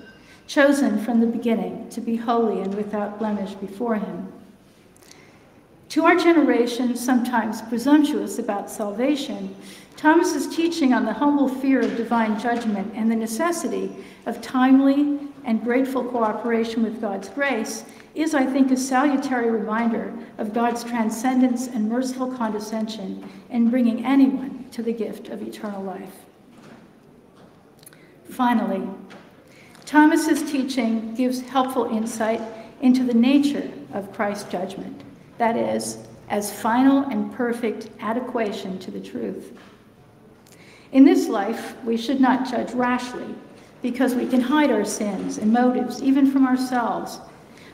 chosen 0.48 1.04
from 1.04 1.20
the 1.20 1.28
beginning 1.28 1.90
to 1.90 2.02
be 2.02 2.16
holy 2.16 2.62
and 2.62 2.74
without 2.76 3.20
blemish 3.20 3.54
before 3.56 3.96
him. 3.96 4.32
To 5.90 6.06
our 6.06 6.16
generation, 6.16 6.96
sometimes 6.96 7.62
presumptuous 7.62 8.40
about 8.40 8.70
salvation, 8.70 9.56
Thomas's 9.96 10.54
teaching 10.54 10.94
on 10.94 11.06
the 11.06 11.14
humble 11.14 11.48
fear 11.48 11.82
of 11.82 11.96
divine 11.96 12.40
judgment 12.40 12.92
and 12.96 13.12
the 13.12 13.16
necessity 13.16 13.96
of 14.26 14.42
timely 14.42 15.20
and 15.46 15.64
grateful 15.64 16.04
cooperation 16.04 16.84
with 16.84 17.02
God's 17.02 17.30
grace 17.30 17.86
is, 18.16 18.34
I 18.36 18.46
think, 18.46 18.72
a 18.72 18.78
salutary 18.78 19.50
reminder 19.50 20.14
of 20.38 20.54
God's 20.54 20.84
transcendence 20.84 21.68
and 21.68 21.90
merciful 21.90 22.32
condescension 22.32 23.28
in 23.50 23.70
bringing 23.70 24.06
anyone 24.06 24.66
to 24.72 24.84
the 24.84 24.94
gift 24.94 25.30
of 25.30 25.42
eternal 25.42 25.84
life. 25.84 26.14
Finally, 28.30 28.88
Thomas's 29.86 30.50
teaching 30.50 31.14
gives 31.14 31.42
helpful 31.42 31.86
insight 31.86 32.42
into 32.82 33.04
the 33.04 33.14
nature 33.14 33.72
of 33.94 34.12
Christ's 34.14 34.50
judgment, 34.52 35.04
that 35.38 35.56
is, 35.56 35.98
as 36.30 36.52
final 36.52 37.04
and 37.10 37.32
perfect 37.34 37.90
adequation 38.00 38.80
to 38.80 38.92
the 38.92 39.00
truth. 39.00 39.58
In 40.92 41.06
this 41.06 41.28
life, 41.28 41.76
we 41.84 41.98
should 41.98 42.22
not 42.22 42.50
judge 42.50 42.72
rashly, 42.74 43.36
because 43.84 44.16
we 44.16 44.26
can 44.26 44.42
hide 44.42 44.72
our 44.72 44.86
sins 44.86 45.38
and 45.38 45.54
motives, 45.54 46.02
even 46.02 46.32
from 46.32 46.48
ourselves. 46.48 47.20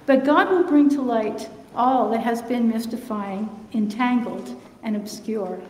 But 0.05 0.25
God 0.25 0.49
will 0.49 0.63
bring 0.63 0.89
to 0.89 1.01
light 1.01 1.47
all 1.75 2.09
that 2.09 2.23
has 2.23 2.41
been 2.41 2.67
mystifying, 2.67 3.47
entangled, 3.73 4.59
and 4.83 4.95
obscure. 4.95 5.61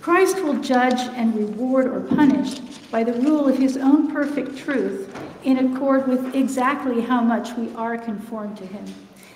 Christ 0.00 0.40
will 0.42 0.60
judge 0.60 1.00
and 1.16 1.34
reward 1.34 1.88
or 1.88 2.00
punish 2.00 2.60
by 2.92 3.02
the 3.02 3.14
rule 3.14 3.48
of 3.48 3.58
his 3.58 3.76
own 3.76 4.12
perfect 4.12 4.56
truth 4.56 5.12
in 5.42 5.58
accord 5.58 6.06
with 6.06 6.34
exactly 6.36 7.00
how 7.00 7.20
much 7.20 7.54
we 7.54 7.74
are 7.74 7.98
conformed 7.98 8.56
to 8.58 8.66
him. 8.66 8.84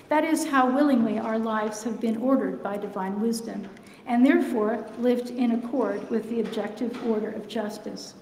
That 0.07 0.23
is 0.23 0.47
how 0.47 0.73
willingly 0.73 1.19
our 1.19 1.37
lives 1.37 1.83
have 1.83 1.99
been 1.99 2.17
ordered 2.17 2.63
by 2.63 2.77
divine 2.77 3.19
wisdom, 3.19 3.67
and 4.05 4.25
therefore 4.25 4.89
lived 4.99 5.29
in 5.29 5.51
accord 5.51 6.09
with 6.09 6.29
the 6.29 6.39
objective 6.39 7.05
order 7.05 7.31
of 7.31 7.49
justice. 7.49 8.13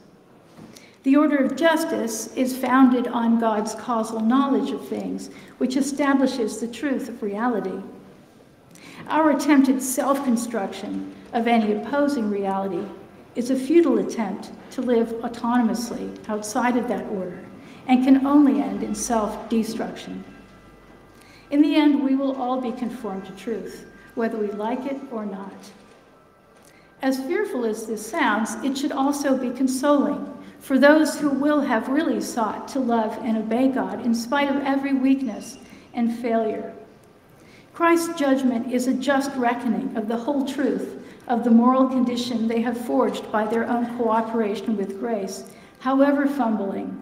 The 1.04 1.16
order 1.16 1.38
of 1.38 1.56
justice 1.56 2.36
is 2.36 2.58
founded 2.58 3.08
on 3.08 3.40
God's 3.40 3.74
causal 3.76 4.20
knowledge 4.20 4.72
of 4.72 4.86
things, 4.86 5.30
which 5.58 5.78
establishes 5.78 6.60
the 6.60 6.68
truth 6.68 7.08
of 7.08 7.24
reality. 7.24 7.82
Our 9.08 9.32
attempted 9.32 9.82
self 9.82 10.24
construction 10.26 11.16
of 11.32 11.48
any 11.48 11.74
opposing 11.74 12.30
reality 12.30 12.86
is 13.36 13.50
a 13.50 13.56
futile 13.56 14.00
attempt 14.00 14.52
to 14.72 14.82
live 14.82 15.08
autonomously 15.22 16.18
outside 16.28 16.76
of 16.76 16.90
that 16.90 17.08
order 17.08 17.46
and 17.88 18.04
can 18.04 18.28
only 18.28 18.62
end 18.62 18.84
in 18.84 18.94
self 18.94 19.48
destruction. 19.48 20.24
In 21.50 21.62
the 21.62 21.76
end, 21.76 22.04
we 22.04 22.16
will 22.16 22.36
all 22.36 22.60
be 22.60 22.74
conformed 22.74 23.26
to 23.26 23.32
truth, 23.32 23.86
whether 24.16 24.38
we 24.38 24.52
like 24.52 24.86
it 24.86 25.00
or 25.12 25.26
not. 25.26 25.72
As 27.02 27.24
fearful 27.24 27.66
as 27.66 27.88
this 27.88 28.06
sounds, 28.06 28.56
it 28.66 28.78
should 28.78 28.92
also 28.92 29.38
be 29.38 29.50
consoling 29.52 30.26
for 30.60 30.78
those 30.78 31.18
who 31.20 31.30
will 31.30 31.62
have 31.62 31.88
really 31.88 32.22
sought 32.22 32.68
to 32.70 32.80
love 32.80 33.18
and 33.24 33.38
obey 33.38 33.70
God 33.70 34.06
in 34.06 34.14
spite 34.14 34.50
of 34.50 34.64
every 34.64 34.94
weakness 34.94 35.58
and 35.94 36.18
failure. 36.20 36.74
Christ's 37.74 38.20
judgment 38.20 38.72
is 38.74 38.88
a 38.88 38.94
just 38.94 39.32
reckoning 39.36 39.96
of 39.96 40.08
the 40.08 40.18
whole 40.18 40.46
truth 40.46 41.02
of 41.28 41.44
the 41.44 41.52
moral 41.52 41.88
condition 41.88 42.48
they 42.48 42.62
have 42.62 42.86
forged 42.86 43.32
by 43.32 43.46
their 43.46 43.66
own 43.66 43.98
cooperation 43.98 44.76
with 44.76 45.00
grace, 45.00 45.46
however 45.80 46.28
fumbling, 46.28 47.02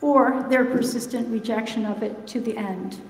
or 0.00 0.44
their 0.50 0.64
persistent 0.64 1.28
rejection 1.28 1.86
of 1.86 2.02
it 2.02 2.26
to 2.26 2.40
the 2.40 2.56
end. 2.56 3.00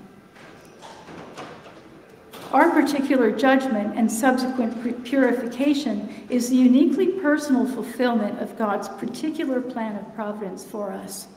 Our 2.53 2.69
particular 2.69 3.31
judgment 3.31 3.97
and 3.97 4.11
subsequent 4.11 5.03
purification 5.03 6.27
is 6.29 6.51
the 6.51 6.55
uniquely 6.55 7.07
personal 7.07 7.65
fulfillment 7.65 8.39
of 8.39 8.55
God's 8.59 8.87
particular 8.89 9.59
plan 9.59 9.95
of 9.95 10.13
providence 10.13 10.63
for 10.63 10.91
us. 10.91 11.27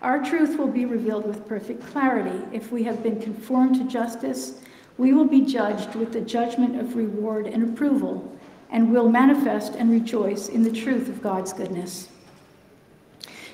Our 0.00 0.24
truth 0.24 0.58
will 0.58 0.68
be 0.68 0.86
revealed 0.86 1.26
with 1.26 1.46
perfect 1.46 1.86
clarity. 1.88 2.42
If 2.52 2.72
we 2.72 2.84
have 2.84 3.02
been 3.02 3.20
conformed 3.20 3.76
to 3.76 3.84
justice, 3.84 4.58
we 4.96 5.12
will 5.12 5.26
be 5.26 5.42
judged 5.42 5.94
with 5.94 6.14
the 6.14 6.22
judgment 6.22 6.80
of 6.80 6.96
reward 6.96 7.46
and 7.46 7.62
approval, 7.62 8.34
and 8.70 8.90
will 8.90 9.10
manifest 9.10 9.74
and 9.74 9.90
rejoice 9.90 10.48
in 10.48 10.62
the 10.62 10.72
truth 10.72 11.10
of 11.10 11.22
God's 11.22 11.52
goodness. 11.52 12.08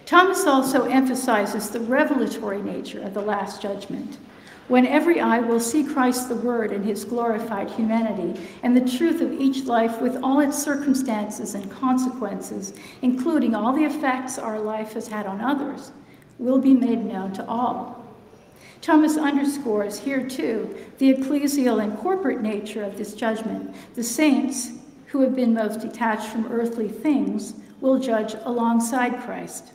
Thomas 0.06 0.46
also 0.46 0.84
emphasizes 0.84 1.70
the 1.70 1.80
revelatory 1.80 2.62
nature 2.62 3.02
of 3.02 3.12
the 3.12 3.22
Last 3.22 3.60
Judgment 3.60 4.18
when 4.72 4.86
every 4.86 5.20
eye 5.20 5.38
will 5.38 5.60
see 5.60 5.84
Christ 5.84 6.30
the 6.30 6.34
Word 6.34 6.72
in 6.72 6.82
his 6.82 7.04
glorified 7.04 7.70
humanity, 7.70 8.40
and 8.62 8.74
the 8.74 8.96
truth 8.96 9.20
of 9.20 9.30
each 9.30 9.64
life 9.64 10.00
with 10.00 10.16
all 10.22 10.40
its 10.40 10.56
circumstances 10.56 11.54
and 11.54 11.70
consequences, 11.70 12.72
including 13.02 13.54
all 13.54 13.74
the 13.74 13.84
effects 13.84 14.38
our 14.38 14.58
life 14.58 14.94
has 14.94 15.08
had 15.08 15.26
on 15.26 15.42
others, 15.42 15.92
will 16.38 16.58
be 16.58 16.72
made 16.72 17.04
known 17.04 17.34
to 17.34 17.46
all. 17.46 18.02
Thomas 18.80 19.18
underscores 19.18 19.98
here, 19.98 20.26
too, 20.26 20.74
the 20.96 21.12
ecclesial 21.12 21.84
and 21.84 21.98
corporate 21.98 22.40
nature 22.40 22.82
of 22.82 22.96
this 22.96 23.12
judgment. 23.12 23.74
The 23.94 24.02
saints, 24.02 24.70
who 25.08 25.20
have 25.20 25.36
been 25.36 25.52
most 25.52 25.80
detached 25.80 26.28
from 26.28 26.50
earthly 26.50 26.88
things, 26.88 27.52
will 27.82 27.98
judge 27.98 28.36
alongside 28.46 29.20
Christ. 29.20 29.74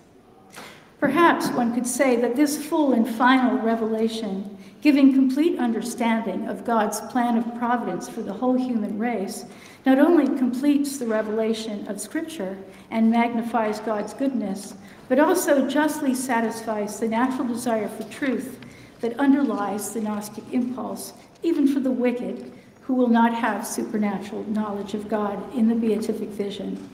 Perhaps 1.00 1.50
one 1.50 1.74
could 1.74 1.86
say 1.86 2.16
that 2.16 2.36
this 2.36 2.66
full 2.66 2.94
and 2.94 3.08
final 3.08 3.58
revelation 3.60 4.58
giving 4.82 5.14
complete 5.14 5.60
understanding 5.60 6.48
of 6.48 6.66
God's 6.66 7.02
plan 7.02 7.38
of 7.38 7.58
providence 7.58 8.08
for 8.08 8.22
the 8.22 8.34
whole 8.34 8.54
human 8.54 8.98
race, 8.98 9.46
not 9.86 10.00
only 10.00 10.26
completes 10.38 10.98
the 10.98 11.08
revelation 11.08 11.88
of 11.88 12.00
Scripture 12.00 12.58
and 12.92 13.12
magnifies 13.12 13.80
God's 13.80 14.14
goodness, 14.14 14.76
but 15.10 15.20
also 15.20 15.68
justly 15.68 16.14
satisfies 16.14 17.00
the 17.00 17.08
natural 17.08 17.48
desire 17.48 17.88
for 17.88 18.04
truth 18.04 18.60
that 19.02 19.20
underlies 19.20 19.94
the 19.94 20.02
Gnostic 20.02 20.44
impulse, 20.52 21.14
even 21.44 21.68
for 21.68 21.80
the 21.80 21.92
wicked 21.92 22.52
who 22.82 22.94
will 22.94 23.08
not 23.08 23.34
have 23.34 23.68
supernatural 23.68 24.44
knowledge 24.46 24.94
of 24.94 25.10
God 25.10 25.54
in 25.56 25.68
the 25.68 25.76
beatific 25.76 26.30
vision. 26.30 26.90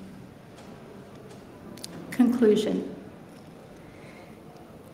Conclusion. 2.12 2.93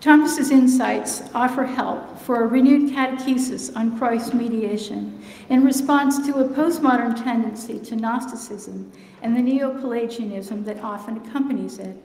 Thomas's 0.01 0.49
insights 0.49 1.23
offer 1.33 1.65
help 1.65 2.17
for 2.19 2.43
a 2.43 2.47
renewed 2.47 2.91
catechesis 2.93 3.75
on 3.75 3.97
Christ's 3.97 4.33
mediation 4.33 5.21
in 5.49 5.65
response 5.65 6.25
to 6.25 6.39
a 6.39 6.47
postmodern 6.47 7.21
tendency 7.21 7.79
to 7.79 7.97
Gnosticism 7.97 8.89
and 9.21 9.35
the 9.35 9.41
Neo-Pelagianism 9.41 10.63
that 10.63 10.79
often 10.79 11.17
accompanies 11.17 11.79
it. 11.79 12.01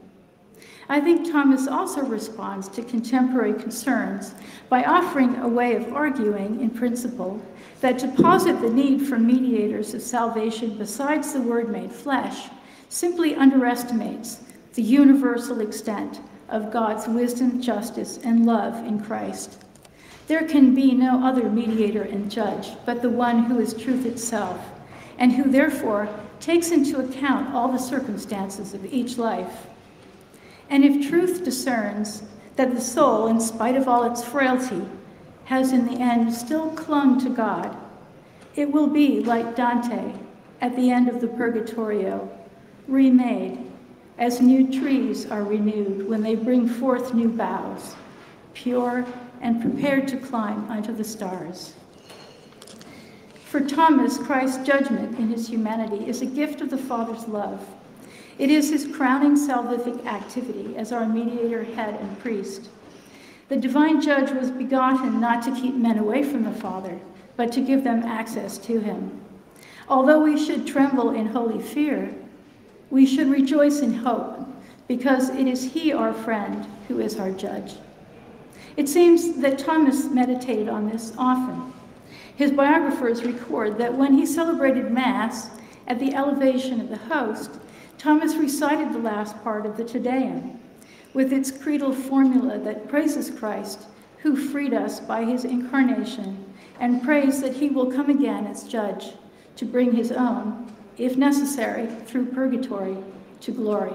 I 0.89 1.01
think 1.01 1.31
Thomas 1.31 1.69
also 1.69 2.03
responds 2.03 2.69
to 2.71 2.83
contemporary 2.83 3.55
concerns 3.55 4.35
by 4.69 4.83
offering 4.83 5.37
a 5.37 5.49
way 5.49 5.77
of 5.77 5.93
arguing, 5.93 6.61
in 6.61 6.71
principle, 6.71 7.41
that 7.81 7.99
to 8.01 8.09
posit 8.09 8.61
the 8.61 8.71
need 8.71 9.07
for 9.07 9.19
mediators 9.19 9.95
of 9.95 10.03
salvation 10.03 10.77
besides 10.77 11.33
the 11.33 11.41
Word 11.41 11.71
made 11.71 11.93
flesh 11.93 12.49
simply 12.89 13.37
underestimates 13.37 14.41
the 14.75 14.83
universal 14.83 15.61
extent 15.61 16.21
of 16.49 16.73
God's 16.73 17.07
wisdom, 17.09 17.61
justice, 17.61 18.19
and 18.25 18.47
love 18.47 18.75
in 18.87 19.03
Christ. 19.03 19.65
There 20.27 20.47
can 20.47 20.75
be 20.75 20.93
no 20.93 21.25
other 21.25 21.51
mediator 21.51 22.03
and 22.03 22.31
judge 22.31 22.71
but 22.87 23.03
the 23.03 23.11
one 23.11 23.45
who 23.45 23.61
is 23.61 23.75
truth 23.75 24.07
itself, 24.07 24.59
and 25.19 25.33
who 25.33 25.51
therefore 25.51 26.09
takes 26.41 26.71
into 26.71 26.99
account 26.99 27.55
all 27.55 27.69
the 27.71 27.79
circumstances 27.79 28.75
of 28.75 28.85
each 28.87 29.19
life. 29.19 29.67
And 30.71 30.85
if 30.85 31.09
truth 31.09 31.45
discerns 31.45 32.23
that 32.57 32.75
the 32.75 32.81
soul, 32.81 33.27
in 33.27 33.41
spite 33.41 33.77
of 33.77 33.89
all 33.89 34.05
its 34.05 34.25
frailty, 34.25 34.87
has 35.47 35.73
in 35.73 35.87
the 35.87 36.01
end 36.01 36.33
still 36.33 36.71
clung 36.71 37.21
to 37.21 37.29
God, 37.29 37.77
it 38.57 38.71
will 38.71 38.87
be 38.87 39.21
like 39.21 39.57
Dante 39.57 40.15
at 40.61 40.75
the 40.77 40.91
end 40.91 41.09
of 41.09 41.21
the 41.21 41.29
Purgatorio, 41.29 42.31
remade 42.89 43.64
as 44.19 44.41
new 44.41 44.71
trees 44.81 45.27
are 45.27 45.43
renewed 45.43 46.09
when 46.09 46.23
they 46.23 46.35
bring 46.35 46.69
forth 46.69 47.15
new 47.15 47.29
boughs, 47.29 47.95
pure 48.53 49.05
and 49.41 49.61
prepared 49.61 50.07
to 50.09 50.17
climb 50.17 50.71
unto 50.71 50.95
the 50.95 51.05
stars. 51.05 51.75
For 53.45 53.61
Thomas, 53.61 54.19
Christ's 54.19 54.67
judgment 54.67 55.19
in 55.19 55.29
his 55.29 55.49
humanity 55.49 56.09
is 56.09 56.23
a 56.23 56.27
gift 56.27 56.61
of 56.61 56.71
the 56.71 56.79
Father's 56.79 57.29
love. 57.29 57.65
It 58.39 58.51
is 58.51 58.71
his 58.71 58.89
crowning 58.97 59.37
salvific 59.37 60.05
activity 60.07 60.77
as 60.77 60.91
our 60.91 61.07
mediator, 61.07 61.63
head, 61.63 61.95
and 62.01 62.19
priest. 62.19 62.69
The 63.49 63.57
divine 63.57 64.01
judge 64.01 64.31
was 64.33 64.51
begotten 64.51 65.21
not 65.21 65.45
to 65.45 65.55
keep 65.55 65.75
men 65.75 65.99
away 65.99 66.25
from 66.25 66.45
the 66.45 66.53
Father, 66.53 66.99
but 67.37 67.53
to 67.53 67.61
give 67.61 67.85
them 67.85 68.03
access 68.03 68.59
to 68.59 68.81
him. 68.81 69.21
Although 69.89 70.21
we 70.21 70.43
should 70.43 70.67
tremble 70.67 71.11
in 71.11 71.27
holy 71.27 71.61
fear, 71.61 72.15
we 72.91 73.07
should 73.07 73.31
rejoice 73.31 73.81
in 73.81 73.93
hope, 73.93 74.47
because 74.89 75.31
it 75.31 75.47
is 75.47 75.73
He, 75.73 75.93
our 75.93 76.13
friend, 76.13 76.67
who 76.89 77.01
is 77.01 77.19
our 77.19 77.31
judge. 77.31 77.75
It 78.77 78.89
seems 78.89 79.35
that 79.41 79.59
Thomas 79.59 80.07
meditated 80.07 80.69
on 80.69 80.89
this 80.89 81.13
often. 81.17 81.73
His 82.37 82.51
biographers 82.51 83.23
record 83.23 83.79
that 83.79 83.95
when 83.95 84.15
he 84.15 84.27
celebrated 84.27 84.91
Mass 84.91 85.51
at 85.87 85.99
the 85.99 86.15
elevation 86.15 86.81
of 86.81 86.89
the 86.89 86.97
host, 86.97 87.51
Thomas 87.99 88.35
recited 88.35 88.93
the 88.93 88.99
last 88.99 89.41
part 89.45 89.65
of 89.65 89.77
the 89.77 89.85
Te 89.85 90.01
Deum 90.01 90.61
with 91.15 91.33
its 91.33 91.53
creedal 91.53 91.93
formula 91.93 92.59
that 92.59 92.89
praises 92.89 93.31
Christ, 93.31 93.87
who 94.19 94.37
freed 94.37 94.75
us 94.75 94.99
by 94.99 95.25
his 95.25 95.45
incarnation, 95.45 96.45
and 96.81 97.03
prays 97.03 97.41
that 97.41 97.55
he 97.55 97.69
will 97.69 97.93
come 97.93 98.11
again 98.11 98.47
as 98.47 98.65
judge 98.65 99.13
to 99.55 99.65
bring 99.65 99.93
his 99.93 100.11
own 100.11 100.74
if 100.99 101.17
necessary, 101.17 101.87
through 102.07 102.27
purgatory 102.27 102.97
to 103.41 103.53
glory. 103.53 103.95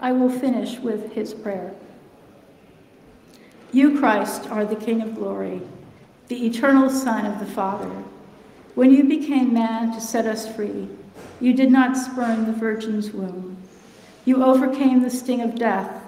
I 0.00 0.12
will 0.12 0.30
finish 0.30 0.78
with 0.78 1.12
his 1.12 1.34
prayer. 1.34 1.74
You, 3.72 3.98
Christ, 3.98 4.48
are 4.50 4.64
the 4.64 4.76
King 4.76 5.02
of 5.02 5.14
glory, 5.14 5.60
the 6.28 6.46
eternal 6.46 6.88
Son 6.88 7.26
of 7.26 7.38
the 7.38 7.52
Father. 7.52 7.90
When 8.74 8.92
you 8.92 9.04
became 9.04 9.52
man 9.52 9.92
to 9.92 10.00
set 10.00 10.26
us 10.26 10.54
free, 10.54 10.88
you 11.40 11.52
did 11.52 11.70
not 11.70 11.96
spurn 11.96 12.46
the 12.46 12.52
Virgin's 12.52 13.10
womb. 13.10 13.56
You 14.24 14.44
overcame 14.44 15.02
the 15.02 15.10
sting 15.10 15.40
of 15.40 15.56
death 15.56 16.02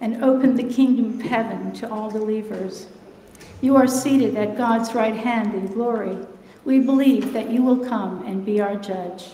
and 0.00 0.22
opened 0.22 0.58
the 0.58 0.72
kingdom 0.74 1.20
of 1.20 1.26
heaven 1.26 1.72
to 1.74 1.90
all 1.90 2.10
believers. 2.10 2.88
You 3.60 3.76
are 3.76 3.88
seated 3.88 4.36
at 4.36 4.56
God's 4.56 4.94
right 4.94 5.16
hand 5.16 5.54
in 5.54 5.66
glory. 5.66 6.18
We 6.68 6.80
believe 6.80 7.32
that 7.32 7.50
you 7.50 7.62
will 7.62 7.78
come 7.78 8.26
and 8.26 8.44
be 8.44 8.60
our 8.60 8.76
judge. 8.76 9.30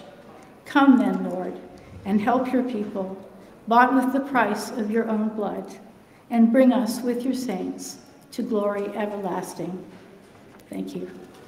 Come 0.66 0.98
then, 0.98 1.28
Lord, 1.28 1.58
and 2.04 2.20
help 2.20 2.52
your 2.52 2.62
people, 2.62 3.28
bought 3.66 3.92
with 3.92 4.12
the 4.12 4.20
price 4.20 4.70
of 4.70 4.88
your 4.88 5.08
own 5.08 5.30
blood, 5.30 5.76
and 6.30 6.52
bring 6.52 6.72
us 6.72 7.00
with 7.00 7.24
your 7.24 7.34
saints 7.34 7.98
to 8.30 8.42
glory 8.42 8.86
everlasting. 8.96 9.84
Thank 10.70 10.94
you. 10.94 11.10